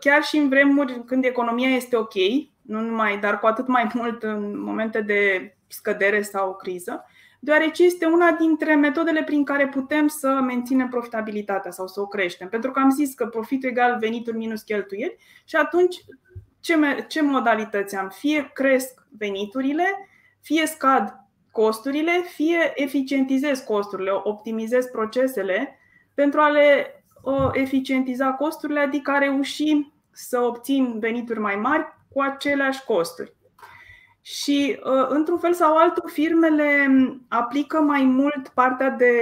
chiar 0.00 0.22
și 0.22 0.36
în 0.36 0.48
vremuri 0.48 1.04
când 1.04 1.24
economia 1.24 1.68
este 1.68 1.96
ok, 1.96 2.14
nu 2.62 2.80
numai, 2.80 3.18
dar 3.18 3.38
cu 3.38 3.46
atât 3.46 3.66
mai 3.66 3.90
mult 3.94 4.22
în 4.22 4.60
momente 4.60 5.00
de 5.00 5.54
scădere 5.66 6.22
sau 6.22 6.56
criză, 6.56 7.04
deoarece 7.40 7.84
este 7.84 8.06
una 8.06 8.30
dintre 8.30 8.74
metodele 8.74 9.22
prin 9.22 9.44
care 9.44 9.68
putem 9.68 10.06
să 10.06 10.28
menținem 10.28 10.88
profitabilitatea 10.88 11.70
sau 11.70 11.86
să 11.86 12.00
o 12.00 12.06
creștem. 12.06 12.48
Pentru 12.48 12.70
că 12.70 12.80
am 12.80 12.90
zis 12.90 13.14
că 13.14 13.26
profitul 13.26 13.68
egal 13.68 13.96
venituri 14.00 14.36
minus 14.36 14.62
cheltuieli 14.62 15.16
și 15.44 15.56
atunci 15.56 15.96
ce, 16.62 17.04
ce 17.08 17.22
modalități 17.22 17.96
am? 17.96 18.08
Fie 18.08 18.50
cresc 18.54 19.06
veniturile, 19.18 20.08
fie 20.40 20.66
scad 20.66 21.20
costurile, 21.50 22.12
fie 22.34 22.72
eficientizez 22.74 23.60
costurile, 23.60 24.10
optimizez 24.22 24.86
procesele 24.86 25.78
pentru 26.14 26.40
a 26.40 26.48
le 26.48 26.96
eficientiza 27.52 28.32
costurile, 28.32 28.80
adică 28.80 29.10
a 29.10 29.18
reuși 29.18 29.92
să 30.10 30.40
obțin 30.40 30.98
venituri 30.98 31.38
mai 31.38 31.56
mari 31.56 31.86
cu 32.08 32.20
aceleași 32.20 32.84
costuri. 32.84 33.32
Și, 34.20 34.80
uh, 34.84 35.06
într-un 35.08 35.38
fel 35.38 35.52
sau 35.52 35.76
altul, 35.76 36.10
firmele 36.12 36.86
aplică 37.28 37.80
mai 37.80 38.02
mult 38.02 38.48
partea 38.48 38.90
de 38.90 39.12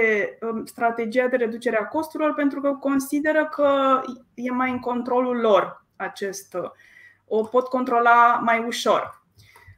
um, 0.41 0.65
strategia 0.65 1.27
de 1.27 1.35
reducere 1.35 1.77
a 1.77 1.85
costurilor 1.85 2.33
pentru 2.33 2.61
că 2.61 2.71
consideră 2.71 3.45
că 3.45 4.01
e 4.33 4.51
mai 4.51 4.71
în 4.71 4.79
controlul 4.79 5.37
lor 5.37 5.85
acest. 5.95 6.57
Uh, 7.31 7.39
o 7.39 7.43
pot 7.43 7.67
controla 7.67 8.41
mai 8.43 8.63
ușor. 8.67 9.23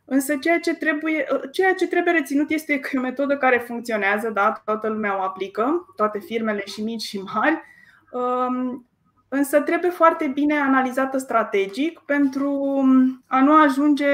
Însă 0.06 0.36
ceea 0.36 0.60
ce 0.60 0.76
trebuie, 0.76 1.28
uh, 1.34 1.42
ceea 1.52 1.74
ce 1.74 1.88
trebuie 1.88 2.14
reținut 2.14 2.50
este 2.50 2.80
că 2.80 2.90
e 2.94 3.00
o 3.00 3.02
metodă 3.02 3.38
care 3.38 3.58
funcționează, 3.58 4.30
da, 4.30 4.62
toată 4.66 4.88
lumea 4.88 5.18
o 5.18 5.22
aplică, 5.22 5.94
toate 5.96 6.20
firmele 6.20 6.64
și 6.66 6.84
mici 6.84 7.02
și 7.02 7.22
mari, 7.34 7.62
um, 8.12 8.88
însă 9.28 9.62
trebuie 9.62 9.92
foarte 9.92 10.28
bine 10.28 10.60
analizată 10.60 11.18
strategic 11.18 12.00
pentru 12.00 12.82
a 13.28 13.42
nu 13.42 13.62
ajunge 13.62 14.10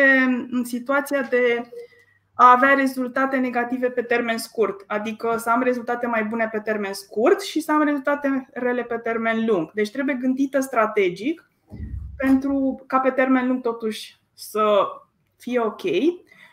în 0.51 0.63
situația 0.63 1.21
de 1.21 1.69
a 2.33 2.51
avea 2.51 2.73
rezultate 2.73 3.37
negative 3.37 3.89
pe 3.89 4.01
termen 4.01 4.37
scurt, 4.37 4.83
adică 4.87 5.35
să 5.37 5.49
am 5.49 5.61
rezultate 5.61 6.07
mai 6.07 6.23
bune 6.23 6.49
pe 6.51 6.59
termen 6.59 6.93
scurt 6.93 7.41
și 7.41 7.59
să 7.59 7.71
am 7.71 7.83
rezultate 7.83 8.49
rele 8.53 8.83
pe 8.83 8.97
termen 8.97 9.45
lung. 9.45 9.71
Deci 9.71 9.91
trebuie 9.91 10.15
gândită 10.15 10.59
strategic 10.59 11.48
pentru 12.25 12.83
ca 12.87 12.99
pe 12.99 13.09
termen 13.09 13.47
lung 13.47 13.61
totuși 13.61 14.19
să 14.33 14.87
fie 15.37 15.59
ok 15.59 15.81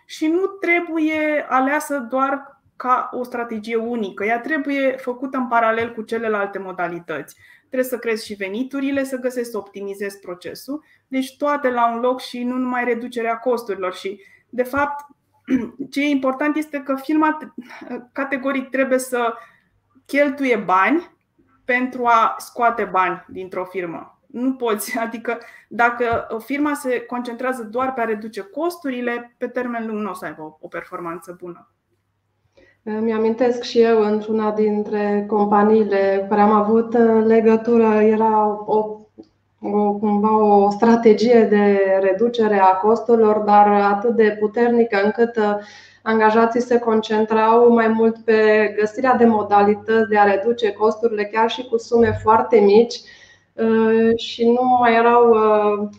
și 0.07 0.27
nu 0.27 0.47
trebuie 0.47 1.47
aleasă 1.49 1.99
doar 1.99 2.61
ca 2.77 3.09
o 3.13 3.23
strategie 3.23 3.77
unică. 3.77 4.25
Ea 4.25 4.41
trebuie 4.41 4.97
făcută 4.97 5.37
în 5.37 5.49
paralel 5.49 5.93
cu 5.93 6.03
celelalte 6.03 6.59
modalități 6.59 7.37
trebuie 7.67 7.91
să 7.91 7.99
crezi 7.99 8.27
și 8.27 8.35
veniturile, 8.35 9.05
să 9.05 9.17
găsești 9.17 9.51
să 9.51 9.59
optimizezi 9.59 10.21
procesul. 10.21 10.85
Deci 11.09 11.37
toate 11.37 11.71
la 11.71 11.93
un 11.93 12.01
loc 12.01 12.21
și 12.21 12.43
nu 12.43 12.57
numai 12.57 12.85
reducerea 12.85 13.37
costurilor. 13.37 13.95
Și, 13.95 14.21
de 14.49 14.63
fapt, 14.63 15.05
ce 15.91 16.01
e 16.01 16.09
important 16.09 16.57
este 16.57 16.79
că 16.79 16.95
firma 16.95 17.39
categoric 18.13 18.69
trebuie 18.71 18.99
să 18.99 19.35
cheltuie 20.07 20.57
bani 20.57 21.11
pentru 21.65 22.05
a 22.05 22.35
scoate 22.39 22.85
bani 22.85 23.25
dintr-o 23.29 23.65
firmă. 23.65 24.16
Nu 24.37 24.53
poți, 24.53 24.99
adică 25.07 25.39
dacă 25.69 26.27
o 26.31 26.39
firma 26.39 26.75
se 26.75 27.01
concentrează 27.01 27.63
doar 27.63 27.93
pe 27.93 28.01
a 28.01 28.05
reduce 28.05 28.41
costurile, 28.41 29.35
pe 29.39 29.47
termen 29.47 29.87
lung 29.87 30.01
nu 30.01 30.11
o 30.11 30.15
să 30.15 30.25
aibă 30.25 30.59
o 30.61 30.69
performanță 30.69 31.37
bună. 31.41 31.71
Îmi 32.83 33.13
amintesc 33.13 33.63
și 33.63 33.81
eu 33.81 34.01
într-una 34.01 34.51
dintre 34.51 35.25
companiile 35.29 36.19
cu 36.21 36.27
care 36.29 36.41
am 36.41 36.53
avut 36.53 36.95
uh, 36.95 37.25
legătură, 37.25 37.87
era 37.87 38.47
o, 38.67 38.99
o, 39.61 39.93
cumva 39.93 40.37
o 40.37 40.71
strategie 40.71 41.43
de 41.43 41.81
reducere 42.01 42.59
a 42.59 42.75
costurilor, 42.75 43.39
dar 43.39 43.69
atât 43.69 44.17
de 44.17 44.37
puternică 44.41 45.01
încât 45.05 45.37
uh, 45.37 45.55
angajații 46.03 46.61
se 46.61 46.79
concentrau 46.79 47.73
mai 47.73 47.89
mult 47.89 48.17
pe 48.25 48.75
găsirea 48.79 49.15
de 49.15 49.25
modalități 49.25 50.09
de 50.09 50.19
a 50.19 50.35
reduce 50.35 50.73
costurile 50.73 51.25
chiar 51.25 51.51
și 51.51 51.67
cu 51.69 51.77
sume 51.77 52.19
foarte 52.23 52.59
mici 52.59 52.95
uh, 52.95 53.25
și 54.17 54.45
nu 54.45 54.77
mai 54.81 54.95
erau 54.95 55.37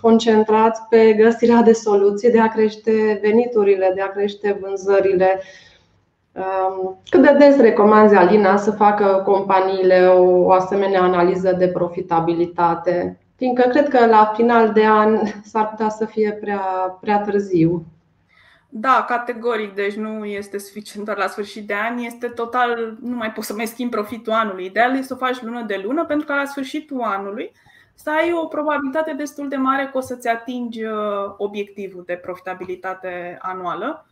concentrați 0.01 0.82
pe 0.89 1.14
găsirea 1.14 1.62
de 1.62 1.74
soluții 1.74 2.32
de 2.32 2.39
a 2.39 2.47
crește 2.47 3.20
veniturile, 3.22 3.91
de 3.95 4.01
a 4.01 4.12
crește 4.12 4.60
vânzările 4.62 5.41
cât 7.10 7.22
de 7.22 7.36
des 7.39 7.58
recomanzi, 7.58 8.16
Alina, 8.16 8.58
să 8.58 8.72
facă 8.72 9.22
companiile 9.26 10.08
o 10.08 10.51
asemenea 10.51 11.01
analiză 11.01 11.55
de 11.58 11.68
profitabilitate? 11.68 13.20
Fiindcă 13.36 13.70
cred 13.70 13.88
că 13.88 14.05
la 14.05 14.32
final 14.36 14.72
de 14.74 14.86
an 14.86 15.20
s-ar 15.43 15.70
putea 15.70 15.89
să 15.89 16.05
fie 16.05 16.32
prea, 16.32 16.62
prea 17.01 17.22
târziu. 17.22 17.86
Da, 18.70 19.05
categoric, 19.07 19.76
deci 19.76 19.93
nu 19.93 20.26
este 20.26 20.57
suficient 20.57 21.05
doar 21.05 21.18
la 21.18 21.28
sfârșit 21.28 21.68
de 21.68 21.74
an, 21.74 21.97
este 21.97 22.28
total, 22.28 22.97
nu 23.01 23.15
mai 23.15 23.32
poți 23.32 23.47
să 23.47 23.53
mai 23.53 23.68
schimbi 23.68 23.95
profitul 23.95 24.34
anului. 24.34 24.65
Ideal 24.65 24.91
este 24.91 25.05
să 25.05 25.13
o 25.13 25.18
faci 25.18 25.41
lună 25.41 25.61
de 25.61 25.82
lună 25.84 26.05
pentru 26.05 26.26
că 26.26 26.34
la 26.34 26.45
sfârșitul 26.45 27.01
anului 27.01 27.51
să 27.93 28.09
ai 28.09 28.32
o 28.34 28.45
probabilitate 28.45 29.13
destul 29.13 29.47
de 29.47 29.55
mare 29.55 29.89
că 29.91 29.97
o 29.97 30.01
să-ți 30.01 30.28
atingi 30.28 30.84
uh, 30.84 30.93
obiectivul 31.38 32.03
de 32.05 32.13
profitabilitate 32.13 33.38
anuală 33.41 34.05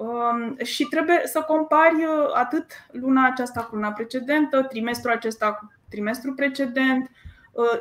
Um, 0.00 0.56
și 0.62 0.84
trebuie 0.84 1.20
să 1.24 1.40
compari 1.40 1.94
uh, 1.94 2.30
atât 2.34 2.64
luna 2.92 3.26
aceasta 3.26 3.60
cu 3.60 3.74
luna 3.74 3.92
precedentă, 3.92 4.62
trimestrul 4.62 5.12
acesta 5.12 5.52
cu 5.52 5.72
trimestrul 5.88 6.34
precedent, 6.34 7.02
uh, 7.02 7.29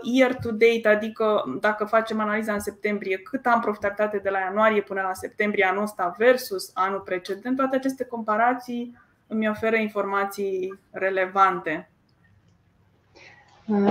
year 0.01 0.35
to 0.35 0.51
date, 0.51 0.87
adică 0.87 1.43
dacă 1.61 1.85
facem 1.85 2.19
analiza 2.19 2.53
în 2.53 2.59
septembrie, 2.59 3.17
cât 3.17 3.45
am 3.45 3.59
profitabilitate 3.59 4.17
de 4.17 4.29
la 4.29 4.39
ianuarie 4.39 4.81
până 4.81 5.01
la 5.01 5.13
septembrie 5.13 5.67
anul 5.69 5.83
ăsta 5.83 6.15
versus 6.17 6.71
anul 6.73 6.99
precedent, 6.99 7.55
toate 7.55 7.75
aceste 7.75 8.03
comparații 8.03 8.97
îmi 9.27 9.49
oferă 9.49 9.75
informații 9.75 10.79
relevante. 10.91 11.89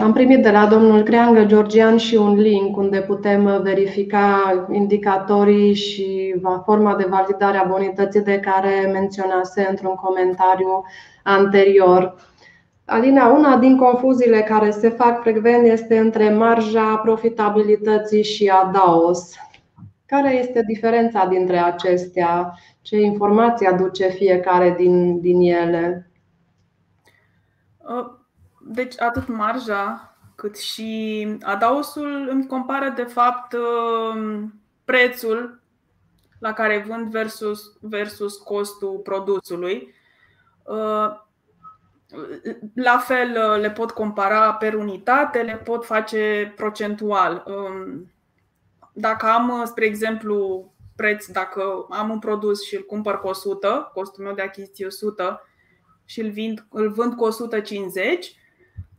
Am 0.03 0.12
primit 0.12 0.43
de 0.43 0.51
la 0.51 0.66
domnul 0.66 1.03
Creangă 1.03 1.45
Georgian 1.45 1.97
și 1.97 2.14
un 2.14 2.35
link 2.35 2.76
unde 2.76 3.01
putem 3.01 3.62
verifica 3.62 4.66
indicatorii 4.72 5.74
și 5.74 6.35
forma 6.64 6.97
de 6.97 7.07
validare 7.09 7.59
a 7.59 7.64
bonității 7.64 8.22
de 8.22 8.41
care 8.41 8.91
menționase 8.93 9.66
într-un 9.70 9.95
comentariu 9.95 10.85
anterior. 11.22 12.14
Alina, 12.91 13.26
una 13.26 13.57
din 13.57 13.76
confuziile 13.76 14.43
care 14.43 14.70
se 14.70 14.89
fac 14.89 15.20
frecvent 15.20 15.66
este 15.66 15.99
între 15.99 16.30
marja 16.30 16.97
profitabilității 16.97 18.22
și 18.22 18.49
ADAOS. 18.49 19.34
Care 20.07 20.34
este 20.34 20.62
diferența 20.66 21.26
dintre 21.26 21.59
acestea? 21.59 22.55
Ce 22.82 22.97
informații 23.01 23.66
aduce 23.66 24.09
fiecare 24.09 24.74
din, 24.78 25.20
din 25.20 25.41
ele? 25.41 26.11
Uh 27.78 28.16
deci 28.70 29.01
atât 29.01 29.28
marja 29.28 30.16
cât 30.34 30.59
și 30.59 31.26
adaosul 31.43 32.28
îmi 32.30 32.47
compară 32.47 32.93
de 32.97 33.03
fapt 33.03 33.53
um, 33.53 34.55
prețul 34.84 35.61
la 36.39 36.53
care 36.53 36.84
vând 36.89 37.11
versus, 37.11 37.72
versus 37.80 38.36
costul 38.36 39.01
produsului. 39.03 39.95
La 42.75 42.99
fel 42.99 43.59
le 43.61 43.71
pot 43.71 43.91
compara 43.91 44.55
per 44.55 44.75
unitate, 44.75 45.43
le 45.43 45.57
pot 45.57 45.85
face 45.85 46.53
procentual. 46.57 47.45
Dacă 48.93 49.27
am, 49.27 49.63
spre 49.65 49.85
exemplu, 49.85 50.73
preț, 50.97 51.27
dacă 51.27 51.87
am 51.91 52.11
un 52.11 52.19
produs 52.19 52.65
și 52.65 52.77
îl 52.77 52.83
cumpăr 52.83 53.21
cu 53.21 53.29
100, 53.29 53.91
costul 53.95 54.25
meu 54.25 54.35
de 54.35 54.43
achiziție 54.43 54.87
100 54.87 55.43
și 56.05 56.21
îl, 56.21 56.31
vind, 56.31 56.67
îl 56.71 56.93
vând 56.93 57.15
cu 57.15 57.25
150, 57.25 58.37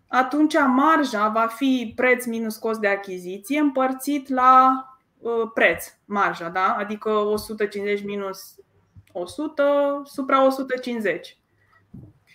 atunci 0.07 0.55
marja 0.67 1.27
va 1.27 1.47
fi 1.47 1.93
preț 1.95 2.25
minus 2.25 2.57
cost 2.57 2.79
de 2.79 2.87
achiziție 2.87 3.59
împărțit 3.59 4.29
la 4.29 4.83
uh, 5.17 5.51
preț, 5.53 5.85
marja, 6.05 6.49
da? 6.49 6.75
adică 6.77 7.09
150 7.09 8.03
minus 8.03 8.55
100 9.11 10.01
supra 10.05 10.45
150. 10.45 11.37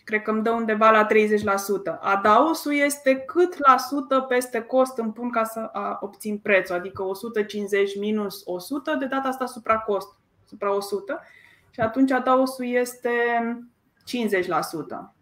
Cred 0.05 0.23
că 0.23 0.31
îmi 0.31 0.43
dă 0.43 0.51
undeva 0.51 0.91
la 0.91 1.07
30%. 1.07 1.99
Adausul 2.01 2.75
este 2.75 3.17
cât 3.17 3.59
la 3.59 3.77
sută 3.77 4.21
peste 4.21 4.61
cost 4.61 4.99
îmi 4.99 5.13
pun 5.13 5.31
ca 5.31 5.45
să 5.45 5.71
obțin 6.01 6.39
prețul, 6.39 6.75
adică 6.75 7.03
150 7.03 7.99
minus 7.99 8.43
100, 8.45 8.97
de 8.99 9.07
data 9.07 9.29
asta 9.29 9.47
supra 9.47 9.79
cost, 9.79 10.17
supra 10.45 10.75
100. 10.75 11.21
Și 11.71 11.81
atunci 11.81 12.11
adausul 12.11 12.67
este 12.67 13.11
50%. 14.05 15.15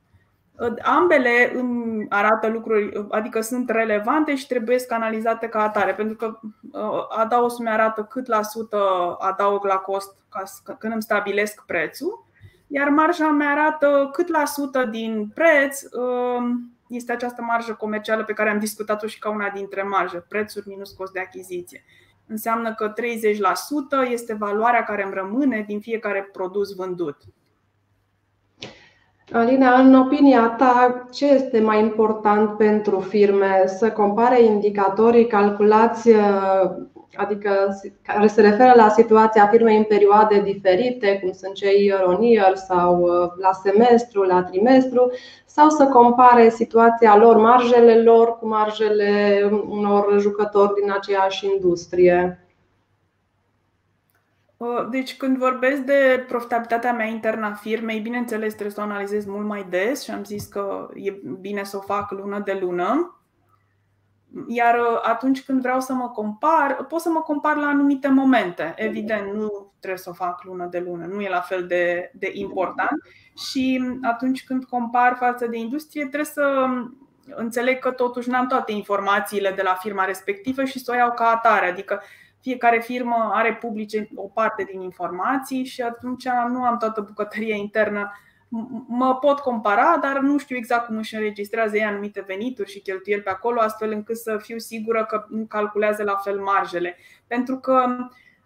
Ambele 0.82 1.52
îmi 1.54 2.06
arată 2.08 2.48
lucruri, 2.48 3.06
adică 3.10 3.40
sunt 3.40 3.70
relevante 3.70 4.34
și 4.34 4.46
trebuie 4.46 4.78
să 4.78 4.94
analizate 4.94 5.48
ca 5.48 5.62
atare, 5.62 5.94
pentru 5.94 6.16
că 6.16 6.38
uh, 6.72 7.06
adausul 7.08 7.64
mi 7.64 7.70
arată 7.70 8.02
cât 8.04 8.26
la 8.26 8.42
sută 8.42 8.78
adaug 9.18 9.64
la 9.64 9.76
cost 9.76 10.16
când 10.78 10.92
îmi 10.92 11.02
stabilesc 11.02 11.62
prețul, 11.66 12.26
iar 12.74 12.88
marja 12.88 13.30
mi 13.30 13.44
arată 13.44 14.08
cât 14.12 14.28
la 14.28 14.44
sută 14.44 14.84
din 14.84 15.32
preț 15.34 15.82
uh, 15.82 16.42
este 16.88 17.12
această 17.12 17.42
marjă 17.42 17.72
comercială 17.72 18.24
pe 18.24 18.32
care 18.32 18.50
am 18.50 18.58
discutat-o 18.58 19.06
și 19.06 19.18
ca 19.18 19.30
una 19.30 19.50
dintre 19.54 19.82
marje, 19.82 20.24
prețuri 20.28 20.68
minus 20.68 20.90
cost 20.90 21.12
de 21.12 21.20
achiziție. 21.20 21.84
Înseamnă 22.26 22.74
că 22.74 22.92
30% 24.06 24.10
este 24.10 24.34
valoarea 24.34 24.84
care 24.84 25.04
îmi 25.04 25.14
rămâne 25.14 25.64
din 25.66 25.80
fiecare 25.80 26.28
produs 26.32 26.74
vândut. 26.74 27.16
Alina, 29.32 29.80
în 29.80 29.94
opinia 29.94 30.48
ta, 30.48 31.06
ce 31.12 31.26
este 31.26 31.60
mai 31.60 31.80
important 31.80 32.56
pentru 32.56 33.00
firme? 33.00 33.62
Să 33.66 33.90
compare 33.90 34.42
indicatorii 34.42 35.26
calculați, 35.26 36.08
uh, 36.08 36.70
adică 37.16 37.80
care 38.02 38.26
se 38.26 38.40
referă 38.40 38.72
la 38.76 38.88
situația 38.88 39.46
firmei 39.46 39.76
în 39.76 39.84
perioade 39.84 40.40
diferite, 40.40 41.18
cum 41.18 41.32
sunt 41.32 41.54
cei 41.54 41.84
year 41.86 42.02
on 42.02 42.22
year 42.22 42.56
sau 42.56 43.00
uh, 43.00 43.30
la 43.40 43.52
semestru, 43.52 44.22
la 44.22 44.42
trimestru, 44.42 45.10
sau 45.46 45.68
să 45.68 45.84
compare 45.84 46.48
situația 46.48 47.16
lor, 47.16 47.36
marjele 47.36 48.02
lor 48.02 48.38
cu 48.38 48.48
marjele 48.48 49.42
unor 49.68 50.20
jucători 50.20 50.80
din 50.80 50.92
aceeași 50.92 51.46
industrie? 51.46 52.46
Deci 54.90 55.16
când 55.16 55.38
vorbesc 55.38 55.80
de 55.80 56.24
profitabilitatea 56.28 56.92
mea 56.92 57.06
internă 57.06 57.46
a 57.46 57.52
firmei, 57.52 58.00
bineînțeles 58.00 58.52
trebuie 58.52 58.74
să 58.74 58.80
o 58.80 58.84
analizez 58.84 59.24
mult 59.24 59.46
mai 59.46 59.66
des 59.70 60.02
și 60.02 60.10
am 60.10 60.24
zis 60.24 60.46
că 60.46 60.88
e 60.94 61.12
bine 61.40 61.64
să 61.64 61.76
o 61.76 61.80
fac 61.80 62.10
lună 62.10 62.42
de 62.44 62.58
lună. 62.60 63.16
Iar 64.46 64.78
uh, 64.78 65.00
atunci 65.02 65.42
când 65.44 65.60
vreau 65.60 65.80
să 65.80 65.92
mă 65.92 66.08
compar, 66.08 66.84
pot 66.88 67.00
să 67.00 67.08
mă 67.08 67.20
compar 67.20 67.56
la 67.56 67.66
anumite 67.66 68.08
momente. 68.08 68.74
Evident, 68.76 69.32
nu 69.32 69.72
trebuie 69.78 70.00
să 70.00 70.10
o 70.10 70.12
fac 70.12 70.44
lună 70.44 70.66
de 70.66 70.78
lună, 70.78 71.06
nu 71.06 71.20
e 71.20 71.28
la 71.28 71.40
fel 71.40 71.66
de, 71.66 72.10
de 72.14 72.30
important. 72.32 73.02
Și 73.50 73.82
atunci 74.02 74.44
când 74.44 74.64
compar 74.64 75.16
față 75.18 75.46
de 75.46 75.58
industrie, 75.58 76.02
trebuie 76.02 76.24
să 76.24 76.66
înțeleg 77.34 77.78
că 77.78 77.90
totuși 77.90 78.28
n-am 78.28 78.46
toate 78.46 78.72
informațiile 78.72 79.50
de 79.50 79.62
la 79.62 79.74
firma 79.74 80.04
respectivă 80.04 80.64
și 80.64 80.78
să 80.78 80.90
o 80.92 80.96
iau 80.96 81.12
ca 81.12 81.24
atare. 81.24 81.66
Adică 81.66 82.02
fiecare 82.40 82.80
firmă 82.80 83.30
are 83.32 83.54
publice 83.54 84.08
o 84.14 84.28
parte 84.28 84.62
din 84.62 84.80
informații 84.80 85.64
și 85.64 85.82
atunci 85.82 86.28
nu 86.48 86.64
am 86.64 86.76
toată 86.78 87.00
bucătăria 87.00 87.54
internă. 87.54 88.12
Mă 88.86 89.14
pot 89.14 89.38
compara, 89.38 89.98
dar 90.00 90.18
nu 90.18 90.38
știu 90.38 90.56
exact 90.56 90.86
cum 90.86 90.96
își 90.96 91.14
înregistrează 91.14 91.76
ei 91.76 91.84
anumite 91.84 92.24
venituri 92.26 92.70
și 92.70 92.80
cheltuieli 92.80 93.22
pe 93.22 93.30
acolo, 93.30 93.60
astfel 93.60 93.90
încât 93.90 94.16
să 94.16 94.38
fiu 94.42 94.58
sigură 94.58 95.04
că 95.04 95.24
nu 95.28 95.44
calculează 95.44 96.02
la 96.02 96.16
fel 96.16 96.40
marjele. 96.40 96.96
Pentru 97.26 97.56
că, 97.56 97.96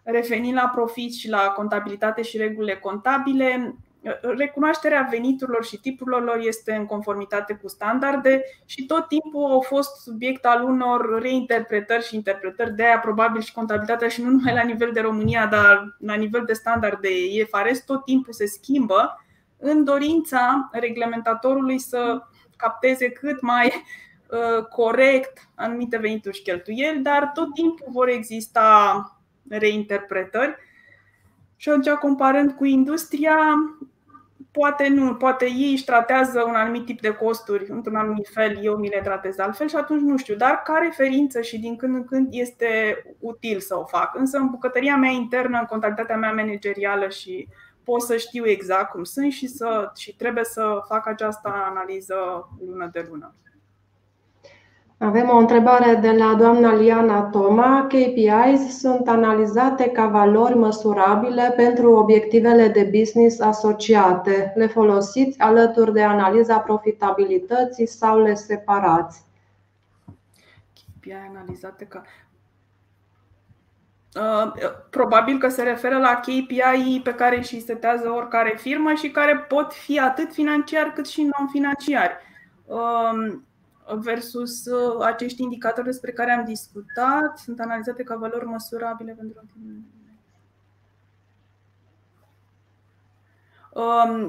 revenind 0.03 0.55
la 0.55 0.71
profit 0.75 1.13
și 1.13 1.29
la 1.29 1.39
contabilitate 1.39 2.23
și 2.23 2.37
regulile 2.37 2.77
contabile, 2.77 3.77
recunoașterea 4.21 5.09
veniturilor 5.11 5.65
și 5.65 5.81
tipurilor 5.81 6.23
lor 6.23 6.39
este 6.41 6.75
în 6.75 6.87
conformitate 6.87 7.59
cu 7.63 7.69
standarde 7.69 8.43
și 8.65 8.87
tot 8.87 9.09
timpul 9.09 9.51
au 9.51 9.61
fost 9.61 10.03
subiect 10.03 10.45
al 10.45 10.63
unor 10.63 11.21
reinterpretări 11.21 12.05
și 12.05 12.15
interpretări, 12.15 12.75
de 12.75 12.85
aia 12.85 12.99
probabil 12.99 13.41
și 13.41 13.53
contabilitatea 13.53 14.09
și 14.09 14.23
nu 14.23 14.31
numai 14.31 14.55
la 14.55 14.63
nivel 14.63 14.91
de 14.93 15.01
România, 15.01 15.47
dar 15.47 15.97
la 15.99 16.15
nivel 16.15 16.43
de 16.45 16.53
standarde 16.53 17.09
IFRS 17.27 17.85
tot 17.85 18.05
timpul 18.05 18.33
se 18.33 18.47
schimbă 18.47 19.21
în 19.59 19.85
dorința 19.85 20.69
reglementatorului 20.73 21.79
să 21.79 22.23
capteze 22.57 23.11
cât 23.11 23.41
mai 23.41 23.73
uh, 24.31 24.65
corect 24.65 25.49
anumite 25.55 25.97
venituri 25.97 26.37
și 26.37 26.43
cheltuieli, 26.43 26.99
dar 26.99 27.31
tot 27.35 27.55
timpul 27.55 27.87
vor 27.91 28.09
exista 28.09 29.11
reinterpretări. 29.49 30.57
Și 31.57 31.69
atunci, 31.69 31.89
comparând 31.89 32.53
cu 32.53 32.65
industria, 32.65 33.37
poate 34.51 34.89
nu, 34.89 35.15
poate 35.15 35.45
ei 35.45 35.73
își 35.73 35.85
tratează 35.85 36.45
un 36.49 36.55
anumit 36.55 36.85
tip 36.85 37.01
de 37.01 37.11
costuri 37.11 37.67
într-un 37.69 37.97
anumit 37.97 38.29
fel, 38.33 38.59
eu 38.63 38.77
mi 38.77 38.89
le 38.89 39.01
tratez 39.05 39.39
altfel 39.39 39.69
și 39.69 39.77
atunci 39.77 40.01
nu 40.01 40.17
știu, 40.17 40.35
dar 40.35 40.63
ca 40.65 40.79
referință 40.83 41.41
și 41.41 41.59
din 41.59 41.77
când 41.77 41.95
în 41.95 42.05
când 42.05 42.29
este 42.31 43.03
util 43.19 43.61
să 43.61 43.79
o 43.79 43.85
fac. 43.85 44.15
Însă 44.19 44.39
în 44.39 44.51
bucătăria 44.51 44.97
mea 44.97 45.11
internă, 45.11 45.59
în 45.59 45.65
contabilitatea 45.65 46.17
mea 46.17 46.33
managerială 46.33 47.09
și 47.09 47.49
pot 47.87 48.03
să 48.03 48.17
știu 48.17 48.47
exact 48.47 48.91
cum 48.91 49.05
sunt 49.05 49.33
și, 49.33 49.47
să, 49.47 49.93
și 49.97 50.17
trebuie 50.17 50.45
să 50.45 50.83
fac 50.89 51.07
această 51.07 51.49
analiză 51.71 52.49
lună 52.67 52.89
de 52.93 53.07
lună. 53.11 53.35
Avem 54.99 55.29
o 55.29 55.37
întrebare 55.37 55.95
de 55.95 56.11
la 56.11 56.35
doamna 56.35 56.75
Liana 56.75 57.23
Toma. 57.23 57.87
KPIs 57.87 58.79
sunt 58.79 59.09
analizate 59.09 59.89
ca 59.89 60.07
valori 60.07 60.57
măsurabile 60.57 61.53
pentru 61.57 61.93
obiectivele 61.95 62.69
de 62.69 62.91
business 62.99 63.41
asociate. 63.41 64.53
Le 64.55 64.67
folosiți 64.67 65.39
alături 65.39 65.93
de 65.93 66.03
analiza 66.03 66.59
profitabilității 66.59 67.87
sau 67.87 68.23
le 68.23 68.35
separați? 68.35 69.25
KPI 70.73 71.13
analizate 71.31 71.85
ca 71.85 72.03
uh, 72.05 72.26
Probabil 74.91 75.39
că 75.39 75.49
se 75.49 75.63
referă 75.63 75.99
la 75.99 76.21
KPI 76.21 77.01
pe 77.03 77.15
care 77.15 77.41
și 77.41 77.61
setează 77.61 78.11
oricare 78.11 78.57
firmă 78.61 78.95
și 78.95 79.11
care 79.11 79.39
pot 79.49 79.73
fi 79.73 80.01
atât 80.01 80.33
financiari 80.33 80.93
cât 80.93 81.07
și 81.07 81.23
non-financiari. 81.23 82.17
Um, 82.67 83.47
versus 83.95 84.67
uh, 84.67 85.05
acești 85.05 85.43
indicatori 85.43 85.87
despre 85.87 86.13
care 86.13 86.33
am 86.33 86.45
discutat 86.45 87.39
sunt 87.39 87.61
analizate 87.61 88.03
ca 88.03 88.17
valori 88.17 88.47
măsurabile 88.47 89.13
pentru 89.13 89.45
um, 89.65 89.87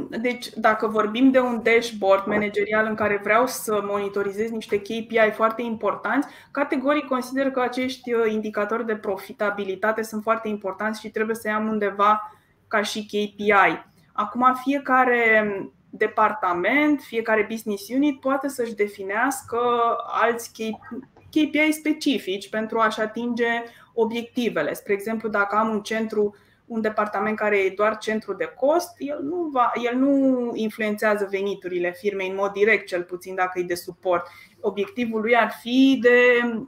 deci, 0.10 0.50
dacă 0.56 0.88
vorbim 0.88 1.32
de 1.32 1.40
un 1.40 1.62
dashboard 1.64 2.26
managerial 2.26 2.86
în 2.86 2.96
care 2.96 3.20
vreau 3.24 3.48
să 3.48 3.82
monitorizez 3.84 4.50
niște 4.50 4.82
KPI 4.82 5.32
foarte 5.34 5.62
importanți, 5.62 6.28
categoric 6.52 7.06
consider 7.06 7.52
că 7.52 7.62
acești 7.62 8.14
uh, 8.14 8.32
indicatori 8.32 8.86
de 8.86 8.96
profitabilitate 8.96 10.02
sunt 10.02 10.24
foarte 10.24 10.48
importanți 10.48 11.00
și 11.00 11.10
trebuie 11.10 11.36
să 11.36 11.48
iau 11.48 11.68
undeva 11.68 12.32
ca 12.68 12.82
și 12.82 13.06
KPI. 13.06 13.86
Acum, 14.14 14.56
fiecare 14.64 15.52
departament, 15.90 17.02
fiecare 17.02 17.48
business 17.50 17.90
unit 17.90 18.20
poate 18.20 18.48
să-și 18.48 18.76
definească 18.76 19.60
alți 20.22 20.52
KPI 21.30 21.72
specifici 21.72 22.50
pentru 22.50 22.80
a-și 22.80 23.02
atinge 23.02 23.64
obiectivele. 23.94 24.74
Spre 24.74 24.94
exemplu, 24.94 25.30
dacă 25.30 25.56
am 25.56 25.70
un 25.70 25.82
centru 25.82 26.36
un 26.68 26.82
departament 26.82 27.38
care 27.38 27.58
e 27.58 27.74
doar 27.76 27.98
centru 27.98 28.34
de 28.34 28.54
cost, 28.56 28.96
el 28.98 29.20
nu, 29.24 29.50
va, 29.52 29.72
el 29.92 29.98
nu 29.98 30.52
influențează 30.54 31.28
veniturile 31.30 31.92
firmei 31.92 32.30
în 32.30 32.36
mod 32.36 32.52
direct, 32.52 32.88
cel 32.88 33.04
puțin 33.04 33.36
dacă 33.36 33.60
e 33.60 33.64
de 33.64 33.76
suport. 33.76 34.28
Obiectivul 34.60 35.22
lui 35.22 35.36
ar 35.36 35.52
fi 35.62 36.00
de 36.02 36.20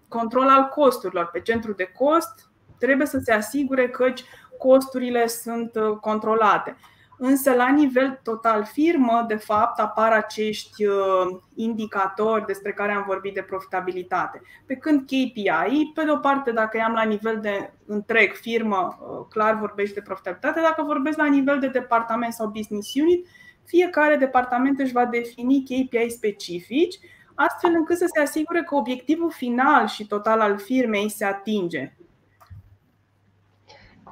control 0.08 0.50
al 0.50 0.64
costurilor. 0.64 1.26
Pe 1.26 1.42
centru 1.42 1.74
de 1.74 1.92
cost 1.98 2.52
trebuie 2.78 3.08
să 3.08 3.20
se 3.24 3.32
asigure 3.32 3.90
că 3.90 4.14
costurile 4.58 5.28
sunt 5.28 5.72
controlate. 6.02 6.76
Însă, 7.22 7.54
la 7.54 7.70
nivel 7.70 8.20
total 8.24 8.66
firmă, 8.66 9.26
de 9.28 9.36
fapt, 9.36 9.80
apar 9.80 10.12
acești 10.12 10.86
uh, 10.86 11.40
indicatori 11.56 12.46
despre 12.46 12.74
care 12.74 12.92
am 12.92 13.04
vorbit 13.08 13.34
de 13.34 13.42
profitabilitate. 13.42 14.42
Pe 14.66 14.76
când 14.76 15.02
KPI, 15.02 15.92
pe 15.94 16.04
de 16.04 16.12
o 16.12 16.18
parte, 16.18 16.52
dacă 16.52 16.78
i-am 16.78 16.94
la 16.94 17.04
nivel 17.04 17.40
de 17.42 17.74
întreg 17.86 18.34
firmă, 18.34 18.98
uh, 19.00 19.26
clar 19.30 19.60
vorbești 19.60 19.94
de 19.94 20.02
profitabilitate, 20.02 20.62
dacă 20.62 20.84
vorbesc 20.84 21.18
la 21.18 21.26
nivel 21.26 21.60
de 21.60 21.68
departament 21.68 22.34
sau 22.34 22.48
business 22.48 22.94
unit, 22.94 23.28
fiecare 23.66 24.16
departament 24.16 24.80
își 24.80 24.94
va 24.94 25.06
defini 25.06 25.64
KPI 25.64 26.10
specifici, 26.10 27.00
astfel 27.36 27.72
încât 27.74 27.98
să 27.98 28.06
se 28.14 28.22
asigure 28.22 28.64
că 28.64 28.76
obiectivul 28.76 29.32
final 29.32 29.88
și 29.88 30.08
total 30.08 30.40
al 30.40 30.58
firmei 30.58 31.10
se 31.10 31.26
atinge. 31.26 31.94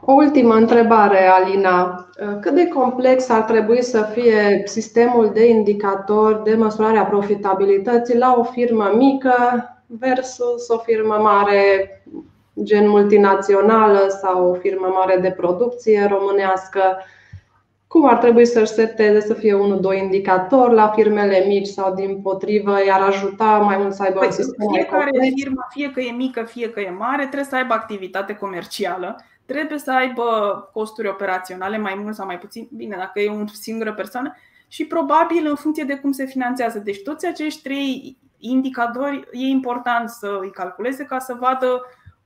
O 0.02 0.14
ultimă 0.14 0.54
întrebare, 0.54 1.28
Alina. 1.28 2.08
Cât 2.42 2.54
de 2.54 2.68
complex 2.68 3.30
ar 3.30 3.42
trebui 3.42 3.84
să 3.84 4.10
fie 4.14 4.62
sistemul 4.66 5.32
de 5.34 5.48
indicator 5.48 6.42
de 6.42 6.56
măsurare 6.56 6.98
a 6.98 7.06
profitabilității 7.06 8.18
la 8.18 8.36
o 8.38 8.44
firmă 8.44 8.92
mică 8.96 9.34
versus 9.88 10.68
o 10.68 10.78
firmă 10.78 11.16
mare, 11.22 11.92
gen 12.64 12.90
multinațională 12.90 14.08
sau 14.22 14.50
o 14.50 14.54
firmă 14.54 14.88
mare 14.94 15.18
de 15.22 15.32
producție 15.32 16.08
românească? 16.12 16.82
Cum 17.88 18.08
ar 18.08 18.18
trebui 18.18 18.46
să-și 18.46 18.72
seteze 18.72 19.20
să 19.20 19.34
fie 19.34 19.54
unul, 19.54 19.80
doi 19.80 20.00
indicatori 20.00 20.74
la 20.74 20.88
firmele 20.88 21.44
mici 21.48 21.68
sau 21.68 21.94
din 21.94 22.20
potrivă 22.22 22.78
i-ar 22.86 23.02
ajuta 23.02 23.46
mai 23.46 23.78
mult 23.78 23.94
să 23.94 24.04
aibă 24.04 24.20
păi, 24.20 24.28
un 24.28 24.34
sistem 24.34 24.68
Fiecare 24.74 25.10
mai 25.18 25.34
firmă, 25.36 25.68
fie 25.70 25.92
că 25.92 26.00
e 26.00 26.12
mică, 26.12 26.44
fie 26.44 26.70
că 26.70 26.80
e 26.80 26.90
mare, 26.90 27.22
trebuie 27.22 27.44
să 27.50 27.56
aibă 27.56 27.74
activitate 27.74 28.36
comercială 28.36 29.16
trebuie 29.48 29.80
să 29.80 29.92
aibă 29.92 30.24
costuri 30.74 31.08
operaționale 31.08 31.78
mai 31.78 31.96
mult 31.96 32.16
sau 32.16 32.26
mai 32.26 32.40
puțin, 32.40 32.68
bine, 32.72 32.96
dacă 32.96 33.20
e 33.20 33.30
o 33.30 33.48
singură 33.48 33.94
persoană, 33.94 34.36
și 34.68 34.86
probabil 34.86 35.48
în 35.48 35.56
funcție 35.56 35.84
de 35.84 35.96
cum 35.98 36.12
se 36.12 36.26
finanțează. 36.26 36.80
Deci 36.80 37.02
toți 37.02 37.26
acești 37.26 37.62
trei 37.62 38.18
indicatori 38.38 39.28
e 39.32 39.46
important 39.46 40.10
să 40.10 40.38
îi 40.42 40.52
calculeze 40.52 41.04
ca 41.04 41.20
să 41.20 41.38
vadă 41.40 41.82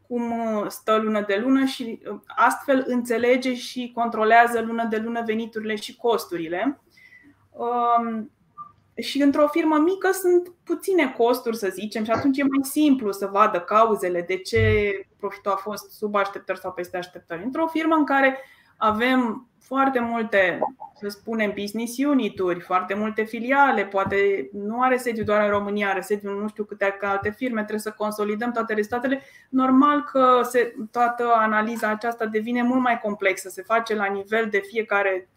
cum 0.08 0.34
stă 0.68 0.96
lună 0.96 1.24
de 1.28 1.40
lună 1.44 1.66
și 1.66 2.00
astfel 2.28 2.84
înțelege 2.88 3.56
și 3.56 3.92
controlează 3.96 4.62
lună 4.62 4.88
de 4.90 4.98
lună 4.98 5.24
veniturile 5.26 5.76
și 5.76 5.96
costurile. 5.96 6.82
Um, 7.50 8.32
și 8.96 9.22
într-o 9.22 9.48
firmă 9.48 9.78
mică 9.78 10.12
sunt 10.12 10.54
puține 10.64 11.14
costuri, 11.18 11.58
să 11.58 11.70
zicem, 11.72 12.04
și 12.04 12.12
atunci 12.12 12.38
e 12.38 12.44
mai 12.44 12.64
simplu 12.64 13.12
să 13.12 13.30
vadă 13.32 13.60
cauzele 13.60 14.22
de 14.22 14.38
ce 14.38 14.92
profitul 15.20 15.52
a 15.52 15.56
fost 15.56 15.92
sub 15.92 16.16
așteptări 16.16 16.60
sau 16.60 16.72
peste 16.72 16.98
așteptări. 16.98 17.44
Într-o 17.44 17.68
firmă 17.68 17.96
în 17.96 18.06
care 18.06 18.38
avem 18.78 19.48
foarte 19.60 20.00
multe, 20.00 20.60
să 21.00 21.08
spunem, 21.08 21.54
business 21.56 21.98
unituri, 21.98 22.60
foarte 22.60 22.94
multe 22.94 23.24
filiale, 23.24 23.86
poate 23.86 24.50
nu 24.54 24.82
are 24.82 24.98
sediu 24.98 25.24
doar 25.24 25.44
în 25.44 25.50
România, 25.50 25.90
are 25.90 26.02
sediu 26.02 26.32
în 26.32 26.38
nu 26.38 26.48
știu 26.48 26.64
câte 26.64 26.98
alte 27.02 27.30
firme, 27.30 27.60
trebuie 27.60 27.80
să 27.80 27.94
consolidăm 27.98 28.52
toate 28.52 28.74
rezultatele. 28.74 29.22
Normal 29.50 30.04
că 30.04 30.42
se, 30.44 30.76
toată 30.92 31.32
analiza 31.36 31.88
aceasta 31.88 32.26
devine 32.26 32.62
mult 32.62 32.82
mai 32.82 33.00
complexă, 33.00 33.50
se 33.50 33.62
face 33.62 33.96
la 33.96 34.06
nivel 34.06 34.48
de 34.50 34.60
fiecare 34.60 35.30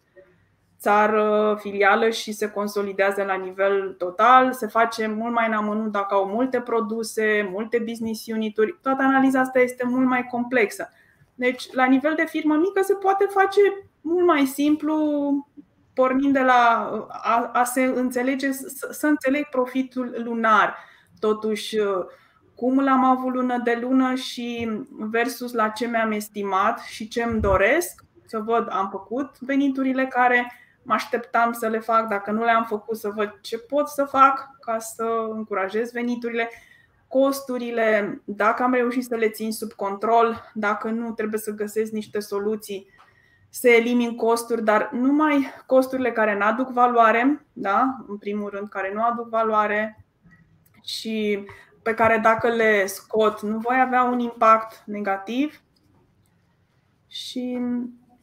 țară, 0.85 1.57
filială 1.59 2.09
și 2.09 2.31
se 2.31 2.49
consolidează 2.49 3.23
la 3.23 3.35
nivel 3.35 3.95
total, 3.97 4.53
se 4.53 4.67
face 4.67 5.07
mult 5.07 5.33
mai 5.33 5.47
în 5.47 5.53
amănunt 5.53 5.91
dacă 5.91 6.13
au 6.13 6.25
multe 6.25 6.61
produse, 6.61 7.49
multe 7.51 7.83
business 7.85 8.25
unituri. 8.27 8.79
Toată 8.81 9.03
analiza 9.03 9.39
asta 9.39 9.59
este 9.59 9.85
mult 9.85 10.05
mai 10.05 10.25
complexă. 10.25 10.89
Deci, 11.35 11.71
la 11.71 11.85
nivel 11.85 12.13
de 12.15 12.25
firmă 12.25 12.55
mică 12.55 12.81
se 12.83 12.93
poate 12.93 13.25
face 13.29 13.59
mult 14.01 14.25
mai 14.25 14.45
simplu, 14.45 14.95
pornind 15.93 16.33
de 16.33 16.41
la 16.41 16.89
a, 17.09 17.49
a 17.53 17.63
se 17.63 17.83
înțelege, 17.83 18.51
să, 18.51 18.87
să 18.91 19.07
înțeleg 19.07 19.45
profitul 19.49 20.21
lunar. 20.23 20.77
Totuși, 21.19 21.77
cum 22.55 22.79
l-am 22.79 23.03
avut 23.03 23.33
lună 23.33 23.61
de 23.63 23.77
lună 23.81 24.15
și 24.15 24.69
versus 24.89 25.53
la 25.53 25.69
ce 25.69 25.87
mi-am 25.87 26.11
estimat 26.11 26.79
și 26.79 27.07
ce 27.07 27.23
îmi 27.23 27.41
doresc, 27.41 28.03
să 28.25 28.39
văd, 28.39 28.67
am 28.71 28.89
făcut 28.91 29.39
veniturile 29.39 30.05
care 30.05 30.51
mă 30.85 30.93
așteptam 30.93 31.51
să 31.51 31.67
le 31.67 31.79
fac, 31.79 32.07
dacă 32.07 32.31
nu 32.31 32.43
le-am 32.43 32.63
făcut, 32.63 32.97
să 32.97 33.09
văd 33.09 33.37
ce 33.41 33.57
pot 33.57 33.87
să 33.87 34.03
fac 34.03 34.49
ca 34.59 34.79
să 34.79 35.27
încurajez 35.29 35.91
veniturile, 35.91 36.49
costurile, 37.07 38.21
dacă 38.25 38.63
am 38.63 38.73
reușit 38.73 39.03
să 39.03 39.15
le 39.15 39.29
țin 39.29 39.51
sub 39.51 39.71
control, 39.71 40.51
dacă 40.53 40.89
nu, 40.89 41.11
trebuie 41.11 41.39
să 41.39 41.51
găsesc 41.51 41.91
niște 41.91 42.19
soluții. 42.19 42.93
Să 43.49 43.69
elimin 43.69 44.15
costuri, 44.15 44.63
dar 44.63 44.89
numai 44.91 45.53
costurile 45.65 46.11
care 46.11 46.37
nu 46.37 46.45
aduc 46.45 46.69
valoare, 46.69 47.45
da? 47.53 47.95
în 48.07 48.17
primul 48.17 48.49
rând, 48.49 48.69
care 48.69 48.91
nu 48.93 49.03
aduc 49.03 49.29
valoare 49.29 50.05
și 50.83 51.45
pe 51.83 51.93
care 51.93 52.17
dacă 52.17 52.47
le 52.47 52.85
scot 52.85 53.41
nu 53.41 53.57
voi 53.57 53.81
avea 53.81 54.03
un 54.03 54.19
impact 54.19 54.83
negativ. 54.85 55.61
Și 57.07 57.59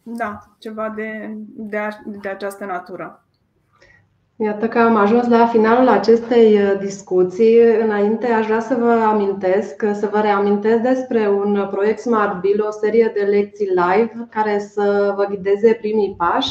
da, 0.02 0.38
ceva 0.58 0.92
de, 0.96 1.36
de, 1.54 1.78
de 2.04 2.28
această 2.28 2.64
natură. 2.64 3.24
Iată 4.36 4.68
că 4.68 4.78
am 4.78 4.96
ajuns 4.96 5.28
la 5.28 5.46
finalul 5.46 5.88
acestei 5.88 6.54
uh, 6.54 6.78
discuții. 6.80 7.58
Înainte 7.82 8.26
aș 8.26 8.46
vrea 8.46 8.60
să 8.60 8.74
vă 8.74 8.90
amintesc, 8.90 9.84
să 9.92 10.08
vă 10.12 10.20
reamintesc 10.20 10.80
despre 10.82 11.28
un 11.28 11.68
proiect 11.70 11.98
Smart 11.98 12.40
Bill, 12.40 12.64
o 12.66 12.70
serie 12.70 13.10
de 13.14 13.20
lecții 13.20 13.66
live 13.66 14.26
care 14.30 14.58
să 14.58 15.12
vă 15.16 15.24
ghideze 15.24 15.72
primii 15.72 16.14
pași 16.18 16.50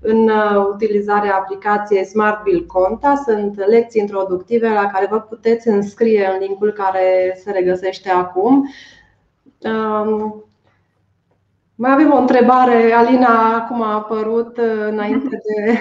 în 0.00 0.28
uh, 0.28 0.66
utilizarea 0.72 1.36
aplicației 1.36 2.04
Smart 2.04 2.42
Bill 2.42 2.66
Conta. 2.66 3.14
Sunt 3.26 3.66
lecții 3.66 4.00
introductive 4.00 4.68
la 4.68 4.86
care 4.92 5.06
vă 5.10 5.18
puteți 5.20 5.68
înscrie 5.68 6.30
în 6.32 6.46
linkul 6.46 6.72
care 6.72 7.38
se 7.44 7.50
regăsește 7.50 8.10
acum. 8.10 8.68
Um, 11.76 11.84
mai 11.84 11.92
avem 11.92 12.12
o 12.12 12.16
întrebare, 12.16 12.92
Alina, 12.92 13.54
acum 13.54 13.82
a 13.82 13.94
apărut 13.94 14.56
uh, 14.56 14.86
înainte 14.88 15.28
de, 15.42 15.78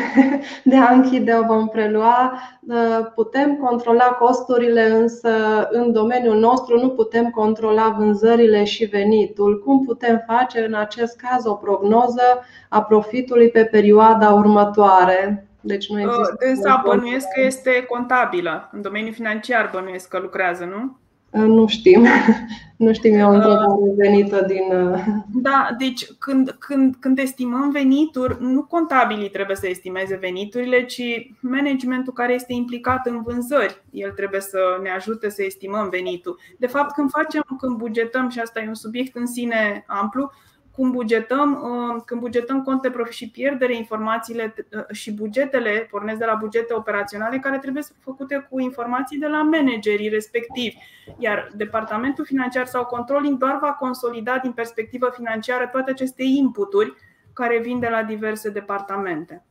de 0.71 0.75
a 0.75 0.93
închide, 0.93 1.33
o 1.33 1.45
vom 1.45 1.67
prelua. 1.67 2.41
Uh, 2.67 3.11
putem 3.15 3.55
controla 3.55 4.03
costurile, 4.03 4.89
însă 4.89 5.29
în 5.71 5.91
domeniul 5.91 6.39
nostru 6.39 6.79
nu 6.79 6.89
putem 6.89 7.29
controla 7.29 7.95
vânzările 7.97 8.63
și 8.63 8.85
venitul. 8.85 9.63
Cum 9.63 9.85
putem 9.85 10.23
face 10.27 10.65
în 10.65 10.73
acest 10.73 11.19
caz 11.19 11.45
o 11.45 11.53
prognoză 11.53 12.45
a 12.69 12.81
profitului 12.81 13.49
pe 13.49 13.65
perioada 13.65 14.31
următoare? 14.33 15.45
Deci 15.61 15.89
nu 15.89 15.99
există. 15.99 16.35
Însă 16.39 16.81
bănuiesc 16.85 17.27
că 17.35 17.41
este 17.41 17.85
contabilă. 17.89 18.69
În 18.71 18.81
domeniul 18.81 19.13
financiar 19.13 19.69
bănuiesc 19.73 20.07
că 20.07 20.19
lucrează, 20.19 20.63
nu? 20.63 21.00
Nu 21.31 21.67
știm. 21.67 22.05
Nu 22.81 22.93
știm, 22.93 23.13
eu 23.13 23.29
o 23.29 23.33
întrebare 23.33 23.93
venită 23.95 24.45
din. 24.47 24.77
Uh, 24.77 25.03
da, 25.33 25.69
deci 25.77 26.11
când, 26.19 26.55
când, 26.59 26.95
când 26.99 27.17
estimăm 27.17 27.71
venituri, 27.71 28.37
nu 28.39 28.63
contabilii 28.63 29.29
trebuie 29.29 29.55
să 29.55 29.67
estimeze 29.67 30.15
veniturile, 30.15 30.85
ci 30.85 31.01
managementul 31.39 32.13
care 32.13 32.33
este 32.33 32.53
implicat 32.53 33.05
în 33.07 33.21
vânzări. 33.21 33.83
El 33.91 34.11
trebuie 34.11 34.41
să 34.41 34.59
ne 34.81 34.89
ajute 34.89 35.29
să 35.29 35.43
estimăm 35.43 35.89
venitul. 35.89 36.39
De 36.57 36.67
fapt, 36.67 36.93
când 36.93 37.09
facem, 37.09 37.43
când 37.59 37.77
bugetăm, 37.77 38.29
și 38.29 38.39
asta 38.39 38.61
e 38.61 38.67
un 38.67 38.73
subiect 38.73 39.15
în 39.15 39.25
sine 39.25 39.83
amplu, 39.87 40.31
cum 40.75 40.91
bugetăm, 40.91 41.53
uh, 41.53 42.01
când 42.05 42.21
bugetăm 42.21 42.63
cont 42.63 42.81
de 42.81 42.89
profit 42.89 43.13
și 43.13 43.29
pierdere, 43.29 43.75
informațiile 43.75 44.53
uh, 44.75 44.83
și 44.91 45.13
bugetele 45.13 45.87
pornesc 45.91 46.19
de 46.19 46.25
la 46.25 46.35
bugete 46.35 46.73
operaționale 46.73 47.37
care 47.37 47.57
trebuie 47.57 47.83
făcute 47.99 48.47
cu 48.49 48.59
informații 48.59 49.17
de 49.17 49.27
la 49.27 49.41
managerii 49.41 50.09
respectivi. 50.09 50.77
Iar 51.17 51.49
departamentul 51.55 52.25
financiar 52.25 52.65
sau 52.65 52.85
controlling 52.85 53.37
doar 53.37 53.57
va 53.61 53.73
consolida 53.73 54.37
din 54.37 54.51
perspectivă 54.51 55.11
financiară 55.15 55.67
toate 55.67 55.91
aceste 55.91 56.23
inputuri 56.23 56.93
care 57.33 57.59
vin 57.59 57.79
de 57.79 57.87
la 57.87 58.03
diverse 58.03 58.49
departamente. 58.49 59.45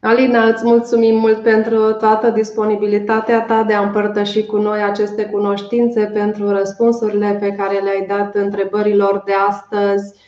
Alina, 0.00 0.44
îți 0.44 0.64
mulțumim 0.64 1.18
mult 1.18 1.42
pentru 1.42 1.92
toată 1.92 2.30
disponibilitatea 2.30 3.44
ta 3.44 3.62
de 3.62 3.74
a 3.74 3.82
împărtăși 3.82 4.46
cu 4.46 4.56
noi 4.56 4.82
aceste 4.82 5.24
cunoștințe, 5.26 6.06
pentru 6.06 6.50
răspunsurile 6.50 7.36
pe 7.40 7.52
care 7.52 7.78
le-ai 7.78 8.06
dat 8.06 8.34
întrebărilor 8.34 9.22
de 9.24 9.32
astăzi. 9.32 10.20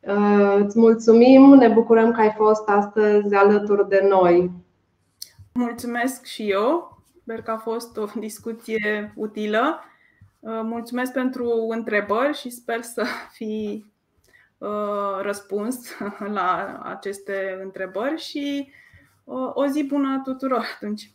Uh, 0.00 0.56
îți 0.58 0.78
mulțumim, 0.78 1.54
ne 1.54 1.68
bucurăm 1.68 2.12
că 2.12 2.20
ai 2.20 2.32
fost 2.36 2.68
astăzi 2.68 3.34
alături 3.34 3.88
de 3.88 4.06
noi. 4.08 4.50
Mulțumesc 5.52 6.24
și 6.24 6.50
eu. 6.50 6.98
Sper 7.22 7.42
că 7.42 7.50
a 7.50 7.56
fost 7.56 7.96
o 7.96 8.04
discuție 8.18 9.12
utilă. 9.16 9.80
Uh, 10.40 10.60
mulțumesc 10.62 11.12
pentru 11.12 11.66
întrebări 11.68 12.36
și 12.36 12.50
sper 12.50 12.82
să 12.82 13.04
fi 13.32 13.84
uh, 14.58 15.20
răspuns 15.20 15.96
la 16.38 16.80
aceste 16.82 17.58
întrebări 17.62 18.20
și 18.20 18.72
o 19.54 19.66
zi 19.66 19.84
bună 19.84 20.20
tuturor 20.24 20.64
atunci! 20.74 21.10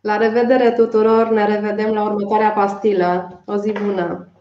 La 0.00 0.16
revedere 0.16 0.70
tuturor, 0.70 1.30
ne 1.30 1.46
revedem 1.46 1.92
la 1.92 2.02
următoarea 2.02 2.50
pastilă. 2.50 3.42
O 3.46 3.56
zi 3.56 3.72
bună! 3.72 4.31